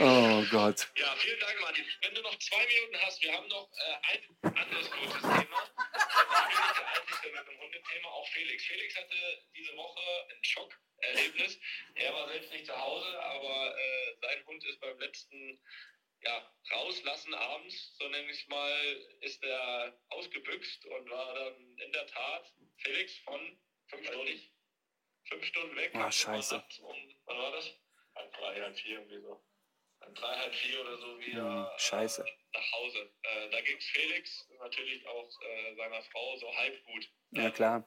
[0.01, 0.89] Oh Gott.
[0.97, 1.85] Ja, vielen Dank, Martin.
[2.03, 4.15] Wenn du noch zwei Minuten hast, wir haben noch äh,
[4.45, 5.35] ein anderes kurzes Thema.
[5.35, 8.65] Der Einzige mit einem Hundethema, auch Felix.
[8.65, 11.59] Felix hatte diese Woche ein Schockerlebnis.
[11.97, 15.61] Er war selbst nicht zu Hause, aber äh, sein Hund ist beim letzten
[16.20, 22.07] ja, rauslassen abends, so nenne ich mal, ist er ausgebüxt und war dann in der
[22.07, 24.41] Tat, Felix, von fünf Stunden,
[25.25, 25.95] fünf Stunden weg.
[25.95, 26.62] Ah, scheiße.
[26.83, 27.73] Um, wann war das?
[28.15, 29.45] Halb drei, halb vier, irgendwie so.
[30.09, 32.22] Halb drei, halb vier oder so wieder Hm, scheiße.
[32.22, 32.98] Äh, nach Hause.
[33.22, 37.09] Äh, da ging es Felix, natürlich auch äh, seiner Frau, so halb gut.
[37.32, 37.85] Ja, klar.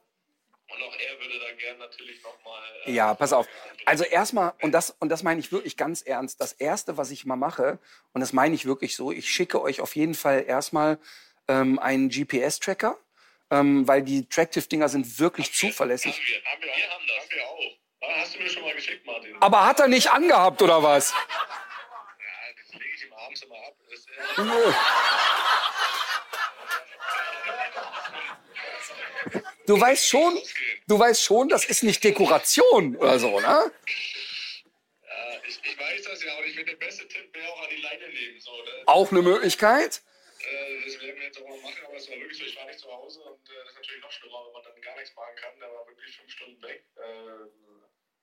[0.70, 2.62] Und auch er würde da gern natürlich nochmal.
[2.86, 3.48] Äh, Ja, pass auf.
[3.86, 7.26] Also erstmal, und das, und das meine ich wirklich ganz ernst, das Erste, was ich
[7.26, 7.80] mal mache,
[8.14, 11.00] und das meine ich wirklich so, ich schicke euch auf jeden Fall erstmal
[11.48, 12.98] ähm, einen GPS-Tracker,
[13.50, 16.14] ähm, weil die Tractive-Dinger sind wirklich zuverlässig.
[16.14, 17.18] Haben wir, haben wir, wir haben das.
[17.18, 18.18] Haben wir auch.
[18.22, 19.36] Hast du mir schon mal geschickt, Martin?
[19.42, 21.14] Aber hat er nicht angehabt oder was?
[23.42, 23.76] Abends immer ab.
[23.90, 24.74] Das, äh,
[29.68, 30.38] Du weißt schon,
[30.88, 33.46] du weißt schon, das ist nicht Dekoration oder so, ne?
[33.46, 33.72] ja,
[35.48, 37.82] ich, ich weiß das ja, aber ich finde, der beste Tipp wäre auch an die
[37.82, 38.40] Leine nehmen.
[38.40, 38.84] So, ne?
[38.88, 40.02] Auch eine Möglichkeit.
[40.40, 42.66] Äh, das werden wir jetzt auch mal machen, aber es war wirklich so, ich war
[42.66, 45.16] nicht zu Hause und äh, das ist natürlich noch schlimmer, wenn man dann gar nichts
[45.16, 45.60] machen kann.
[45.60, 46.84] Der war wirklich fünf Stunden weg.
[46.98, 47.02] Äh,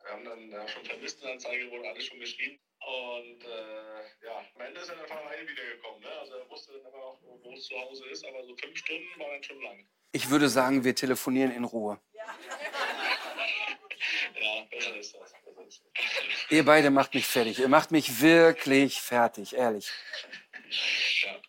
[0.03, 2.59] wir haben dann ja, schon Vermisstenanzeige, wurde alles schon geschrieben.
[2.81, 6.01] Und äh, ja, am Ende ist er dann alleine wiedergekommen.
[6.01, 6.09] Ne?
[6.21, 9.07] Also er wusste dann immer noch, wo es zu Hause ist, aber so fünf Stunden
[9.19, 9.87] war dann schon lang.
[10.13, 12.01] Ich würde sagen, wir telefonieren in Ruhe.
[14.41, 15.33] Ja, besser ist das.
[15.33, 16.51] Besser ist das.
[16.51, 17.59] Ihr beide macht mich fertig.
[17.59, 19.91] Ihr macht mich wirklich fertig, ehrlich.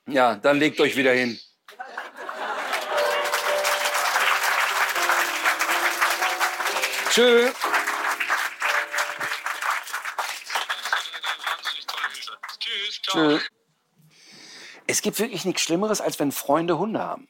[0.07, 1.39] Ja, dann legt euch wieder hin.
[7.11, 7.53] Tschüss,
[13.10, 13.40] ciao.
[14.91, 17.27] Es gibt wirklich nichts Schlimmeres, als wenn Freunde Hunde haben.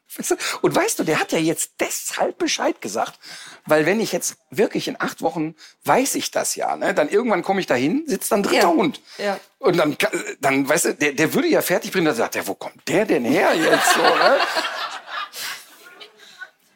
[0.61, 3.19] Und weißt du, der hat ja jetzt deshalb Bescheid gesagt,
[3.65, 6.93] weil wenn ich jetzt wirklich in acht Wochen weiß ich das ja, ne?
[6.93, 8.67] dann irgendwann komme ich dahin, sitzt dann dritter Ja.
[8.69, 9.01] Hund.
[9.17, 9.39] Ja.
[9.57, 9.97] Und dann,
[10.39, 13.03] dann weißt du, der, der würde ja fertig bringen, dann sagt er, wo kommt der
[13.05, 14.37] denn her jetzt so, ne?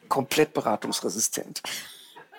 [0.08, 1.62] Komplett beratungsresistent.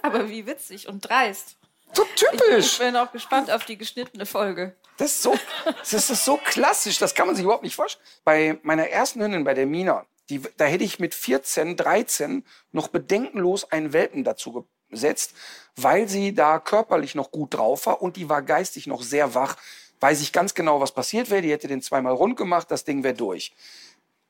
[0.04, 1.58] Aber wie witzig und dreist.
[1.94, 2.78] So Ich typisch.
[2.78, 4.76] bin auch gespannt auf die geschnittene Folge.
[4.98, 5.36] Das ist so,
[5.66, 8.06] das ist so klassisch, das kann man sich überhaupt nicht vorstellen.
[8.24, 12.88] Bei meiner ersten Hündin, bei der Mina, die, da hätte ich mit 14, 13 noch
[12.88, 15.34] bedenkenlos einen Welpen dazu gesetzt,
[15.76, 19.58] weil sie da körperlich noch gut drauf war und die war geistig noch sehr wach.
[20.00, 21.42] Weiß ich ganz genau, was passiert wäre.
[21.42, 23.54] Die hätte den zweimal rund gemacht, das Ding wäre durch.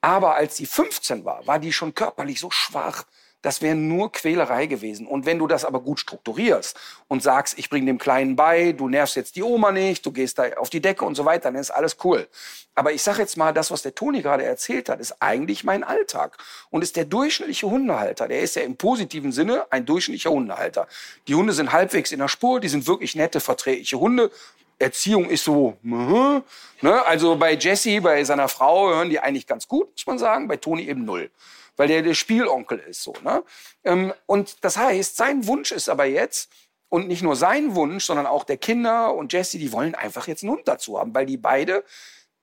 [0.01, 3.05] Aber als sie 15 war, war die schon körperlich so schwach.
[3.45, 5.05] Das wäre nur Quälerei gewesen.
[5.05, 6.75] Und wenn du das aber gut strukturierst
[7.07, 10.39] und sagst, ich bring dem Kleinen bei, du nervst jetzt die Oma nicht, du gehst
[10.39, 12.27] da auf die Decke und so weiter, dann ist alles cool.
[12.73, 15.83] Aber ich sage jetzt mal, das, was der Toni gerade erzählt hat, ist eigentlich mein
[15.83, 16.39] Alltag
[16.71, 18.27] und ist der durchschnittliche Hundehalter.
[18.27, 20.87] Der ist ja im positiven Sinne ein durchschnittlicher Hundehalter.
[21.27, 24.31] Die Hunde sind halbwegs in der Spur, die sind wirklich nette, verträgliche Hunde.
[24.79, 26.41] Erziehung ist so, mhm,
[26.81, 27.05] ne?
[27.05, 30.57] also bei Jesse, bei seiner Frau hören die eigentlich ganz gut, muss man sagen, bei
[30.57, 31.29] Toni eben null,
[31.77, 33.13] weil der der Spielonkel ist so.
[33.23, 33.43] Ne?
[33.83, 36.49] Ähm, und das heißt, sein Wunsch ist aber jetzt,
[36.89, 40.43] und nicht nur sein Wunsch, sondern auch der Kinder und Jesse, die wollen einfach jetzt
[40.43, 41.83] einen Hund dazu haben, weil die beide,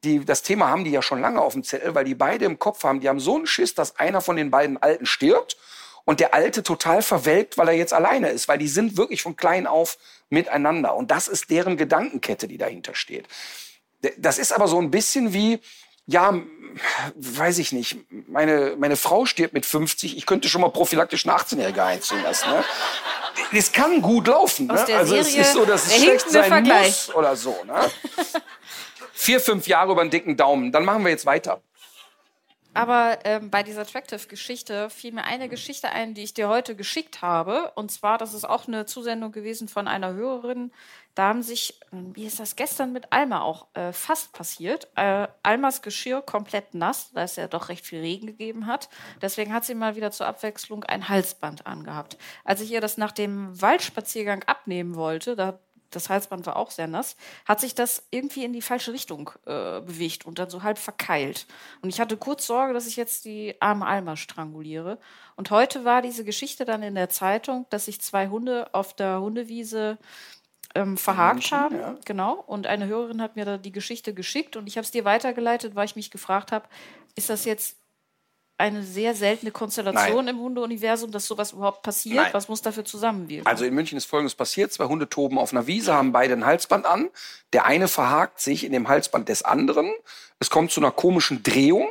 [0.04, 2.58] die, das Thema haben die ja schon lange auf dem Zettel, weil die beide im
[2.58, 5.56] Kopf haben, die haben so einen Schiss, dass einer von den beiden Alten stirbt
[6.04, 9.36] und der Alte total verwelkt, weil er jetzt alleine ist, weil die sind wirklich von
[9.36, 9.96] klein auf
[10.28, 10.96] miteinander.
[10.96, 13.28] Und das ist deren Gedankenkette, die dahinter steht.
[14.18, 15.60] Das ist aber so ein bisschen wie,
[16.06, 16.40] ja,
[17.14, 17.98] weiß ich nicht,
[18.28, 22.50] meine, meine Frau stirbt mit 50, ich könnte schon mal prophylaktisch eine 18-Jährige einziehen lassen.
[22.50, 22.64] Ne?
[23.52, 24.66] Das kann gut laufen.
[24.66, 24.86] Ne?
[24.94, 27.08] Also es ist so, dass es schlecht sein Vergleich.
[27.08, 27.56] muss oder so.
[27.64, 27.74] Ne?
[29.12, 30.72] Vier, fünf Jahre über den dicken Daumen.
[30.72, 31.62] Dann machen wir jetzt weiter.
[32.74, 37.20] Aber ähm, bei dieser Attractive-Geschichte fiel mir eine Geschichte ein, die ich dir heute geschickt
[37.20, 37.72] habe.
[37.74, 40.72] Und zwar, das ist auch eine Zusendung gewesen von einer Hörerin.
[41.14, 45.28] Da haben sich, ähm, wie ist das gestern mit Alma auch äh, fast passiert, äh,
[45.42, 48.88] Almas Geschirr komplett nass, da es ja doch recht viel Regen gegeben hat.
[49.20, 52.16] Deswegen hat sie mal wieder zur Abwechslung ein Halsband angehabt.
[52.44, 55.58] Als ich ihr das nach dem Waldspaziergang abnehmen wollte, da
[55.94, 59.80] das Halsband war auch sehr nass, hat sich das irgendwie in die falsche Richtung äh,
[59.80, 61.46] bewegt und dann so halb verkeilt.
[61.82, 64.98] Und ich hatte kurz Sorge, dass ich jetzt die arme Alma stranguliere.
[65.36, 69.20] Und heute war diese Geschichte dann in der Zeitung, dass sich zwei Hunde auf der
[69.20, 69.98] Hundewiese
[70.74, 71.78] ähm, verhakt München, haben.
[71.78, 71.96] ja.
[72.04, 72.42] Genau.
[72.46, 75.74] Und eine Hörerin hat mir da die Geschichte geschickt und ich habe es dir weitergeleitet,
[75.74, 76.66] weil ich mich gefragt habe,
[77.14, 77.76] ist das jetzt
[78.58, 82.16] eine sehr seltene Konstellation im Hundeuniversum, dass sowas überhaupt passiert?
[82.16, 82.32] Nein.
[82.32, 83.46] Was muss dafür zusammenwirken?
[83.46, 84.72] Also in München ist Folgendes passiert.
[84.72, 87.10] Zwei Hunde toben auf einer Wiese, haben beide ein Halsband an.
[87.52, 89.92] Der eine verhakt sich in dem Halsband des anderen.
[90.38, 91.88] Es kommt zu einer komischen Drehung.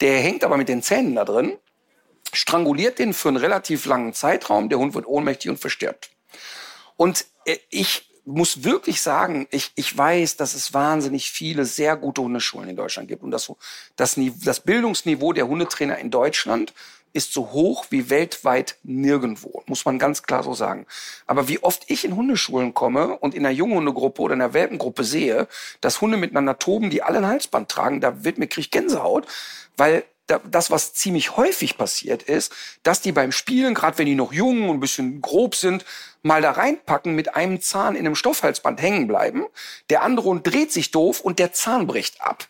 [0.00, 1.58] Der hängt aber mit den Zähnen da drin,
[2.32, 4.68] stranguliert den für einen relativ langen Zeitraum.
[4.68, 6.10] Der Hund wird ohnmächtig und verstirbt.
[7.00, 12.20] Und äh, ich muss wirklich sagen, ich, ich weiß, dass es wahnsinnig viele sehr gute
[12.20, 13.22] Hundeschulen in Deutschland gibt.
[13.22, 13.50] Und das,
[13.96, 16.74] das, das Bildungsniveau der Hundetrainer in Deutschland
[17.14, 20.86] ist so hoch wie weltweit nirgendwo, muss man ganz klar so sagen.
[21.26, 25.02] Aber wie oft ich in Hundeschulen komme und in einer Junghundegruppe oder in einer Welpengruppe
[25.02, 25.48] sehe,
[25.80, 29.26] dass Hunde miteinander toben, die alle ein Halsband tragen, da wird mir krieg Gänsehaut,
[29.78, 30.04] weil
[30.38, 32.52] das, was ziemlich häufig passiert ist,
[32.82, 35.84] dass die beim Spielen, gerade wenn die noch jung und ein bisschen grob sind,
[36.22, 39.46] mal da reinpacken, mit einem Zahn in einem Stoffhalsband hängen bleiben.
[39.88, 42.46] Der andere Hund dreht sich doof und der Zahn bricht ab.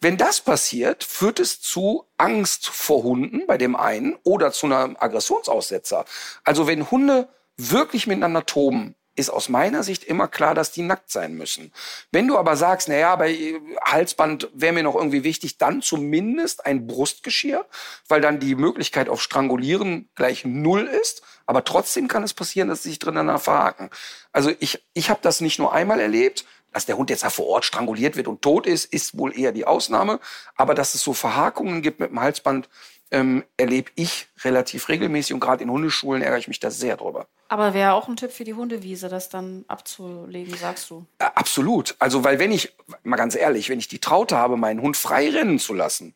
[0.00, 4.96] Wenn das passiert, führt es zu Angst vor Hunden bei dem einen oder zu einem
[4.98, 6.04] Aggressionsaussetzer.
[6.44, 11.10] Also wenn Hunde wirklich miteinander toben, ist aus meiner Sicht immer klar, dass die nackt
[11.10, 11.72] sein müssen.
[12.12, 16.86] Wenn du aber sagst, naja, bei Halsband wäre mir noch irgendwie wichtig, dann zumindest ein
[16.86, 17.66] Brustgeschirr,
[18.08, 21.22] weil dann die Möglichkeit auf Strangulieren gleich null ist.
[21.46, 23.90] Aber trotzdem kann es passieren, dass sie sich drineinander verhaken.
[24.32, 27.46] Also ich, ich habe das nicht nur einmal erlebt, dass der Hund jetzt da vor
[27.46, 30.20] Ort stranguliert wird und tot ist, ist wohl eher die Ausnahme.
[30.56, 32.68] Aber dass es so Verhakungen gibt mit dem Halsband,
[33.10, 37.26] ähm, erlebe ich relativ regelmäßig und gerade in Hundeschulen ärgere ich mich da sehr drüber.
[37.48, 41.06] Aber wäre auch ein Tipp für die Hundewiese, das dann abzulegen, sagst du?
[41.18, 41.94] Äh, absolut.
[41.98, 42.74] Also, weil wenn ich,
[43.04, 46.14] mal ganz ehrlich, wenn ich die Traute habe, meinen Hund frei rennen zu lassen,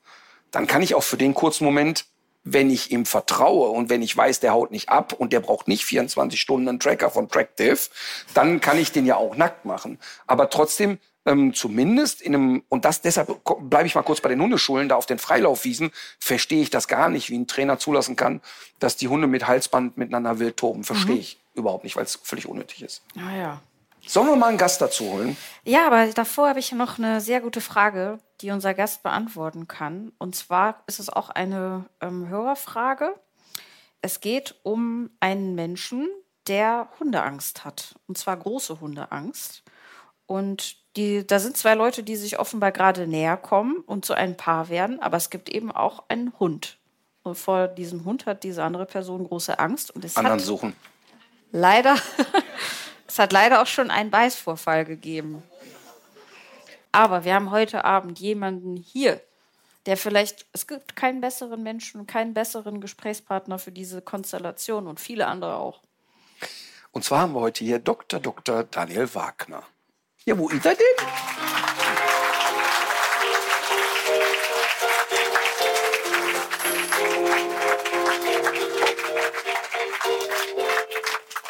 [0.51, 2.07] dann kann ich auch für den kurzen Moment
[2.43, 5.69] wenn ich ihm vertraue und wenn ich weiß, der haut nicht ab und der braucht
[5.69, 7.79] nicht 24 Stunden einen Tracker von Tractive,
[8.35, 9.99] dann kann ich den ja auch nackt machen.
[10.27, 14.41] Aber trotzdem ähm, zumindest in einem, und das deshalb bleibe ich mal kurz bei den
[14.41, 18.41] Hundeschulen, da auf den Freilaufwiesen, verstehe ich das gar nicht, wie ein Trainer zulassen kann,
[18.79, 20.85] dass die Hunde mit Halsband miteinander wild toben.
[20.85, 21.21] Verstehe mhm.
[21.21, 23.03] ich überhaupt nicht, weil es völlig unnötig ist.
[23.17, 23.61] Ah ja.
[24.07, 25.37] Sollen wir mal einen Gast dazu holen?
[25.63, 30.13] Ja, aber davor habe ich noch eine sehr gute Frage, die unser Gast beantworten kann.
[30.19, 33.15] Und zwar ist es auch eine ähm, Hörerfrage.
[34.01, 36.09] Es geht um einen Menschen,
[36.47, 37.95] der Hundeangst hat.
[38.09, 39.63] Und zwar große Hundeangst.
[40.31, 44.37] Und die, da sind zwei Leute, die sich offenbar gerade näher kommen und zu einem
[44.37, 45.01] Paar werden.
[45.01, 46.79] Aber es gibt eben auch einen Hund.
[47.23, 49.91] Und vor diesem Hund hat diese andere Person große Angst.
[49.91, 50.77] Und es Anderen hat suchen.
[51.53, 51.97] Leider
[53.11, 55.43] Es hat leider auch schon einen Beißvorfall gegeben.
[56.93, 59.21] Aber wir haben heute Abend jemanden hier,
[59.87, 65.27] der vielleicht, es gibt keinen besseren Menschen, keinen besseren Gesprächspartner für diese Konstellation und viele
[65.27, 65.81] andere auch.
[66.93, 68.21] Und zwar haben wir heute hier Dr.
[68.21, 68.63] Dr.
[68.63, 69.65] Daniel Wagner.
[70.27, 70.87] Ja, wo ist er denn?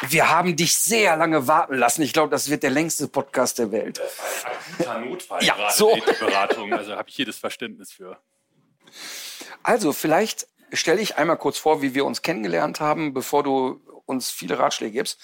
[0.03, 2.01] Wir haben dich sehr lange warten lassen.
[2.01, 4.01] Ich glaube, das wird der längste Podcast der Welt.
[4.87, 5.97] Ein Notfall ja, so.
[6.19, 6.73] Beratung.
[6.73, 8.17] Also habe ich das Verständnis für.
[9.63, 14.31] Also, vielleicht stelle ich einmal kurz vor, wie wir uns kennengelernt haben, bevor du uns
[14.31, 15.19] viele Ratschläge gibst.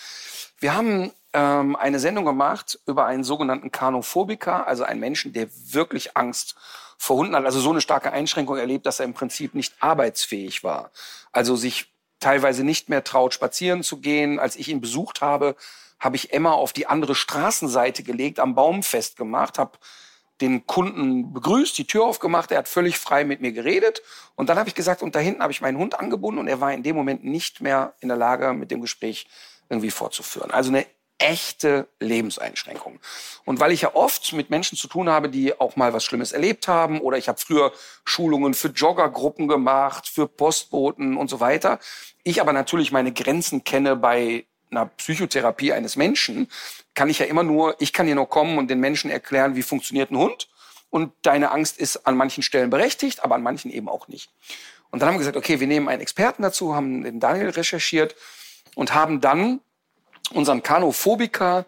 [0.59, 6.15] Wir haben ähm, eine Sendung gemacht über einen sogenannten Kanophobiker, also einen Menschen, der wirklich
[6.17, 6.55] Angst
[6.97, 10.63] vor Hunden hat, also so eine starke Einschränkung erlebt, dass er im Prinzip nicht arbeitsfähig
[10.63, 10.91] war.
[11.31, 14.39] Also sich teilweise nicht mehr traut, spazieren zu gehen.
[14.39, 15.55] Als ich ihn besucht habe,
[15.99, 19.77] habe ich Emma auf die andere Straßenseite gelegt, am Baum festgemacht, habe
[20.41, 24.03] den Kunden begrüßt, die Tür aufgemacht, er hat völlig frei mit mir geredet
[24.35, 26.61] und dann habe ich gesagt, und da hinten habe ich meinen Hund angebunden und er
[26.61, 29.27] war in dem Moment nicht mehr in der Lage, mit dem Gespräch
[29.69, 30.51] irgendwie fortzuführen.
[30.51, 30.85] Also eine
[31.19, 32.99] echte Lebenseinschränkung.
[33.45, 36.31] Und weil ich ja oft mit Menschen zu tun habe, die auch mal was Schlimmes
[36.31, 37.71] erlebt haben, oder ich habe früher
[38.05, 41.79] Schulungen für Joggergruppen gemacht, für Postboten und so weiter,
[42.23, 46.49] ich aber natürlich meine Grenzen kenne bei einer Psychotherapie eines Menschen,
[46.93, 49.63] kann ich ja immer nur, ich kann hier nur kommen und den Menschen erklären, wie
[49.63, 50.49] funktioniert ein Hund.
[50.89, 54.29] Und deine Angst ist an manchen Stellen berechtigt, aber an manchen eben auch nicht.
[54.89, 58.15] Und dann haben wir gesagt, okay, wir nehmen einen Experten dazu, haben den Daniel recherchiert
[58.75, 59.59] und haben dann
[60.33, 61.65] unseren Kanophobiker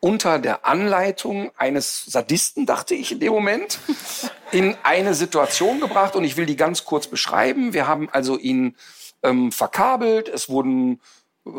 [0.00, 3.78] unter der Anleitung eines Sadisten, dachte ich in dem Moment,
[4.50, 7.72] in eine Situation gebracht und ich will die ganz kurz beschreiben.
[7.72, 8.76] Wir haben also ihn
[9.22, 11.00] ähm, verkabelt, es wurden
[11.46, 11.50] äh,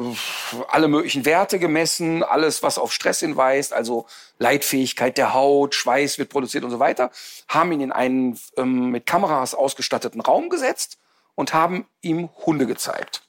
[0.68, 4.08] alle möglichen Werte gemessen, alles, was auf Stress hinweist, also
[4.40, 7.12] Leitfähigkeit der Haut, Schweiß wird produziert und so weiter,
[7.48, 10.98] haben ihn in einen ähm, mit Kameras ausgestatteten Raum gesetzt
[11.36, 13.24] und haben ihm Hunde gezeigt.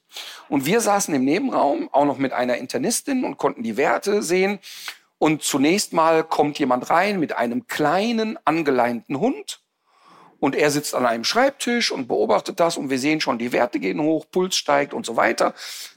[0.49, 4.59] Und wir saßen im Nebenraum, auch noch mit einer Internistin und konnten die Werte sehen.
[5.17, 9.61] Und zunächst mal kommt jemand rein mit einem kleinen, angeleinten Hund.
[10.39, 13.79] Und er sitzt an einem Schreibtisch und beobachtet das und wir sehen schon, die Werte
[13.79, 15.53] gehen hoch, Puls steigt und so weiter.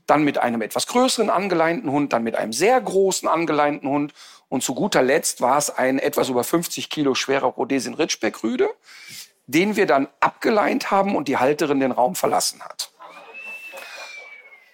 [0.06, 4.14] Dann mit einem etwas größeren angeleinten Hund, dann mit einem sehr großen angeleinten Hund.
[4.48, 8.70] Und zu guter Letzt war es ein etwas über 50 Kilo schwerer Rhodesian Ridgeback Rüde,
[9.46, 12.92] den wir dann abgeleint haben und die Halterin den Raum verlassen hat.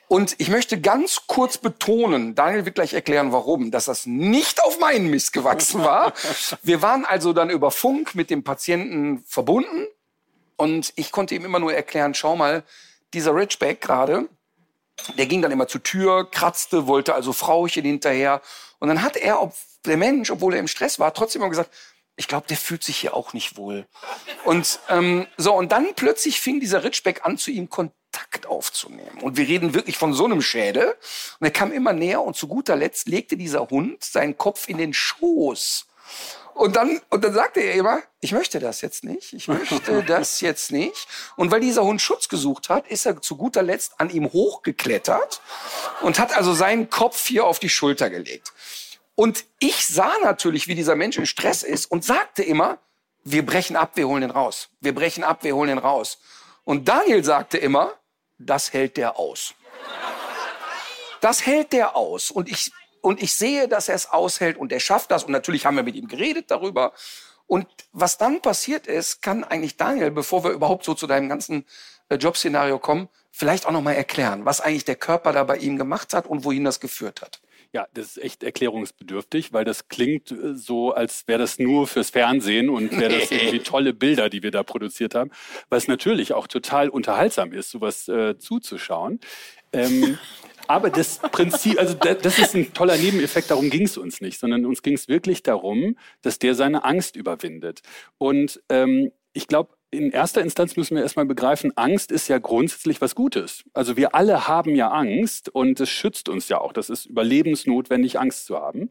[0.09, 4.79] Und ich möchte ganz kurz betonen, Daniel wird gleich erklären, warum, dass das nicht auf
[4.79, 6.13] meinen Mist gewachsen war.
[6.63, 9.87] Wir waren also dann über Funk mit dem Patienten verbunden
[10.57, 12.63] und ich konnte ihm immer nur erklären, schau mal,
[13.13, 14.29] dieser Ridgeback gerade,
[15.19, 18.41] der ging dann immer zur Tür, kratzte, wollte also Frauchen hinterher.
[18.79, 19.55] Und dann hat er, ob
[19.85, 21.71] der Mensch, obwohl er im Stress war, trotzdem immer gesagt,
[22.17, 23.87] ich glaube, der fühlt sich hier auch nicht wohl.
[24.45, 29.19] Und ähm, so, und dann plötzlich fing dieser Ridgeback an, zu ihm Kontakt Kontakt aufzunehmen.
[29.23, 30.97] Und wir reden wirklich von so einem Schädel.
[31.41, 34.79] Und er kam immer näher und zu guter Letzt legte dieser Hund seinen Kopf in
[34.79, 35.87] den Schoß.
[36.55, 40.41] Und dann, und dann sagte er immer, ich möchte das jetzt nicht, ich möchte das
[40.41, 41.09] jetzt nicht.
[41.37, 45.41] Und weil dieser Hund Schutz gesucht hat, ist er zu guter Letzt an ihm hochgeklettert
[46.03, 48.53] und hat also seinen Kopf hier auf die Schulter gelegt.
[49.17, 52.79] Und ich sah natürlich, wie dieser Mensch in Stress ist und sagte immer,
[53.25, 54.69] wir brechen ab, wir holen den raus.
[54.81, 56.19] Wir brechen ab, wir holen den raus.
[56.65, 57.95] Und Daniel sagte immer,
[58.47, 59.55] das hält der aus.
[61.21, 62.31] Das hält der aus.
[62.31, 65.25] Und ich, und ich sehe, dass er es aushält und er schafft das.
[65.25, 66.93] Und natürlich haben wir mit ihm geredet darüber.
[67.47, 71.67] Und was dann passiert ist, kann eigentlich Daniel, bevor wir überhaupt so zu deinem ganzen
[72.09, 75.77] äh, Jobszenario kommen, vielleicht auch noch mal erklären, was eigentlich der Körper da bei ihm
[75.77, 77.41] gemacht hat und wohin das geführt hat.
[77.75, 82.11] Ja, das ist echt erklärungsbedürftig, weil das klingt äh, so, als wäre das nur fürs
[82.11, 85.33] Fernsehen und wäre das irgendwie tolle Bilder, die wir da produziert haben,
[85.71, 89.19] was natürlich auch total unterhaltsam ist, sowas äh, zuzuschauen.
[89.73, 90.19] Ähm,
[90.69, 94.67] aber das Prinzip, also das ist ein toller Nebeneffekt, darum ging es uns nicht, sondern
[94.67, 97.81] uns ging es wirklich darum, dass der seine Angst überwindet.
[98.19, 103.01] Und ähm, ich glaube, in erster Instanz müssen wir erstmal begreifen, Angst ist ja grundsätzlich
[103.01, 103.65] was Gutes.
[103.73, 106.73] Also wir alle haben ja Angst und es schützt uns ja auch.
[106.73, 108.91] Das ist überlebensnotwendig, Angst zu haben.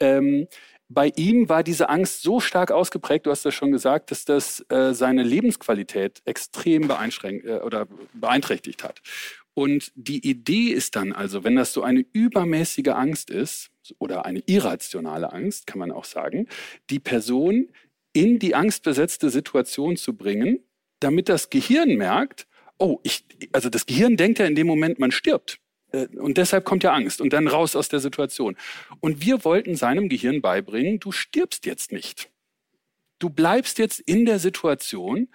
[0.00, 0.46] Ähm,
[0.88, 4.64] bei ihm war diese Angst so stark ausgeprägt, du hast das schon gesagt, dass das
[4.68, 9.00] äh, seine Lebensqualität extrem äh, oder beeinträchtigt hat.
[9.54, 14.42] Und die Idee ist dann also, wenn das so eine übermäßige Angst ist oder eine
[14.46, 16.48] irrationale Angst, kann man auch sagen,
[16.90, 17.68] die Person
[18.14, 20.60] in die angstbesetzte Situation zu bringen,
[21.00, 22.46] damit das Gehirn merkt,
[22.78, 25.58] oh, ich, also das Gehirn denkt ja in dem Moment, man stirbt.
[25.92, 28.56] Äh, und deshalb kommt ja Angst und dann raus aus der Situation.
[29.00, 32.30] Und wir wollten seinem Gehirn beibringen, du stirbst jetzt nicht.
[33.18, 35.28] Du bleibst jetzt in der Situation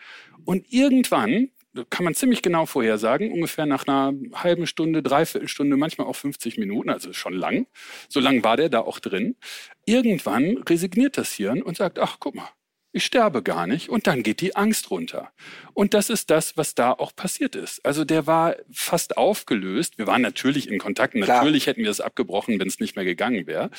[0.45, 1.49] und irgendwann,
[1.89, 6.57] kann man ziemlich genau vorhersagen, ungefähr nach einer halben Stunde, dreiviertel Stunde, manchmal auch 50
[6.57, 7.68] Minuten, also schon lang,
[8.10, 9.38] so lang war der da auch drin,
[9.85, 12.49] irgendwann resigniert das Hirn und sagt, ach guck mal,
[12.91, 15.31] ich sterbe gar nicht und dann geht die Angst runter.
[15.73, 17.85] Und das ist das, was da auch passiert ist.
[17.85, 19.97] Also der war fast aufgelöst.
[19.97, 21.13] Wir waren natürlich in Kontakt.
[21.13, 23.69] Natürlich hätten wir es abgebrochen, wenn es nicht mehr gegangen wäre.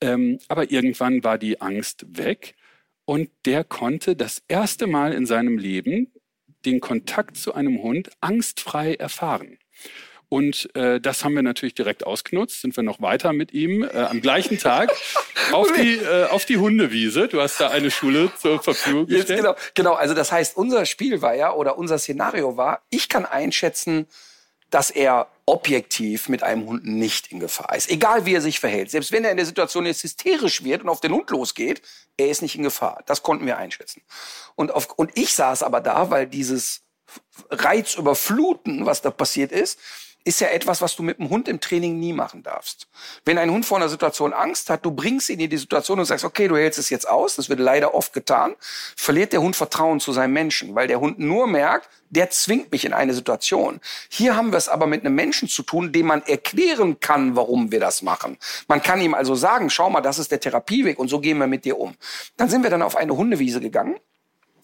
[0.00, 2.54] Ähm, aber irgendwann war die Angst weg
[3.04, 6.12] und der konnte das erste Mal in seinem Leben
[6.64, 9.58] den Kontakt zu einem Hund angstfrei erfahren.
[10.28, 13.88] Und äh, das haben wir natürlich direkt ausgenutzt, sind wir noch weiter mit ihm äh,
[13.96, 14.90] am gleichen Tag
[15.52, 17.28] auf die, äh, auf die Hundewiese.
[17.28, 19.28] Du hast da eine Schule zur Verfügung gestellt.
[19.28, 23.08] Jetzt genau, genau, also das heißt, unser Spiel war ja, oder unser Szenario war, ich
[23.08, 24.06] kann einschätzen,
[24.70, 27.90] dass er objektiv mit einem Hund nicht in Gefahr ist.
[27.90, 28.90] Egal wie er sich verhält.
[28.90, 31.82] Selbst wenn er in der Situation jetzt hysterisch wird und auf den Hund losgeht,
[32.16, 33.02] er ist nicht in Gefahr.
[33.06, 34.02] Das konnten wir einschätzen.
[34.56, 36.82] Und, auf, und ich saß aber da, weil dieses
[37.50, 39.78] Reizüberfluten, was da passiert ist,
[40.24, 42.88] ist ja etwas, was du mit dem Hund im Training nie machen darfst.
[43.24, 46.06] Wenn ein Hund vor einer Situation Angst hat, du bringst ihn in die Situation und
[46.06, 48.54] sagst, okay, du hältst es jetzt aus, das wird leider oft getan,
[48.96, 52.84] verliert der Hund Vertrauen zu seinem Menschen, weil der Hund nur merkt, der zwingt mich
[52.84, 53.80] in eine Situation.
[54.08, 57.70] Hier haben wir es aber mit einem Menschen zu tun, dem man erklären kann, warum
[57.70, 58.38] wir das machen.
[58.66, 61.46] Man kann ihm also sagen, schau mal, das ist der Therapieweg und so gehen wir
[61.46, 61.94] mit dir um.
[62.36, 63.96] Dann sind wir dann auf eine Hundewiese gegangen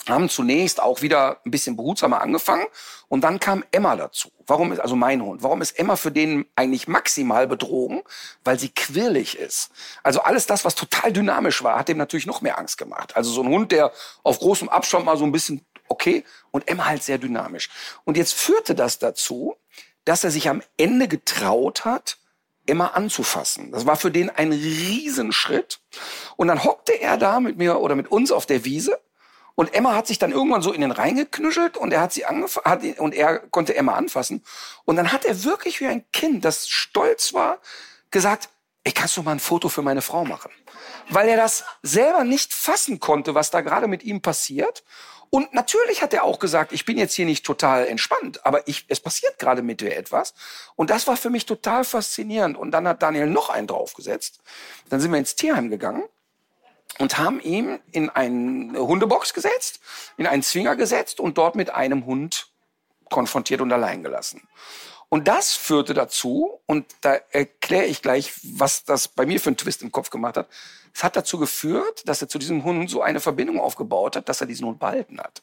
[0.08, 2.66] haben zunächst auch wieder ein bisschen behutsamer angefangen
[3.08, 4.30] und dann kam Emma dazu.
[4.46, 5.42] Warum ist also mein Hund?
[5.42, 8.02] Warum ist Emma für den eigentlich maximal Bedrohung?
[8.44, 9.70] Weil sie quirlig ist.
[10.02, 13.16] Also alles das, was total dynamisch war, hat dem natürlich noch mehr Angst gemacht.
[13.16, 16.86] Also so ein Hund, der auf großem Abstand mal so ein bisschen okay und Emma
[16.86, 17.68] halt sehr dynamisch.
[18.04, 19.56] Und jetzt führte das dazu,
[20.04, 22.16] dass er sich am Ende getraut hat,
[22.66, 23.72] Emma anzufassen.
[23.72, 25.80] Das war für den ein Riesenschritt.
[26.36, 29.00] Und dann hockte er da mit mir oder mit uns auf der Wiese
[29.54, 32.24] und Emma hat sich dann irgendwann so in den Rhein geknuschelt und er hat sie
[32.24, 32.66] angefasst
[32.98, 34.44] und er konnte Emma anfassen.
[34.84, 37.58] Und dann hat er wirklich wie ein Kind, das stolz war,
[38.10, 38.48] gesagt,
[38.84, 40.50] ich kannst du mal ein Foto für meine Frau machen?
[41.10, 44.84] Weil er das selber nicht fassen konnte, was da gerade mit ihm passiert.
[45.28, 48.86] Und natürlich hat er auch gesagt, ich bin jetzt hier nicht total entspannt, aber ich,
[48.88, 50.34] es passiert gerade mit dir etwas.
[50.74, 52.56] Und das war für mich total faszinierend.
[52.56, 54.40] Und dann hat Daniel noch einen draufgesetzt.
[54.88, 56.04] Dann sind wir ins Tierheim gegangen
[57.00, 59.80] und haben ihn in eine Hundebox gesetzt,
[60.18, 62.48] in einen Zwinger gesetzt und dort mit einem Hund
[63.08, 64.46] konfrontiert und allein gelassen.
[65.08, 69.56] Und das führte dazu, und da erkläre ich gleich, was das bei mir für einen
[69.56, 70.48] Twist im Kopf gemacht hat.
[70.94, 74.42] Es hat dazu geführt, dass er zu diesem Hund so eine Verbindung aufgebaut hat, dass
[74.42, 75.42] er diesen Hund behalten hat.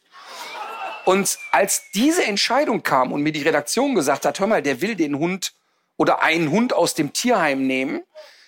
[1.06, 4.96] Und als diese Entscheidung kam und mir die Redaktion gesagt hat, hör mal, der will
[4.96, 5.54] den Hund
[5.98, 8.04] oder einen Hund aus dem Tierheim nehmen,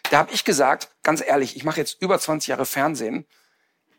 [0.10, 3.26] da habe ich gesagt, ganz ehrlich, ich mache jetzt über 20 Jahre Fernsehen.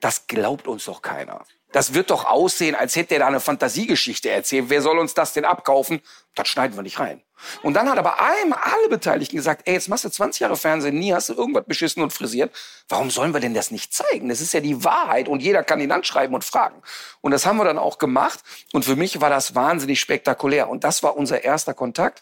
[0.00, 1.44] Das glaubt uns doch keiner.
[1.72, 4.66] das wird doch aussehen, als hätte er da eine Fantasiegeschichte erzählt.
[4.70, 6.00] Wer soll uns das denn abkaufen?
[6.34, 7.22] Das schneiden wir nicht rein.
[7.62, 10.98] Und dann hat aber einmal alle Beteiligten gesagt, ey, jetzt machst du 20 Jahre Fernsehen,
[10.98, 12.54] nie hast du irgendwas beschissen und frisiert.
[12.88, 14.28] Warum sollen wir denn das nicht zeigen?
[14.28, 16.82] Das ist ja die Wahrheit und jeder kann ihn anschreiben und fragen.
[17.20, 18.40] Und das haben wir dann auch gemacht.
[18.72, 20.68] Und für mich war das wahnsinnig spektakulär.
[20.68, 22.20] Und das war unser erster Kontakt.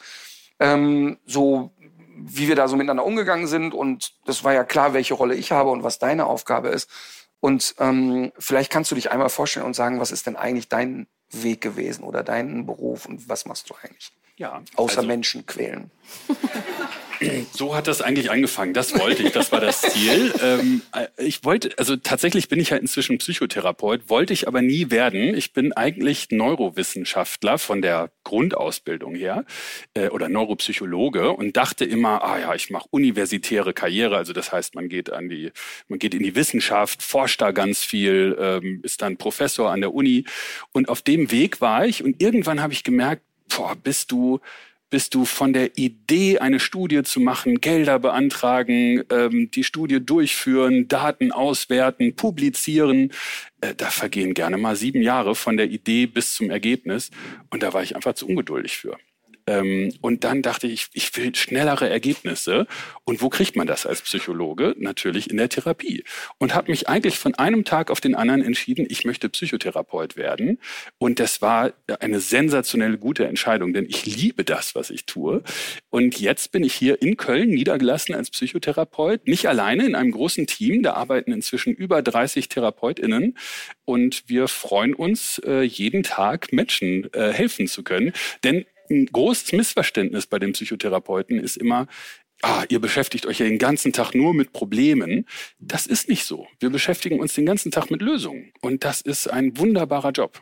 [0.60, 1.70] Ähm, so
[2.20, 3.74] wie wir da so miteinander umgegangen sind.
[3.74, 6.90] Und das war ja klar, welche Rolle ich habe und was deine Aufgabe ist.
[7.40, 11.07] Und ähm, vielleicht kannst du dich einmal vorstellen und sagen, was ist denn eigentlich dein
[11.31, 14.12] Weg gewesen oder dein Beruf und was machst du eigentlich?
[14.36, 14.62] Ja.
[14.77, 15.90] Außer also- Menschen quälen.
[17.53, 18.74] So hat das eigentlich angefangen.
[18.74, 19.32] Das wollte ich.
[19.32, 20.32] Das war das Ziel.
[20.43, 24.90] ähm, äh, ich wollte, also tatsächlich bin ich halt inzwischen Psychotherapeut, wollte ich aber nie
[24.90, 25.35] werden.
[25.35, 29.45] Ich bin eigentlich Neurowissenschaftler von der Grundausbildung her
[29.95, 34.16] äh, oder Neuropsychologe und dachte immer, ah ja, ich mache universitäre Karriere.
[34.16, 35.53] Also das heißt, man geht an die,
[35.89, 39.95] man geht in die Wissenschaft, forscht da ganz viel, ähm, ist dann Professor an der
[39.95, 40.24] Uni.
[40.73, 44.40] Und auf dem Weg war ich und irgendwann habe ich gemerkt, boah, bist du
[44.90, 50.89] bist du von der Idee, eine Studie zu machen, Gelder beantragen, ähm, die Studie durchführen,
[50.89, 53.12] Daten auswerten, publizieren.
[53.60, 57.10] Äh, da vergehen gerne mal sieben Jahre von der Idee bis zum Ergebnis.
[57.51, 58.97] Und da war ich einfach zu ungeduldig für.
[59.49, 62.66] Ähm, und dann dachte ich, ich will schnellere Ergebnisse.
[63.05, 64.75] Und wo kriegt man das als Psychologe?
[64.79, 66.05] Natürlich in der Therapie.
[66.37, 70.59] Und habe mich eigentlich von einem Tag auf den anderen entschieden, ich möchte Psychotherapeut werden.
[70.99, 75.43] Und das war eine sensationelle gute Entscheidung, denn ich liebe das, was ich tue.
[75.89, 80.47] Und jetzt bin ich hier in Köln niedergelassen als Psychotherapeut, nicht alleine in einem großen
[80.47, 80.83] Team.
[80.83, 83.39] Da arbeiten inzwischen über 30 TherapeutInnen.
[83.87, 88.12] Und wir freuen uns, äh, jeden Tag Menschen äh, helfen zu können.
[88.45, 91.86] Denn ein großes Missverständnis bei den Psychotherapeuten ist immer,
[92.43, 95.27] ah, ihr beschäftigt euch ja den ganzen Tag nur mit Problemen.
[95.59, 96.47] Das ist nicht so.
[96.60, 98.52] Wir beschäftigen uns den ganzen Tag mit Lösungen.
[98.60, 100.40] Und das ist ein wunderbarer Job.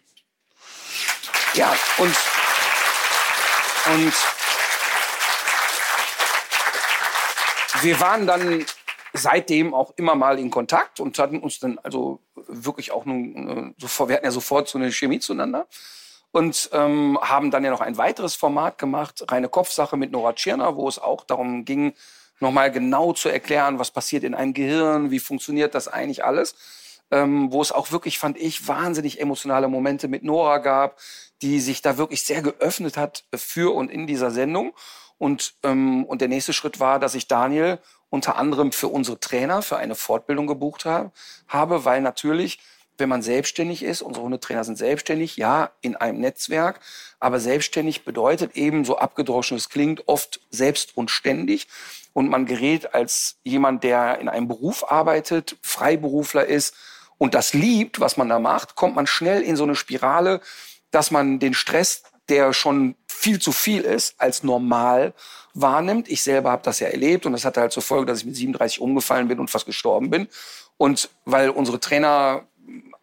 [1.54, 2.14] Ja, und,
[3.94, 4.12] und
[7.82, 8.64] wir waren dann
[9.14, 14.08] seitdem auch immer mal in Kontakt und hatten uns dann also wirklich auch nun, äh,
[14.08, 15.66] wir hatten ja sofort so eine Chemie zueinander
[16.36, 20.76] und ähm, haben dann ja noch ein weiteres Format gemacht, reine Kopfsache mit Nora Tschirner,
[20.76, 21.94] wo es auch darum ging,
[22.40, 26.54] nochmal genau zu erklären, was passiert in einem Gehirn, wie funktioniert das eigentlich alles.
[27.10, 30.98] Ähm, wo es auch wirklich, fand ich, wahnsinnig emotionale Momente mit Nora gab,
[31.40, 34.74] die sich da wirklich sehr geöffnet hat für und in dieser Sendung.
[35.16, 37.78] Und, ähm, und der nächste Schritt war, dass ich Daniel
[38.10, 41.12] unter anderem für unsere Trainer für eine Fortbildung gebucht habe,
[41.48, 42.58] habe weil natürlich
[42.98, 46.80] wenn man selbstständig ist, unsere Hundetrainer sind selbstständig, ja, in einem Netzwerk,
[47.20, 51.68] aber selbstständig bedeutet eben, so abgedroschen es klingt, oft selbst und ständig.
[52.12, 56.74] Und man gerät als jemand, der in einem Beruf arbeitet, Freiberufler ist
[57.18, 60.40] und das liebt, was man da macht, kommt man schnell in so eine Spirale,
[60.90, 65.14] dass man den Stress, der schon viel zu viel ist, als normal
[65.54, 66.08] wahrnimmt.
[66.08, 68.36] Ich selber habe das ja erlebt und das hatte halt zur Folge, dass ich mit
[68.36, 70.28] 37 umgefallen bin und fast gestorben bin.
[70.76, 72.46] Und weil unsere Trainer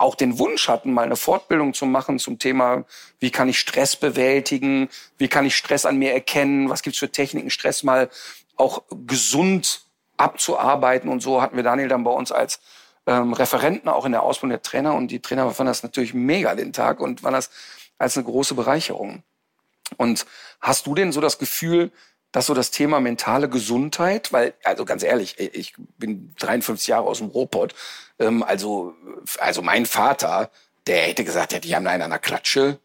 [0.04, 2.84] auch den Wunsch hatten, mal eine Fortbildung zu machen zum Thema,
[3.20, 7.10] wie kann ich Stress bewältigen, wie kann ich Stress an mir erkennen, was gibt's für
[7.10, 8.10] Techniken, Stress mal
[8.58, 9.86] auch gesund
[10.18, 11.10] abzuarbeiten.
[11.10, 12.60] Und so hatten wir Daniel dann bei uns als
[13.08, 14.94] ähm, Referenten auch in der Ausbildung der Trainer.
[14.94, 17.50] Und die Trainer fanden das natürlich mega den Tag und fanden das
[17.98, 19.24] als eine große Bereicherung.
[19.96, 20.26] Und
[20.60, 21.92] hast du denn so das Gefühl,
[22.34, 27.20] dass so das Thema mentale Gesundheit, weil, also ganz ehrlich, ich bin 53 Jahre aus
[27.20, 27.74] dem Ruhrpott,
[28.20, 28.94] ähm, also,
[29.40, 30.50] also mein Vater,
[30.88, 32.80] der hätte gesagt, ja, die haben einen an der Klatsche,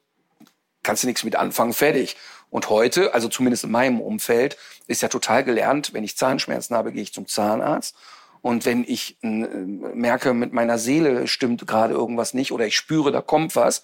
[0.84, 2.16] kannst du nichts mit anfangen, fertig.
[2.50, 4.56] Und heute, also zumindest in meinem Umfeld,
[4.86, 7.96] ist ja total gelernt, wenn ich Zahnschmerzen habe, gehe ich zum Zahnarzt.
[8.42, 13.12] Und wenn ich äh, merke, mit meiner Seele stimmt gerade irgendwas nicht oder ich spüre,
[13.12, 13.82] da kommt was,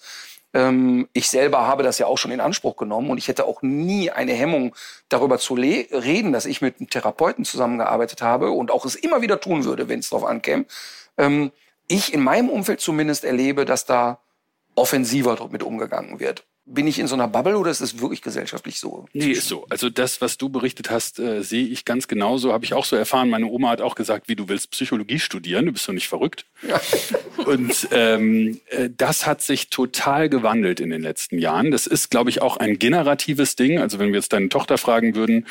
[0.55, 3.61] ähm, ich selber habe das ja auch schon in Anspruch genommen und ich hätte auch
[3.61, 4.73] nie eine Hemmung,
[5.09, 9.41] darüber zu reden, dass ich mit einem Therapeuten zusammengearbeitet habe und auch es immer wieder
[9.41, 10.65] tun würde, wenn es darauf ankäme.
[11.17, 11.51] Ähm,
[11.87, 14.19] ich in meinem Umfeld zumindest erlebe, dass da
[14.75, 16.45] offensiver mit umgegangen wird.
[16.67, 19.05] Bin ich in so einer Bubble oder ist es wirklich gesellschaftlich so?
[19.13, 19.67] Nee, ist so.
[19.69, 22.53] Also das, was du berichtet hast, äh, sehe ich ganz genauso.
[22.53, 23.29] Habe ich auch so erfahren.
[23.29, 25.67] Meine Oma hat auch gesagt, wie du willst Psychologie studieren.
[25.67, 26.45] Du bist doch nicht verrückt.
[26.67, 26.81] Ja.
[27.45, 31.69] Und ähm, äh, das hat sich total gewandelt in den letzten Jahren.
[31.69, 33.77] Das ist, glaube ich, auch ein generatives Ding.
[33.77, 35.45] Also wenn wir jetzt deine Tochter fragen würden,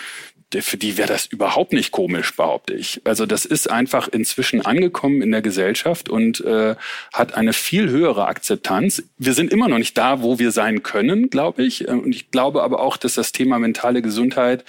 [0.60, 3.00] für die wäre das überhaupt nicht komisch, behaupte ich.
[3.04, 6.76] Also das ist einfach inzwischen angekommen in der Gesellschaft und äh,
[7.12, 9.02] hat eine viel höhere Akzeptanz.
[9.18, 11.88] Wir sind immer noch nicht da, wo wir sein können, glaube ich.
[11.88, 14.64] Und ich glaube aber auch, dass das Thema mentale Gesundheit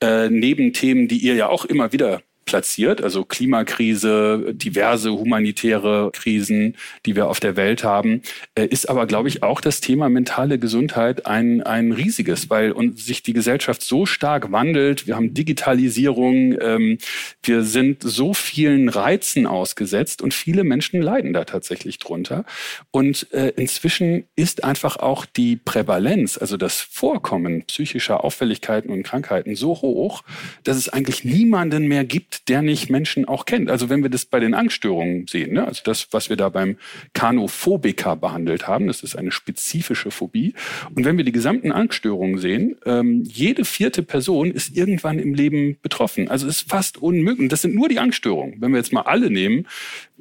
[0.00, 3.02] äh, neben Themen, die ihr ja auch immer wieder platziert.
[3.02, 8.22] Also Klimakrise, diverse humanitäre Krisen, die wir auf der Welt haben,
[8.54, 12.98] äh, ist aber, glaube ich, auch das Thema mentale Gesundheit ein, ein riesiges, weil und
[12.98, 15.06] sich die Gesellschaft so stark wandelt.
[15.06, 16.98] Wir haben Digitalisierung, ähm,
[17.42, 22.44] wir sind so vielen Reizen ausgesetzt und viele Menschen leiden da tatsächlich drunter.
[22.92, 29.56] Und äh, inzwischen ist einfach auch die Prävalenz, also das Vorkommen psychischer Auffälligkeiten und Krankheiten
[29.56, 30.22] so hoch,
[30.62, 33.70] dass es eigentlich niemanden mehr gibt, der nicht Menschen auch kennt.
[33.70, 35.66] Also wenn wir das bei den Angststörungen sehen, ne?
[35.66, 36.76] also das, was wir da beim
[37.12, 40.54] Kanophobiker behandelt haben, das ist eine spezifische Phobie.
[40.94, 45.78] Und wenn wir die gesamten Angststörungen sehen, ähm, jede vierte Person ist irgendwann im Leben
[45.82, 46.28] betroffen.
[46.28, 47.48] Also es ist fast unmöglich.
[47.48, 48.60] Das sind nur die Angststörungen.
[48.60, 49.66] Wenn wir jetzt mal alle nehmen,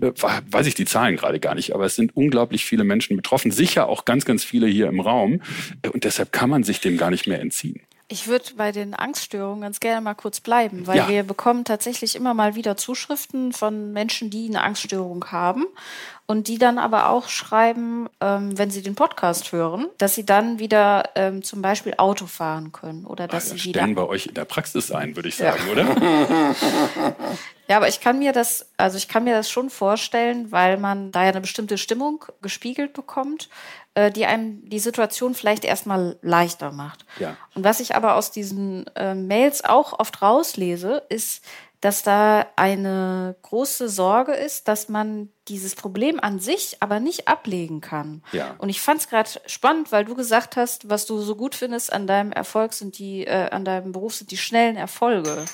[0.02, 3.52] äh, weiß ich die Zahlen gerade gar nicht, aber es sind unglaublich viele Menschen betroffen.
[3.52, 5.42] Sicher auch ganz, ganz viele hier im Raum.
[5.82, 7.82] Äh, und deshalb kann man sich dem gar nicht mehr entziehen.
[8.08, 11.08] Ich würde bei den Angststörungen ganz gerne mal kurz bleiben, weil Ja.
[11.08, 15.66] wir bekommen tatsächlich immer mal wieder Zuschriften von Menschen, die eine Angststörung haben
[16.28, 20.60] und die dann aber auch schreiben, ähm, wenn sie den Podcast hören, dass sie dann
[20.60, 24.28] wieder ähm, zum Beispiel Auto fahren können oder dass Wir sie wieder stellen bei euch
[24.28, 25.54] in der Praxis ein, würde ich Ja.
[25.54, 25.86] sagen, oder?
[27.68, 31.12] Ja, aber ich kann mir das, also ich kann mir das schon vorstellen, weil man
[31.12, 33.50] da ja eine bestimmte Stimmung gespiegelt bekommt,
[33.96, 37.06] äh, die einem die Situation vielleicht erstmal leichter macht.
[37.20, 37.36] Ja.
[37.56, 41.44] Und was ich aber aus diesen äh, Mails auch oft rauslese, ist,
[41.82, 47.80] dass da eine große Sorge ist, dass man dieses Problem an sich aber nicht ablegen
[47.80, 48.24] kann.
[48.32, 48.56] Ja.
[48.58, 51.94] Und ich fand es gerade spannend, weil du gesagt hast, was du so gut findest
[51.94, 55.46] an deinem Erfolg sind die, äh, an deinem Beruf sind die schnellen Erfolge.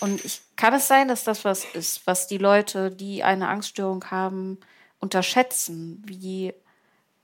[0.00, 4.04] Und ich kann es sein, dass das was ist, was die Leute, die eine Angststörung
[4.10, 4.58] haben,
[5.00, 6.54] unterschätzen, wie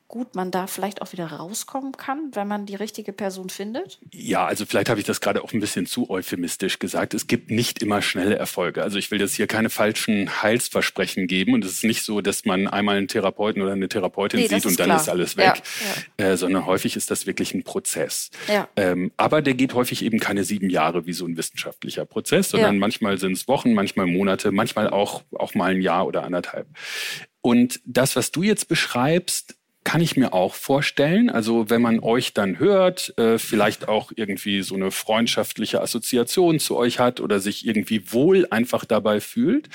[0.08, 4.00] gut man da vielleicht auch wieder rauskommen kann, wenn man die richtige Person findet?
[4.10, 7.12] Ja, also vielleicht habe ich das gerade auch ein bisschen zu euphemistisch gesagt.
[7.12, 8.82] Es gibt nicht immer schnelle Erfolge.
[8.82, 11.52] Also ich will jetzt hier keine falschen Heilsversprechen geben.
[11.52, 14.64] Und es ist nicht so, dass man einmal einen Therapeuten oder eine Therapeutin Nee, sieht
[14.64, 15.00] und dann klar.
[15.00, 15.62] ist alles Ja, weg.
[16.16, 18.30] Äh, sondern häufig ist das wirklich ein Prozess.
[18.50, 18.66] Ja.
[18.76, 22.76] Ähm, aber der geht häufig eben keine sieben Jahre wie so ein wissenschaftlicher Prozess, sondern
[22.76, 22.80] Ja.
[22.80, 26.66] manchmal sind es Wochen, manchmal Monate, manchmal auch, auch mal ein Jahr oder anderthalb.
[27.40, 29.57] Und das, was du jetzt beschreibst,
[29.88, 31.30] kann ich mir auch vorstellen.
[31.30, 36.76] Also wenn man euch dann hört, äh, vielleicht auch irgendwie so eine freundschaftliche Assoziation zu
[36.76, 39.70] euch hat oder sich irgendwie wohl einfach dabei fühlt,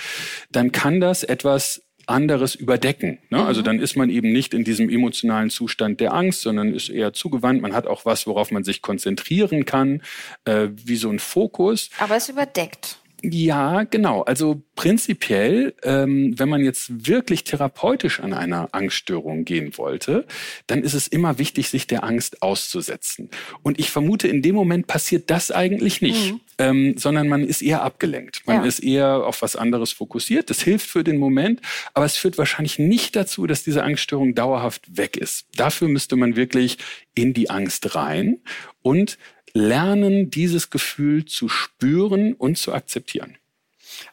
[0.51, 3.17] dann kann das etwas anderes überdecken.
[3.31, 3.43] Ne?
[3.43, 7.13] Also dann ist man eben nicht in diesem emotionalen Zustand der Angst, sondern ist eher
[7.13, 7.63] zugewandt.
[7.63, 10.03] Man hat auch was, worauf man sich konzentrieren kann,
[10.45, 11.89] äh, wie so ein Fokus.
[11.97, 12.99] Aber es überdeckt.
[13.25, 14.23] Ja, genau.
[14.23, 20.25] Also prinzipiell, ähm, wenn man jetzt wirklich therapeutisch an einer Angststörung gehen wollte,
[20.67, 23.29] dann ist es immer wichtig, sich der Angst auszusetzen.
[23.61, 27.81] Und ich vermute, in dem Moment passiert das eigentlich nicht, ähm, sondern man ist eher
[27.81, 28.41] abgelenkt.
[28.45, 28.65] Man Ja.
[28.65, 30.49] ist eher auf was anderes fokussiert.
[30.49, 31.61] Das hilft für den Moment,
[31.93, 35.45] aber es führt wahrscheinlich nicht dazu, dass diese Angststörung dauerhaft weg ist.
[35.55, 36.77] Dafür müsste man wirklich
[37.15, 38.39] in die Angst rein
[38.81, 39.17] und
[39.53, 43.37] lernen, dieses Gefühl zu spüren und zu akzeptieren.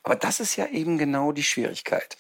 [0.03, 2.17] Aber das ist ja eben genau die Schwierigkeit.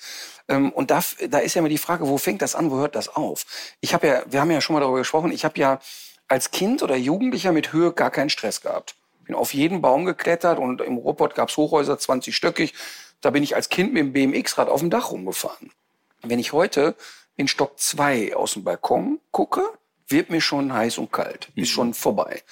[0.48, 2.94] Ähm, und da, da ist ja immer die Frage, wo fängt das an, wo hört
[2.94, 3.44] das auf?
[3.80, 5.80] Ich habe ja, wir haben ja schon mal darüber gesprochen, ich habe ja
[6.28, 8.94] als Kind oder Jugendlicher mit Höhe gar keinen Stress gehabt.
[9.24, 12.72] Bin auf jeden Baum geklettert und im Ruhrpott gab's Hochhäuser, 20-stöckig.
[13.20, 15.72] Da bin ich als Kind mit dem BMX-Rad auf dem Dach rumgefahren.
[16.22, 16.94] Wenn ich heute
[17.36, 19.62] in Stock 2 aus dem Balkon gucke,
[20.10, 21.48] wird mir schon heiß und kalt.
[21.54, 22.42] Ist schon vorbei.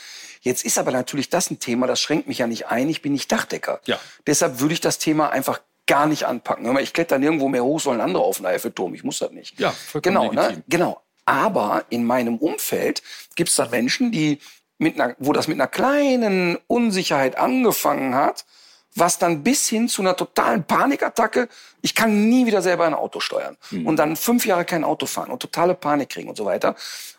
[0.41, 2.89] Jetzt ist aber natürlich das ein Thema, das schränkt mich ja nicht ein.
[2.89, 3.81] Ich bin nicht Dachdecker.
[3.85, 3.99] Ja.
[4.27, 6.67] Deshalb würde ich das Thema einfach gar nicht anpacken.
[6.67, 8.95] Hör mal, Ich kletter nirgendwo mehr hoch, sollen andere auf den Eiffelturm.
[8.95, 9.59] Ich muss das nicht.
[9.59, 10.63] Ja, vollkommen genau, ne?
[10.69, 11.01] genau.
[11.25, 13.03] Aber in meinem Umfeld
[13.35, 14.39] gibt es da Menschen, die
[14.79, 18.47] mit einer, wo das mit einer kleinen Unsicherheit angefangen hat,
[18.95, 21.49] was dann bis hin zu einer totalen Panikattacke,
[21.83, 25.31] ich kann nie wieder selber ein Auto steuern und dann fünf Jahre kein Auto fahren
[25.31, 26.75] und totale Panik kriegen und so weiter.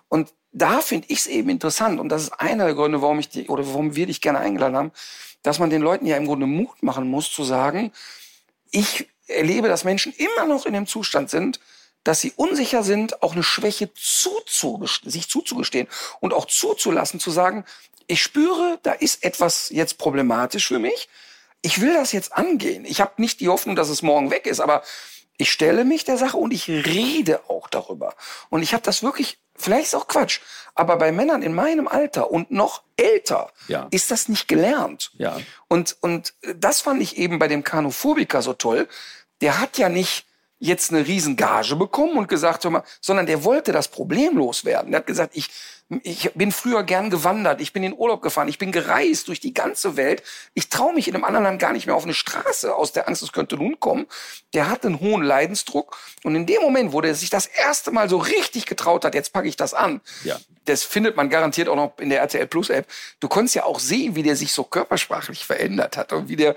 [0.10, 3.30] Und da finde ich es eben interessant und das ist einer der Gründe, warum ich
[3.30, 4.92] die, oder warum wir dich gerne eingeladen haben,
[5.44, 7.92] dass man den Leuten ja im Grunde Mut machen muss zu sagen,
[8.72, 11.60] ich erlebe, dass Menschen immer noch in dem Zustand sind,
[12.04, 15.88] dass sie unsicher sind, auch eine Schwäche zuzugestehen, sich zuzugestehen
[16.20, 17.66] und auch zuzulassen, zu sagen,
[18.08, 21.10] ich spüre, da ist etwas jetzt problematisch für mich.
[21.62, 22.86] Ich will das jetzt angehen.
[22.86, 24.82] Ich habe nicht die Hoffnung, dass es morgen weg ist, aber
[25.38, 28.16] ich stelle mich der Sache und ich rede auch darüber.
[28.50, 30.40] Und ich habe das wirklich, vielleicht ist auch Quatsch,
[30.76, 33.88] aber bei Männern in meinem Alter und noch älter Ja.
[33.92, 35.12] ist das nicht gelernt.
[35.16, 35.38] Ja.
[35.68, 38.88] Und, und das fand ich eben bei dem Kanophobiker so toll.
[39.42, 40.26] Der hat ja nicht
[40.60, 44.92] jetzt eine riesen Gage bekommen und gesagt, hör mal, sondern der wollte das Problem loswerden.
[44.92, 45.50] Der hat gesagt, ich,
[46.04, 49.54] ich bin früher gern gewandert, ich bin in Urlaub gefahren, ich bin gereist durch die
[49.54, 50.22] ganze Welt.
[50.54, 53.08] Ich traue mich in einem anderen Land gar nicht mehr auf eine Straße aus der
[53.08, 54.06] Angst, es könnte nun kommen.
[54.54, 58.10] Der hat einen hohen Leidensdruck und in dem Moment, wo der sich das erste Mal
[58.10, 60.38] so richtig getraut hat, jetzt packe ich das an, Ja.
[60.66, 62.86] das findet man garantiert auch noch in der RTL Plus App.
[63.22, 66.56] Du konntest ja auch sehen, wie der sich so körpersprachlich verändert hat und wie der,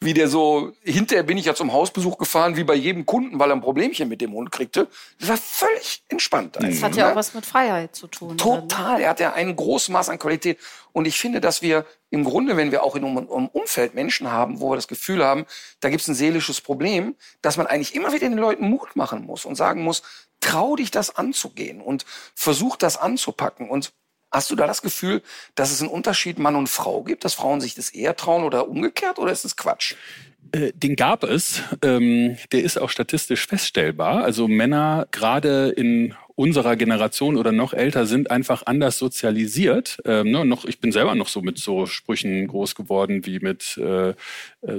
[0.00, 3.50] wie der so, hinterher bin ich ja zum Hausbesuch gefahren, wie bei jedem Kunden, weil
[3.50, 4.86] er ein Problemchen mit dem Hund kriegte.
[5.18, 6.56] Das war völlig entspannt.
[6.60, 7.12] Das hat ja ne?
[7.12, 8.36] auch was mit Freiheit zu tun.
[8.36, 8.38] dann?
[8.38, 9.00] Total.
[9.00, 10.58] Er hat ja ein großes Maß an Qualität.
[10.92, 14.60] Und ich finde, dass wir im Grunde, wenn wir auch in unserem Umfeld Menschen haben,
[14.60, 15.46] wo wir das Gefühl haben,
[15.80, 19.26] da gibt es ein seelisches Problem, dass man eigentlich immer wieder den Leuten Mut machen
[19.26, 20.02] muss und sagen muss,
[20.38, 22.06] trau dich das anzugehen und
[22.36, 23.68] versuch das anzupacken.
[23.68, 23.92] Und
[24.30, 25.22] hast du da das Gefühl,
[25.54, 28.68] dass es einen Unterschied Mann und Frau gibt, dass Frauen sich das eher trauen oder
[28.68, 29.94] umgekehrt oder ist es Quatsch?
[30.52, 31.62] Äh, Den gab es.
[31.82, 34.24] Ähm, der ist auch statistisch feststellbar.
[34.24, 39.98] Also Männer gerade in unserer Generation oder noch älter sind einfach anders sozialisiert.
[40.04, 44.10] Ähm, ne, ich bin selber noch so mit so Sprüchen groß geworden wie mit äh,
[44.10, 44.14] äh,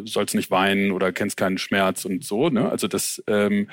[0.05, 2.49] sollst nicht weinen oder kennst keinen Schmerz und so.
[2.49, 2.69] Ne?
[2.69, 3.67] Also das, ähm,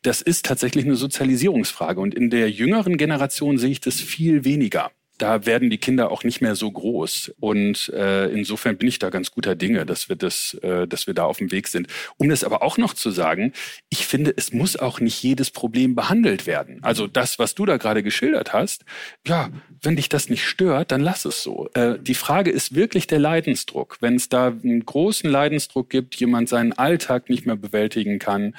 [0.00, 2.00] das ist tatsächlich eine Sozialisierungsfrage.
[2.00, 6.24] Und in der jüngeren Generation sehe ich das viel weniger da werden die Kinder auch
[6.24, 7.34] nicht mehr so groß.
[7.40, 11.14] Und äh, insofern bin ich da ganz guter Dinge, dass wir das, äh, dass wir
[11.14, 11.88] da auf dem Weg sind.
[12.16, 13.52] Um das aber auch noch zu sagen,
[13.88, 16.80] ich finde, es muss auch nicht jedes Problem behandelt werden.
[16.82, 18.84] Also das, was du da gerade geschildert hast,
[19.26, 19.50] ja,
[19.82, 21.68] wenn dich das nicht stört, dann lass es so.
[21.74, 23.98] Äh, die Frage ist wirklich der Leidensdruck.
[24.00, 28.54] Wenn es da einen großen Leidensdruck gibt, jemand seinen Alltag nicht mehr bewältigen kann,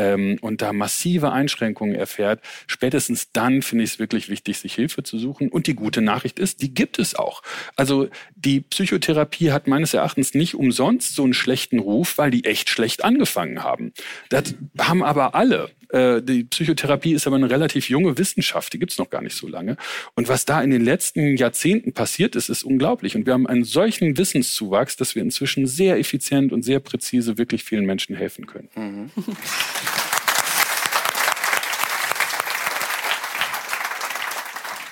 [0.00, 5.02] ähm, und da massive Einschränkungen erfährt, spätestens dann finde ich es wirklich wichtig, sich Hilfe
[5.02, 5.50] zu suchen.
[5.50, 7.42] Und die gute Nachricht ist, die gibt es auch.
[7.76, 12.70] Also die Psychotherapie hat meines Erachtens nicht umsonst so einen schlechten Ruf, weil die echt
[12.70, 13.92] schlecht angefangen haben.
[14.30, 15.70] Das haben aber alle.
[15.92, 19.36] Äh, die Psychotherapie ist aber eine relativ junge Wissenschaft, die gibt es noch gar nicht
[19.36, 19.76] so lange.
[20.14, 23.16] Und was da in den letzten Jahrzehnten passiert ist, ist unglaublich.
[23.16, 27.64] Und wir haben einen solchen Wissenszuwachs, dass wir inzwischen sehr effizient und sehr präzise wirklich
[27.64, 29.10] vielen Menschen helfen können.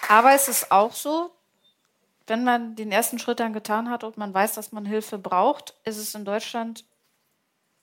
[0.09, 1.31] Aber es ist auch so,
[2.27, 5.75] wenn man den ersten Schritt dann getan hat und man weiß, dass man Hilfe braucht,
[5.85, 6.85] ist es in Deutschland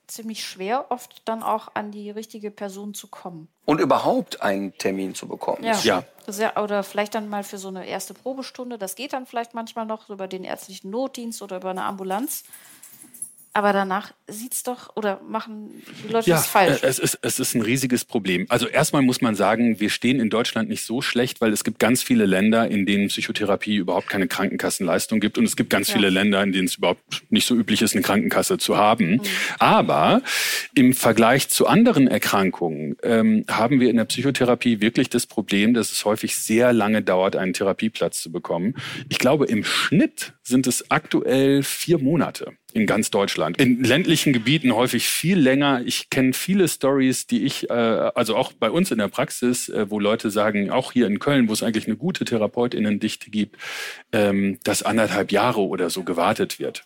[0.08, 3.48] ziemlich schwer, oft dann auch an die richtige Person zu kommen.
[3.66, 5.64] Und überhaupt einen Termin zu bekommen.
[5.64, 5.78] Ja.
[5.84, 6.04] Ja.
[6.28, 8.78] Sehr, oder vielleicht dann mal für so eine erste Probestunde.
[8.78, 12.44] Das geht dann vielleicht manchmal noch über den ärztlichen Notdienst oder über eine Ambulanz.
[13.58, 16.84] Aber danach sieht's doch oder machen die Leute Ja, das falsch.
[16.84, 18.46] äh, es ist, es ist ein riesiges Problem.
[18.50, 21.80] Also erstmal muss man sagen, wir stehen in Deutschland nicht so schlecht, weil es gibt
[21.80, 25.38] ganz viele Länder, in denen Psychotherapie überhaupt keine Krankenkassenleistung gibt.
[25.38, 25.94] Und es gibt ganz Ja.
[25.94, 29.22] viele Länder, in denen es überhaupt nicht so üblich ist, eine Krankenkasse zu haben.
[29.58, 30.22] Aber
[30.74, 35.94] im Vergleich zu anderen Erkrankungen ähm, haben wir in der Psychotherapie wirklich das Problem, dass
[35.94, 38.76] es häufig sehr lange dauert, einen Therapieplatz zu bekommen.
[39.08, 43.58] Ich glaube, im Schnitt sind es aktuell vier Monate in ganz Deutschland.
[43.58, 45.82] In ländlichen Gebieten häufig viel länger.
[45.86, 49.90] Ich kenne viele Stories, die ich, äh, also auch bei uns in der Praxis, äh,
[49.90, 53.56] wo Leute sagen, auch hier in Köln, wo es eigentlich eine gute Therapeutinnendichte gibt,
[54.12, 56.84] ähm, dass anderthalb Jahre oder so gewartet wird.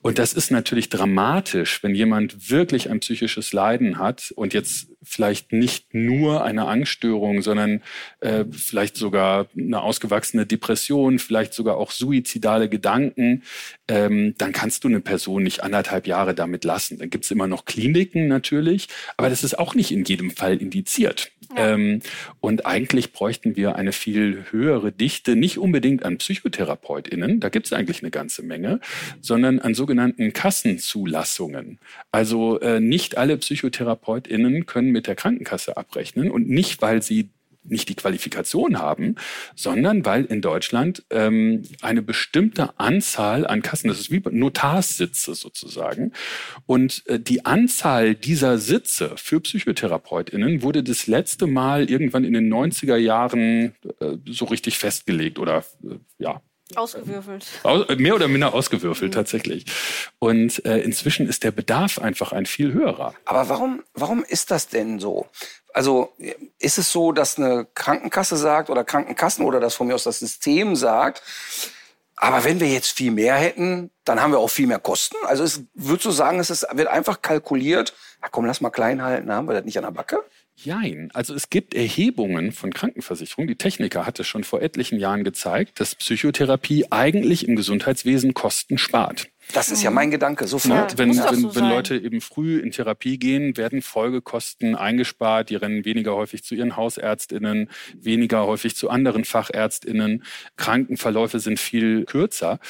[0.00, 5.52] Und das ist natürlich dramatisch, wenn jemand wirklich ein psychisches Leiden hat und jetzt vielleicht
[5.52, 7.82] nicht nur eine Angststörung, sondern
[8.20, 13.42] äh, vielleicht sogar eine ausgewachsene Depression, vielleicht sogar auch suizidale Gedanken,
[13.88, 16.98] ähm, dann kannst du eine Person nicht anderthalb Jahre damit lassen.
[16.98, 21.32] Dann gibt's immer noch Kliniken natürlich, aber das ist auch nicht in jedem Fall indiziert.
[21.56, 22.00] Ähm,
[22.40, 28.02] und eigentlich bräuchten wir eine viel höhere Dichte, nicht unbedingt an PsychotherapeutInnen, da gibt's eigentlich
[28.02, 28.80] eine ganze Menge,
[29.20, 31.78] sondern an sogenannten Kassenzulassungen.
[32.10, 37.30] Also äh, nicht alle PsychotherapeutInnen können mit der Krankenkasse abrechnen und nicht, weil sie
[37.64, 39.16] nicht die Qualifikation haben,
[39.54, 46.12] sondern weil in Deutschland ähm, eine bestimmte Anzahl an Kassen, das ist wie Notarssitze sozusagen,
[46.66, 52.52] und äh, die Anzahl dieser Sitze für PsychotherapeutInnen wurde das letzte Mal irgendwann in den
[52.52, 56.40] 90er Jahren äh, so richtig festgelegt oder äh, ja,
[56.76, 57.46] Ausgewürfelt.
[57.64, 59.66] Aus, mehr oder minder ausgewürfelt tatsächlich.
[60.18, 63.14] Und äh, inzwischen ist der Bedarf einfach ein viel höherer.
[63.24, 65.26] Aber warum, warum ist das denn so?
[65.74, 66.12] Also
[66.58, 70.18] ist es so, dass eine Krankenkasse sagt oder Krankenkassen oder das von mir aus das
[70.18, 71.22] System sagt,
[72.16, 75.16] aber wenn wir jetzt viel mehr hätten, dann haben wir auch viel mehr Kosten.
[75.24, 79.02] Also es würdest du sagen, es ist, wird einfach kalkuliert, Ach komm, lass mal klein
[79.02, 80.24] halten, haben wir das nicht an der Backe?
[80.54, 81.10] Jein.
[81.12, 83.48] Also es gibt Erhebungen von Krankenversicherungen.
[83.48, 89.28] Die Techniker hatte schon vor etlichen Jahren gezeigt, dass Psychotherapie eigentlich im Gesundheitswesen Kosten spart.
[89.54, 90.48] Das ist ja mein Gedanke, Ne?
[90.48, 90.98] sofort.
[90.98, 91.68] Wenn, muss doch wenn, so wenn.
[91.68, 95.50] Leute eben früh in Therapie gehen, werden Folgekosten eingespart.
[95.50, 97.68] Die rennen weniger häufig zu ihren Hausärztinnen,
[98.00, 100.22] weniger häufig zu anderen Fachärztinnen.
[100.56, 102.60] Krankenverläufe sind viel kürzer.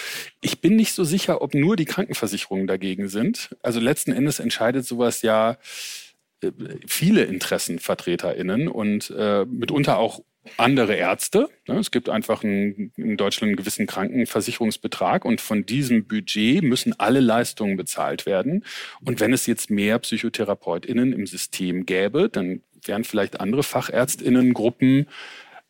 [0.41, 3.55] Ich bin nicht so sicher, ob nur die Krankenversicherungen dagegen sind.
[3.63, 5.59] Also letzten Endes entscheidet sowas ja
[6.87, 10.21] viele InteressenvertreterInnen und äh, mitunter auch
[10.57, 11.49] andere Ärzte.
[11.69, 11.79] Ne?
[11.79, 17.21] Es gibt einfach einen, in Deutschland einen gewissen Krankenversicherungsbetrag und von diesem Budget müssen alle
[17.21, 18.65] Leistungen bezahlt werden.
[19.05, 25.07] Und wenn es jetzt mehr PsychotherapeutInnen im System gäbe, dann wären vielleicht andere FachärztInnen-Gruppen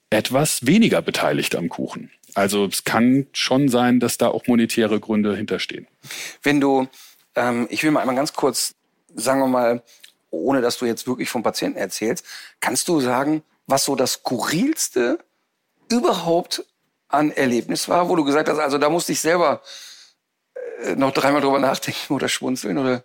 [0.09, 2.11] etwas weniger beteiligt am Kuchen.
[2.35, 5.87] Also es kann schon sein, dass da auch monetäre Gründe hinterstehen.
[6.43, 6.89] Wenn du,
[7.35, 8.75] ähm, ich will mal einmal ganz kurz,
[9.15, 9.83] sagen wir mal,
[10.33, 12.25] ohne dass du jetzt wirklich vom Patienten erzählst,
[12.59, 15.19] kannst du sagen, was so das skurrilste
[15.89, 16.65] überhaupt
[17.09, 19.63] an Erlebnis war, wo du gesagt hast, also da musste ich selber
[20.83, 23.05] äh, noch dreimal drüber nachdenken oder schmunzeln oder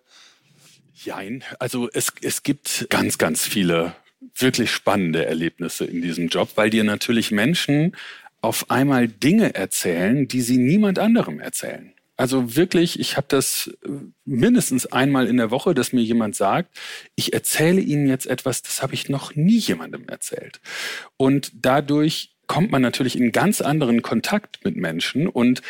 [0.94, 1.44] Jein.
[1.60, 3.94] Also es, es gibt ganz, ganz viele
[4.36, 7.95] wirklich spannende Erlebnisse in diesem Job, weil dir natürlich Menschen
[8.41, 11.94] auf einmal Dinge erzählen, die sie niemand anderem erzählen.
[12.18, 13.89] Also wirklich, ich habe das äh,
[14.26, 16.76] mindestens einmal in der Woche, dass mir jemand sagt,
[17.15, 20.60] ich erzähle Ihnen jetzt etwas, das habe ich noch nie jemandem erzählt.
[21.15, 25.61] Und dadurch kommt man natürlich in ganz anderen Kontakt mit Menschen und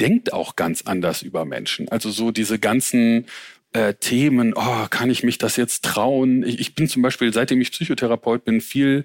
[0.00, 1.88] denkt auch ganz anders über Menschen.
[1.88, 3.26] Also so diese ganzen
[3.72, 6.42] äh, Themen, oh, kann ich mich das jetzt trauen?
[6.42, 9.04] Ich, ich bin zum Beispiel, seitdem ich Psychotherapeut bin, viel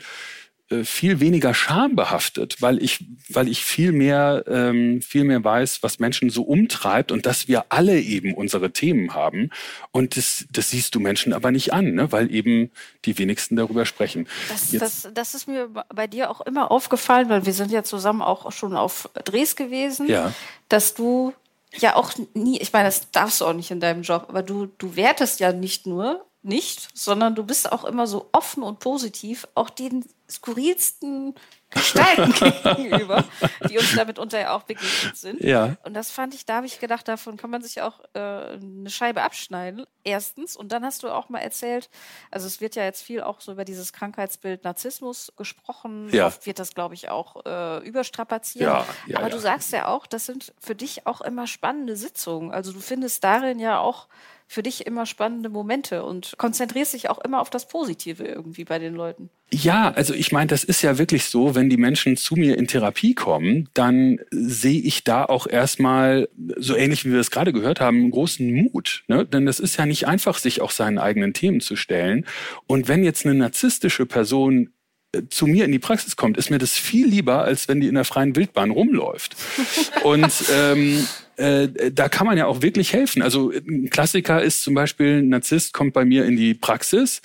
[0.84, 6.30] viel weniger schambehaftet, weil ich, weil ich viel mehr, ähm, viel mehr weiß, was Menschen
[6.30, 9.50] so umtreibt und dass wir alle eben unsere Themen haben.
[9.92, 12.12] Und das, das siehst du Menschen aber nicht an, ne?
[12.12, 12.72] weil eben
[13.06, 14.28] die wenigsten darüber sprechen.
[14.50, 17.84] Das, Jetzt- das, das ist mir bei dir auch immer aufgefallen, weil wir sind ja
[17.84, 20.34] zusammen auch schon auf Drehs gewesen, Ja.
[20.70, 21.34] dass du
[21.78, 24.68] ja auch nie, ich meine, das darfst du auch nicht in deinem Job, aber du,
[24.78, 29.48] du wertest ja nicht nur nicht, sondern du bist auch immer so offen und positiv,
[29.56, 31.36] auch den skurrilsten
[31.70, 32.34] Gestalten
[32.78, 33.24] gegenüber,
[33.70, 35.42] die uns damit unter ja auch begegnet sind.
[35.42, 35.76] Ja.
[35.84, 38.90] Und das fand ich, da habe ich gedacht, davon kann man sich auch äh, eine
[38.90, 39.86] Scheibe abschneiden.
[40.04, 40.56] Erstens.
[40.56, 41.90] Und dann hast du auch mal erzählt,
[42.32, 46.10] also es wird ja jetzt viel auch so über dieses Krankheitsbild Narzissmus gesprochen.
[46.12, 46.28] Ja.
[46.28, 48.64] Oft wird das, glaube ich, auch äh, überstrapaziert.
[48.64, 52.52] Ja, ja, Aber du sagst ja auch, das sind für dich auch immer spannende Sitzungen.
[52.52, 54.08] Also du findest darin ja auch
[54.48, 58.80] für dich immer spannende Momente und konzentrierst dich auch immer auf das Positive irgendwie bei
[58.80, 59.30] den Leuten.
[59.52, 62.68] Ja, also ich meine, das ist ja wirklich so, wenn die Menschen zu mir in
[62.68, 67.80] Therapie kommen, dann sehe ich da auch erstmal, so ähnlich wie wir es gerade gehört
[67.80, 69.04] haben, einen großen Mut.
[69.08, 69.26] Ne?
[69.26, 72.26] Denn das ist ja nicht einfach, sich auch seinen eigenen Themen zu stellen.
[72.68, 74.70] Und wenn jetzt eine narzisstische Person
[75.14, 77.88] äh, zu mir in die Praxis kommt, ist mir das viel lieber, als wenn die
[77.88, 79.36] in der freien Wildbahn rumläuft.
[80.04, 81.08] Und ähm,
[81.38, 83.24] äh, da kann man ja auch wirklich helfen.
[83.24, 87.24] Also ein Klassiker ist zum Beispiel, ein Narzisst kommt bei mir in die Praxis,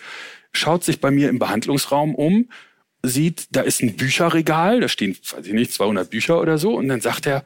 [0.54, 2.48] schaut sich bei mir im Behandlungsraum um,
[3.02, 6.88] sieht, da ist ein Bücherregal, da stehen, weiß ich nicht, 200 Bücher oder so, und
[6.88, 7.44] dann sagt er,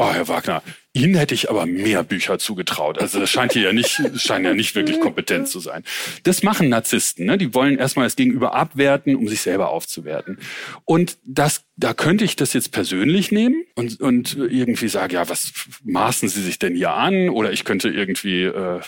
[0.00, 0.62] oh, Herr Wagner,
[0.92, 2.98] Ihnen hätte ich aber mehr Bücher zugetraut.
[2.98, 5.84] Also das scheint hier ja nicht, scheint ja nicht wirklich kompetent zu sein.
[6.24, 7.38] Das machen Narzissten, ne?
[7.38, 10.38] Die wollen erstmal das Gegenüber abwerten, um sich selber aufzuwerten.
[10.86, 15.52] Und das, da könnte ich das jetzt persönlich nehmen und, und irgendwie sagen, ja, was
[15.84, 17.28] maßen Sie sich denn hier an?
[17.28, 18.80] Oder ich könnte irgendwie äh,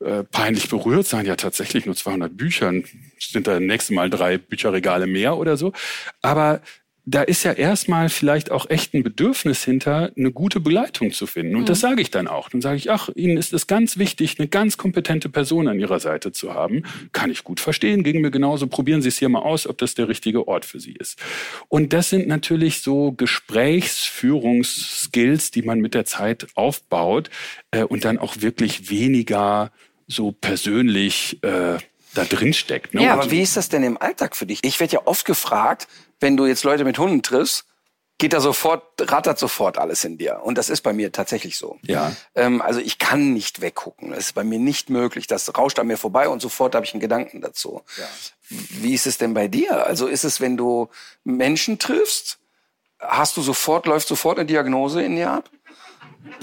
[0.00, 1.26] äh, peinlich berührt sein.
[1.26, 2.72] Ja, tatsächlich nur 200 Bücher.
[3.18, 5.72] Sind da nächstes Mal drei Bücherregale mehr oder so.
[6.22, 6.60] Aber
[7.10, 11.56] da ist ja erstmal vielleicht auch echt ein Bedürfnis hinter, eine gute Begleitung zu finden.
[11.56, 12.50] Und das sage ich dann auch.
[12.50, 16.00] Dann sage ich, ach, Ihnen ist es ganz wichtig, eine ganz kompetente Person an Ihrer
[16.00, 16.82] Seite zu haben.
[17.12, 18.66] Kann ich gut verstehen, ging mir genauso.
[18.66, 21.18] Probieren Sie es hier mal aus, ob das der richtige Ort für Sie ist.
[21.68, 27.30] Und das sind natürlich so Gesprächsführungsskills, die man mit der Zeit aufbaut
[27.70, 29.72] äh, und dann auch wirklich weniger
[30.08, 31.78] so persönlich äh,
[32.14, 32.94] da drin steckt.
[32.94, 33.04] Ne?
[33.04, 34.60] Ja, aber wie ist das denn im Alltag für dich?
[34.64, 35.86] Ich werde ja oft gefragt,
[36.18, 37.64] wenn du jetzt Leute mit Hunden triffst,
[38.18, 40.40] geht da sofort, rattert sofort alles in dir.
[40.42, 41.78] Und das ist bei mir tatsächlich so.
[41.82, 42.12] Ja.
[42.34, 44.10] Ähm, also ich kann nicht weggucken.
[44.10, 45.28] Das ist bei mir nicht möglich.
[45.28, 47.82] Das rauscht an mir vorbei und sofort habe ich einen Gedanken dazu.
[48.48, 49.86] Wie ist es denn bei dir?
[49.86, 50.88] Also ist es, wenn du
[51.22, 52.38] Menschen triffst,
[52.98, 55.50] hast du sofort, läuft sofort eine Diagnose in dir ab?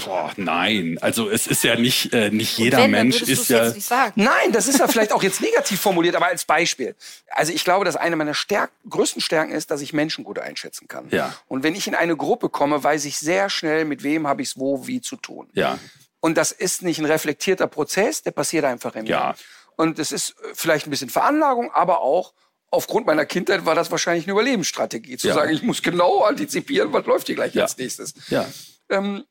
[0.05, 0.97] Boah, nein.
[1.01, 3.65] Also es ist ja nicht, äh, nicht jeder Wenn, Mensch ist ja.
[3.65, 4.13] jetzt nicht sagen.
[4.15, 6.95] Nein, das ist ja vielleicht auch jetzt negativ formuliert, aber als Beispiel.
[7.29, 10.87] Also ich glaube, dass eine meiner Stärk größten Stärken ist, dass ich Menschen gut einschätzen
[10.87, 11.07] kann.
[11.09, 11.35] Ja.
[11.47, 14.49] Und wenn ich in eine Gruppe komme, weiß ich sehr schnell, mit wem habe ich
[14.49, 15.49] es wo, wie zu tun.
[15.53, 15.79] Ja.
[16.19, 19.35] Und das ist nicht ein reflektierter Prozess, der passiert einfach im Ja.
[19.77, 22.33] Und es ist äh, vielleicht ein bisschen Veranlagung, aber auch
[22.71, 25.33] aufgrund meiner Kindheit war das wahrscheinlich eine Überlebensstrategie, zu Ja.
[25.35, 27.63] sagen, ich muss genau antizipieren, was läuft hier gleich Ja.
[27.63, 28.13] als nächstes.
[28.29, 28.45] Ja.
[28.89, 29.23] Ähm,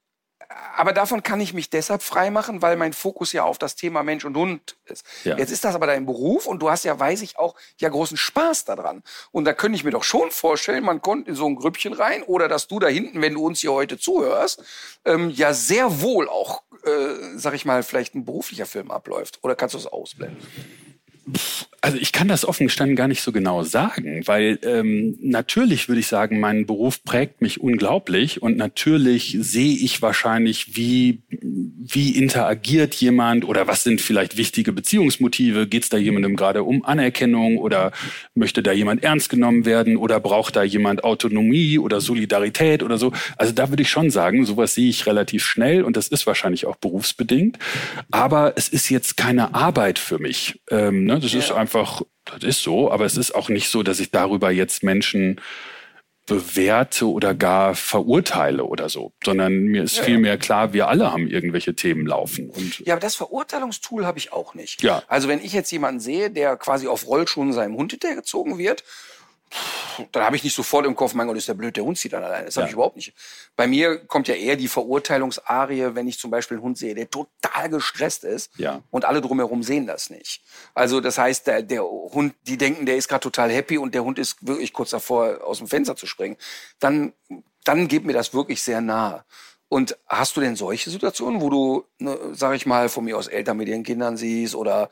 [0.76, 4.24] aber davon kann ich mich deshalb freimachen, weil mein Fokus ja auf das Thema Mensch
[4.24, 5.04] und Hund ist.
[5.24, 5.36] Ja.
[5.36, 8.16] Jetzt ist das aber dein Beruf und du hast ja, weiß ich auch, ja großen
[8.16, 9.02] Spaß daran.
[9.30, 12.22] Und da könnte ich mir doch schon vorstellen, man kommt in so ein Grüppchen rein
[12.22, 14.62] oder dass du da hinten, wenn du uns hier heute zuhörst,
[15.04, 19.38] ähm, ja sehr wohl auch, äh, sag ich mal, vielleicht ein beruflicher Film abläuft.
[19.42, 20.46] Oder kannst du es ausblenden?
[21.80, 26.00] Also ich kann das offen gestanden gar nicht so genau sagen, weil ähm, natürlich würde
[26.00, 32.94] ich sagen, mein Beruf prägt mich unglaublich und natürlich sehe ich wahrscheinlich, wie, wie interagiert
[32.94, 37.92] jemand oder was sind vielleicht wichtige Beziehungsmotive, geht es da jemandem gerade um Anerkennung oder
[38.34, 43.12] möchte da jemand ernst genommen werden oder braucht da jemand Autonomie oder Solidarität oder so.
[43.36, 46.64] Also da würde ich schon sagen, sowas sehe ich relativ schnell und das ist wahrscheinlich
[46.64, 47.58] auch berufsbedingt,
[48.10, 50.60] aber es ist jetzt keine Arbeit für mich.
[50.70, 51.13] Ähm, ne?
[51.20, 54.50] Das ist einfach, das ist so, aber es ist auch nicht so, dass ich darüber
[54.50, 55.40] jetzt Menschen
[56.26, 60.04] bewerte oder gar verurteile oder so, sondern mir ist Ja.
[60.04, 62.48] vielmehr klar, wir alle haben irgendwelche Themen laufen.
[62.48, 64.82] Und Ja, aber das Verurteilungstool habe ich auch nicht.
[64.82, 65.02] Ja.
[65.06, 68.84] Also wenn ich jetzt jemanden sehe, der quasi auf Rollschuhen seinem Hund hinterhergezogen wird,
[70.12, 72.12] dann habe ich nicht sofort im Kopf, mein Gott, ist der blöd, der Hund zieht
[72.12, 72.46] dann alleine.
[72.46, 72.68] Das habe Ja.
[72.68, 73.12] ich überhaupt nicht.
[73.56, 77.08] Bei mir kommt ja eher die Verurteilungsarie, wenn ich zum Beispiel einen Hund sehe, der
[77.10, 78.82] total gestresst ist Ja.
[78.90, 80.42] und alle drumherum sehen das nicht.
[80.74, 84.04] Also das heißt, der, der Hund, die denken, der ist gerade total happy und der
[84.04, 86.36] Hund ist wirklich kurz davor, aus dem Fenster zu springen.
[86.80, 87.12] Dann,
[87.64, 89.24] dann geht mir das wirklich sehr nahe.
[89.70, 93.26] Und hast du denn solche Situationen, wo du, ne, sag ich mal, von mir aus
[93.26, 94.88] Eltern mit ihren Kindern siehst oder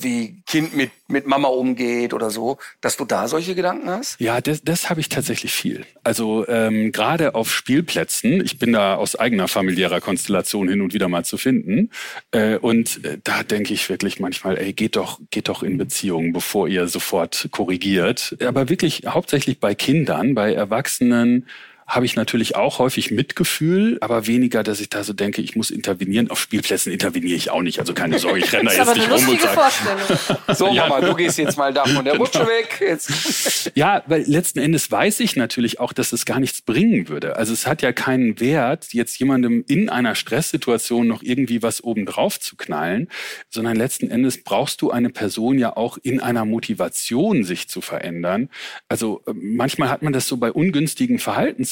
[0.00, 4.18] wie Kind mit, mit Mama umgeht oder so, dass du da solche Gedanken hast?
[4.18, 5.84] Ja, das, das habe ich tatsächlich viel.
[6.02, 11.08] Also ähm, gerade auf Spielplätzen, ich bin da aus eigener familiärer Konstellation hin und wieder
[11.08, 11.90] mal zu finden.
[12.30, 16.32] Äh, und äh, da denke ich wirklich manchmal, ey, geht doch, geht doch in Beziehungen,
[16.32, 18.36] bevor ihr sofort korrigiert.
[18.42, 21.46] Aber wirklich hauptsächlich bei Kindern, bei Erwachsenen
[21.86, 25.70] habe ich natürlich auch häufig Mitgefühl, aber weniger, dass ich da so denke, ich muss
[25.70, 26.30] intervenieren.
[26.30, 27.78] Auf Spielplätzen interveniere ich auch nicht.
[27.78, 29.42] Also keine Sorge, ich renne da Das ist jetzt aber eine nicht rum und lustige
[29.42, 30.46] sage, Vorstellung.
[30.56, 30.88] So, Ja.
[30.88, 32.78] Mama, du gehst jetzt mal da von der Rutsche weg.
[32.80, 33.70] Jetzt.
[33.74, 37.36] Ja, weil letzten Endes weiß ich natürlich auch, dass es gar nichts bringen würde.
[37.36, 42.40] Also es hat ja keinen Wert, jetzt jemandem in einer Stresssituation noch irgendwie was obendrauf
[42.40, 43.08] zu knallen,
[43.48, 48.48] sondern letzten Endes brauchst du eine Person ja auch in einer Motivation, sich zu verändern.
[48.88, 51.18] Also äh, manchmal hat man das so bei ungünstigen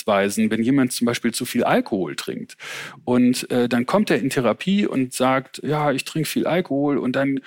[0.05, 2.57] Verhaltensweisen, wenn jemand zum Beispiel zu viel Alkohol trinkt.
[3.05, 7.17] Und äh, dann kommt er in Therapie und sagt, ja, ich trinke viel Alkohol und
[7.17, 7.41] dann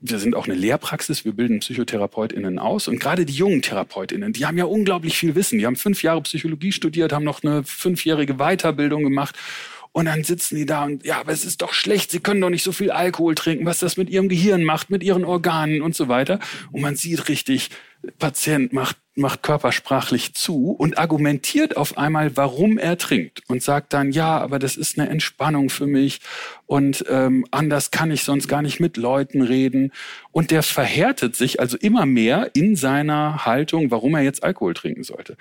[0.00, 2.86] wir sind auch eine Lehrpraxis, wir bilden PsychotherapeutInnen aus.
[2.86, 5.58] Und gerade die jungen TherapeutInnen, die haben ja unglaublich viel Wissen.
[5.58, 9.34] Die haben fünf Jahre Psychologie studiert, haben noch eine fünfjährige Weiterbildung gemacht.
[9.90, 12.50] Und dann sitzen die da und ja, aber es ist doch schlecht, sie können doch
[12.50, 15.96] nicht so viel Alkohol trinken, was das mit ihrem Gehirn macht, mit ihren Organen und
[15.96, 16.38] so weiter.
[16.70, 17.70] Und man sieht richtig,
[18.18, 24.12] Patient macht, macht körpersprachlich zu und argumentiert auf einmal, warum er trinkt und sagt dann,
[24.12, 26.20] ja, aber das ist eine Entspannung für mich
[26.66, 29.92] und ähm, anders kann ich sonst gar nicht mit Leuten reden.
[30.30, 35.02] Und der verhärtet sich also immer mehr in seiner Haltung, warum er jetzt Alkohol trinken
[35.02, 35.36] sollte.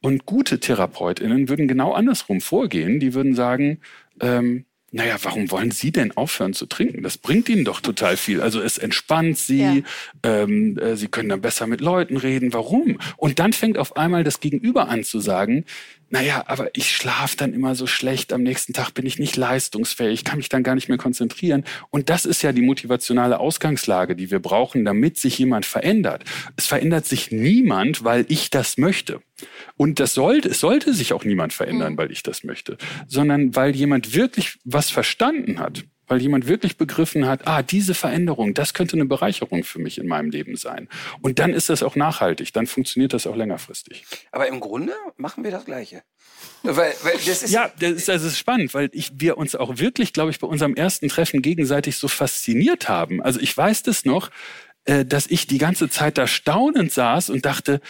[0.00, 3.00] Und gute TherapeutInnen würden genau andersrum vorgehen.
[3.00, 3.80] Die würden sagen,
[4.20, 7.02] ähm, naja, warum wollen Sie denn aufhören zu trinken?
[7.02, 8.42] Das bringt Ihnen doch total viel.
[8.42, 9.84] Also es entspannt Sie,
[10.22, 12.52] ähm, äh, Sie können dann besser mit Leuten reden.
[12.52, 12.98] Warum?
[13.16, 15.64] Und dann fängt auf einmal das Gegenüber an zu sagen,
[16.12, 20.24] naja, aber ich schlafe dann immer so schlecht, am nächsten Tag bin ich nicht leistungsfähig,
[20.24, 21.64] kann mich dann gar nicht mehr konzentrieren.
[21.88, 26.24] Und das ist ja die motivationale Ausgangslage, die wir brauchen, damit sich jemand verändert.
[26.54, 29.22] Es verändert sich niemand, weil ich das möchte.
[29.78, 32.76] Und das sollte, es sollte sich auch niemand verändern, weil ich das möchte,
[33.08, 38.52] sondern weil jemand wirklich was verstanden hat, weil jemand wirklich begriffen hat, ah, diese Veränderung,
[38.52, 40.86] das könnte eine Bereicherung für mich in meinem Leben sein.
[41.22, 44.04] Und dann ist das auch nachhaltig, dann funktioniert das auch längerfristig.
[44.30, 46.02] Aber im Grunde machen wir das Gleiche.
[46.62, 49.78] Weil, weil das ist Ja, das ist, das ist spannend, weil ich, wir uns auch
[49.78, 53.22] wirklich, glaube ich, bei unserem ersten Treffen gegenseitig so fasziniert haben.
[53.22, 54.28] Also ich weiß das noch,
[54.84, 57.80] äh, dass ich die ganze Zeit da staunend saß und dachte,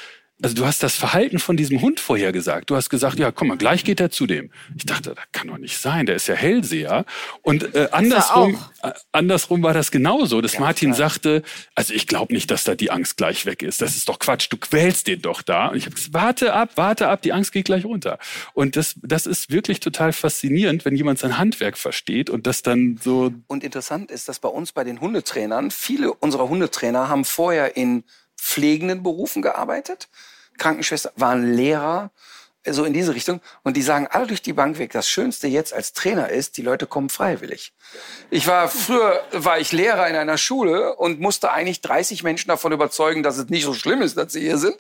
[0.43, 2.71] also du hast das Verhalten von diesem Hund vorher gesagt.
[2.71, 4.51] Du hast gesagt, ja, guck mal, gleich geht er zu dem.
[4.77, 7.05] Ich dachte, das kann doch nicht sein, der ist ja Hellseher.
[7.43, 11.43] Und äh, andersrum, äh, andersrum war das genauso, dass Martin sagte,
[11.77, 13.81] also ich glaube nicht, dass da die Angst gleich weg ist.
[13.81, 15.69] Das ist doch Quatsch, du quälst den doch da.
[15.69, 18.19] Und ich habe gesagt, warte ab, warte ab, die Angst geht gleich runter.
[18.53, 22.99] Und das, das ist wirklich total faszinierend, wenn jemand sein Handwerk versteht und das dann
[23.01, 27.77] so Und interessant ist, dass bei uns bei den Hundetrainern, viele unserer Hundetrainer haben vorher
[27.77, 28.03] in
[28.37, 30.09] pflegenden Berufen gearbeitet.
[30.59, 32.11] Krankenschwester waren Lehrer,
[32.71, 33.41] so in diese Richtung.
[33.65, 36.63] Und die sagen alle durch die Bank weg, das Schönste jetzt als Trainer ist, die
[36.63, 37.73] Leute kommen freiwillig.
[38.31, 42.73] Ich war, früher war ich Lehrer in einer Schule und musste eigentlich 30 Menschen davon
[42.73, 44.77] überzeugen, dass es nicht so schlimm ist, dass sie hier sind.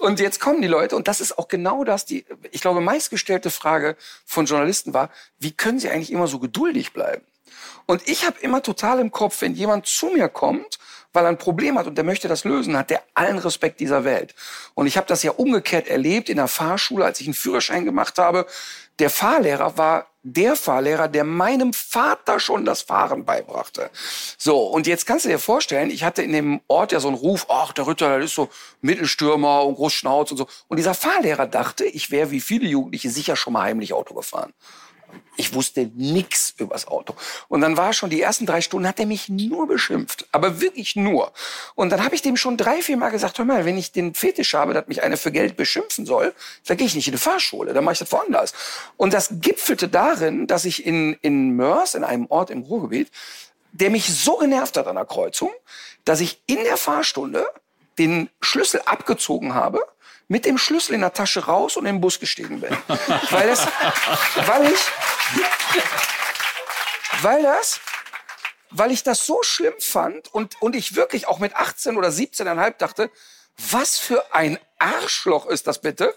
[0.00, 3.50] Und jetzt kommen die Leute und das ist auch genau das, die, ich glaube, meistgestellte
[3.50, 7.24] Frage von Journalisten war, wie können sie eigentlich immer so geduldig bleiben?
[7.86, 10.78] Und ich habe immer total im Kopf, wenn jemand zu mir kommt
[11.12, 14.04] weil er ein Problem hat und der möchte das lösen, hat der allen Respekt dieser
[14.04, 14.34] Welt.
[14.74, 18.18] Und ich habe das ja umgekehrt erlebt in der Fahrschule, als ich einen Führerschein gemacht
[18.18, 18.46] habe.
[18.98, 23.90] Der Fahrlehrer war der Fahrlehrer, der meinem Vater schon das Fahren beibrachte.
[24.36, 27.16] So, und jetzt kannst du dir vorstellen, ich hatte in dem Ort ja so einen
[27.16, 28.50] Ruf, ach, der Ritter, der ist so
[28.82, 30.46] Mittelstürmer und Großschnauz und so.
[30.68, 34.52] Und dieser Fahrlehrer dachte, ich wäre wie viele Jugendliche sicher schon mal heimlich Auto gefahren.
[35.40, 37.14] Ich wusste nichts übers Auto.
[37.48, 40.28] Und dann war schon die ersten drei Stunden, hat er mich nur beschimpft.
[40.32, 41.32] Aber wirklich nur.
[41.74, 44.12] Und dann habe ich dem schon drei, vier Mal gesagt, hör mal, wenn ich den
[44.12, 46.34] Fetisch habe, dass mich einer für Geld beschimpfen soll,
[46.66, 48.52] dann gehe ich nicht in eine Fahrschule, dann mache ich das woanders.
[48.98, 53.10] Und das gipfelte darin, dass ich in, in Mörs, in einem Ort im Ruhrgebiet,
[53.72, 55.50] der mich so genervt hat an der Kreuzung,
[56.04, 57.46] dass ich in der Fahrstunde
[57.98, 59.80] den Schlüssel abgezogen habe
[60.30, 62.70] mit dem Schlüssel in der Tasche raus und den Bus gestiegen bin.
[63.30, 63.66] weil, das,
[64.46, 64.80] weil ich,
[67.20, 67.80] weil das,
[68.70, 72.76] weil ich das so schlimm fand und, und ich wirklich auch mit 18 oder 17,5
[72.78, 73.10] dachte,
[73.72, 76.14] was für ein Arschloch ist das bitte?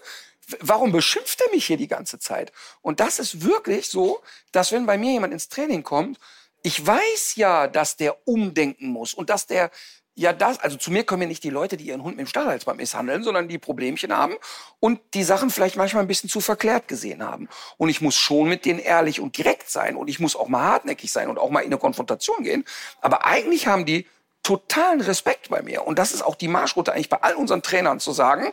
[0.60, 2.52] Warum beschimpft er mich hier die ganze Zeit?
[2.82, 6.20] Und das ist wirklich so, dass wenn bei mir jemand ins Training kommt,
[6.62, 9.72] ich weiß ja, dass der umdenken muss und dass der
[10.16, 12.28] ja, das, also zu mir kommen ja nicht die Leute, die ihren Hund mit dem
[12.28, 14.34] Stachelhalsband misshandeln, sondern die Problemchen haben
[14.78, 17.48] und die Sachen vielleicht manchmal ein bisschen zu verklärt gesehen haben.
[17.78, 20.62] Und ich muss schon mit denen ehrlich und direkt sein und ich muss auch mal
[20.62, 22.64] hartnäckig sein und auch mal in eine Konfrontation gehen.
[23.00, 24.06] Aber eigentlich haben die
[24.44, 25.84] totalen Respekt bei mir.
[25.84, 28.52] Und das ist auch die Marschroute eigentlich bei all unseren Trainern zu sagen,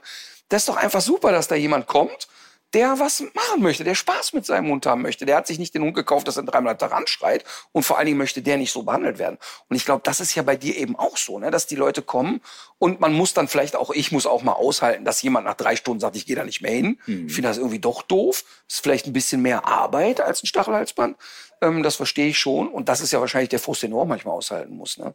[0.50, 2.28] das ist doch einfach super, dass da jemand kommt
[2.74, 5.26] der was machen möchte, der Spaß mit seinem Hund haben möchte.
[5.26, 8.06] Der hat sich nicht den Hund gekauft, dass er dreimal daran schreit und vor allen
[8.06, 9.38] Dingen möchte der nicht so behandelt werden.
[9.68, 11.52] Und ich glaube, das ist ja bei dir eben auch so, ne?
[11.52, 12.42] dass die Leute kommen
[12.82, 15.76] und man muss dann vielleicht auch, ich muss auch mal aushalten, dass jemand nach drei
[15.76, 17.00] Stunden sagt, ich gehe da nicht mehr hin.
[17.06, 17.28] Mhm.
[17.28, 18.44] Ich finde das irgendwie doch doof.
[18.68, 21.16] Das ist vielleicht ein bisschen mehr Arbeit als ein Stachelhalsband.
[21.62, 22.70] Ähm, das verstehe ich schon.
[22.70, 24.98] Und das ist ja wahrscheinlich der Frust, den du auch manchmal aushalten musst.
[24.98, 25.14] Ne?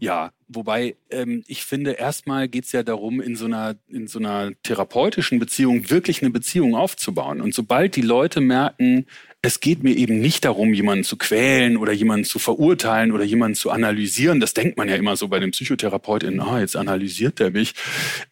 [0.00, 4.52] Ja, wobei ähm, ich finde, erstmal geht's ja darum, in so, einer, in so einer
[4.62, 7.40] therapeutischen Beziehung wirklich eine Beziehung aufzubauen.
[7.40, 9.06] Und sobald die Leute merken,
[9.42, 13.56] es geht mir eben nicht darum, jemanden zu quälen oder jemanden zu verurteilen oder jemanden
[13.56, 17.50] zu analysieren, das denkt man ja immer so bei dem Psychotherapeuten, ah, jetzt analysiert der
[17.50, 17.74] mich.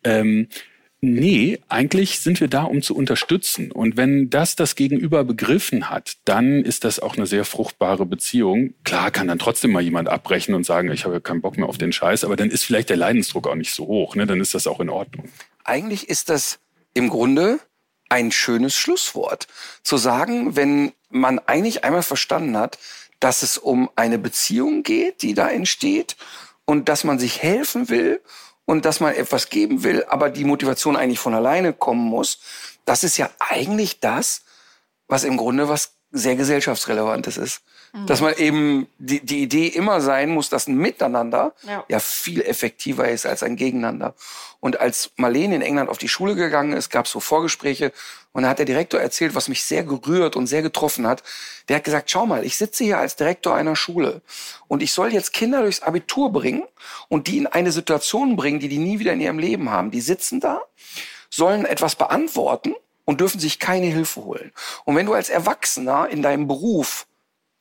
[0.05, 0.49] Ähm,
[1.09, 3.71] Nee, eigentlich sind wir da, um zu unterstützen.
[3.71, 8.75] Und wenn das das Gegenüber begriffen hat, dann ist das auch eine sehr fruchtbare Beziehung.
[8.83, 11.79] Klar kann dann trotzdem mal jemand abbrechen und sagen, ich habe keinen Bock mehr auf
[11.79, 14.17] den Scheiß, aber dann ist vielleicht der Leidensdruck auch nicht so hoch.
[14.17, 14.27] Ne?
[14.27, 15.29] Dann ist das auch in Ordnung.
[15.63, 16.59] Eigentlich ist das
[16.93, 17.61] im Grunde
[18.09, 19.47] ein schönes Schlusswort.
[19.85, 22.81] Zu sagen, wenn man eigentlich einmal verstanden hat,
[23.21, 26.17] dass es um eine Beziehung geht, die da entsteht
[26.65, 28.21] und dass man sich helfen will
[28.67, 32.41] und dass man etwas geben will, aber die Motivation eigentlich von alleine kommen muss,
[32.85, 34.43] das ist ja eigentlich das,
[35.09, 37.63] was im Grunde was sehr gesellschaftsrelevantes ist.
[37.93, 38.07] Mhm.
[38.07, 41.85] Dass man eben die, die Idee immer sein muss, dass ein Miteinander ja.
[41.89, 41.99] ja.
[41.99, 44.15] viel effektiver ist als ein Gegeneinander.
[44.61, 47.93] Und als Marlene in England auf die Schule gegangen ist, gab es so Vorgespräche
[48.33, 51.23] und da hat der Direktor erzählt, was mich sehr gerührt und sehr getroffen hat.
[51.69, 54.23] Der hat gesagt, schau mal, ich sitze hier als Direktor einer Schule
[54.69, 56.65] und ich soll jetzt Kinder durchs Abitur bringen
[57.09, 59.91] und die in eine Situation bringen, die die nie wieder in ihrem Leben haben.
[59.91, 60.61] Die sitzen da,
[61.31, 62.75] sollen etwas beantworten
[63.07, 64.53] und dürfen sich keine Hilfe holen.
[64.85, 67.07] Und wenn du als Erwachsener in deinem Beruf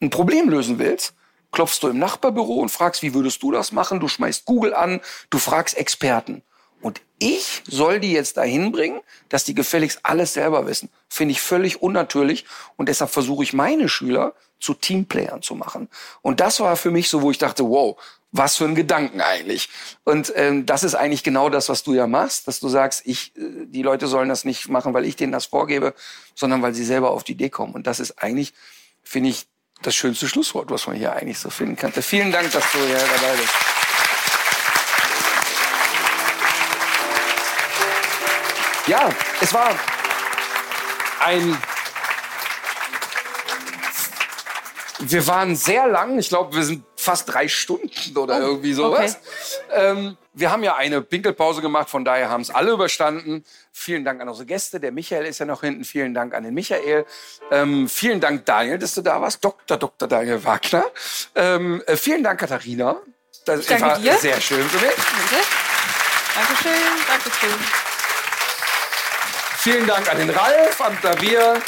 [0.01, 1.13] ein Problem lösen willst,
[1.53, 4.01] klopfst du im Nachbarbüro und fragst, wie würdest du das machen?
[4.01, 4.99] Du schmeißt Google an,
[5.29, 6.41] du fragst Experten.
[6.81, 8.99] Und ich soll die jetzt dahin bringen,
[9.29, 10.89] dass die gefälligst alles selber wissen.
[11.07, 12.45] Finde ich völlig unnatürlich.
[12.75, 15.89] Und deshalb versuche ich meine Schüler zu Teamplayern zu machen.
[16.21, 17.95] Und das war für mich so, wo ich dachte, wow,
[18.37, 19.69] was für ein Gedanken eigentlich.
[20.03, 23.35] Und ähm, das ist eigentlich genau das, was du ja machst, dass du sagst, ich,
[23.37, 25.93] äh, die Leute sollen das nicht machen, weil ich denen das vorgebe,
[26.35, 27.73] sondern weil sie selber auf die Idee kommen.
[27.73, 28.53] Und das ist eigentlich,
[29.03, 29.47] finde ich,
[29.81, 31.91] das schönste Schlusswort, was man hier eigentlich so finden kann.
[31.93, 33.53] Vielen Dank, dass du hier dabei bist.
[38.87, 39.09] Ja,
[39.41, 39.73] es war
[41.21, 41.57] ein
[44.99, 49.19] wir waren sehr lang, ich glaube, wir sind fast drei Stunden oder oh, irgendwie sowas.
[49.69, 49.91] Okay.
[49.91, 53.45] Ähm, wir haben ja eine Pinkelpause gemacht, von daher haben es alle überstanden.
[53.71, 54.79] Vielen Dank an unsere Gäste.
[54.79, 55.85] Der Michael ist ja noch hinten.
[55.85, 57.05] Vielen Dank an den Michael.
[57.51, 59.43] Ähm, vielen Dank, Daniel, dass du da warst.
[59.43, 59.77] Dr.
[59.77, 60.07] Dr.
[60.07, 60.85] Daniel Wagner.
[61.35, 62.97] Ähm, äh, vielen Dank, Katharina.
[63.45, 64.17] Das Danke war dir.
[64.17, 64.95] sehr schön für mich.
[64.95, 65.45] Danke.
[66.35, 66.71] Dankeschön.
[67.07, 67.59] Dankeschön.
[69.59, 71.61] Vielen Dank an den Ralf am Klavier.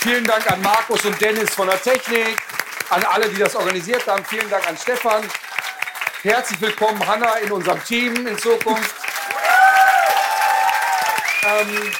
[0.00, 2.36] Vielen Dank an Markus und Dennis von der Technik.
[2.90, 4.24] An alle, die das organisiert haben.
[4.24, 5.22] Vielen Dank an Stefan.
[6.22, 8.94] Herzlich willkommen, Hanna, in unserem Team in Zukunft.
[11.44, 11.92] Ähm,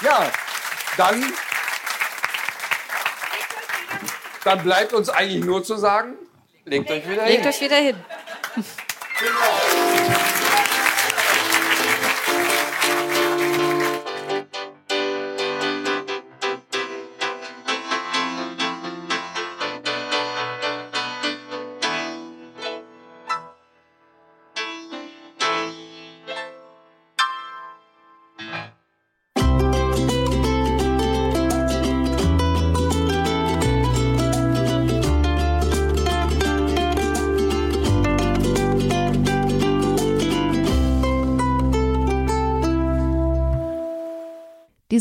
[0.00, 0.30] ja,
[0.96, 1.32] dann,
[4.44, 6.14] dann bleibt uns eigentlich nur zu sagen,
[6.64, 7.48] legt euch wieder Legt hin.
[7.48, 8.04] euch wieder hin.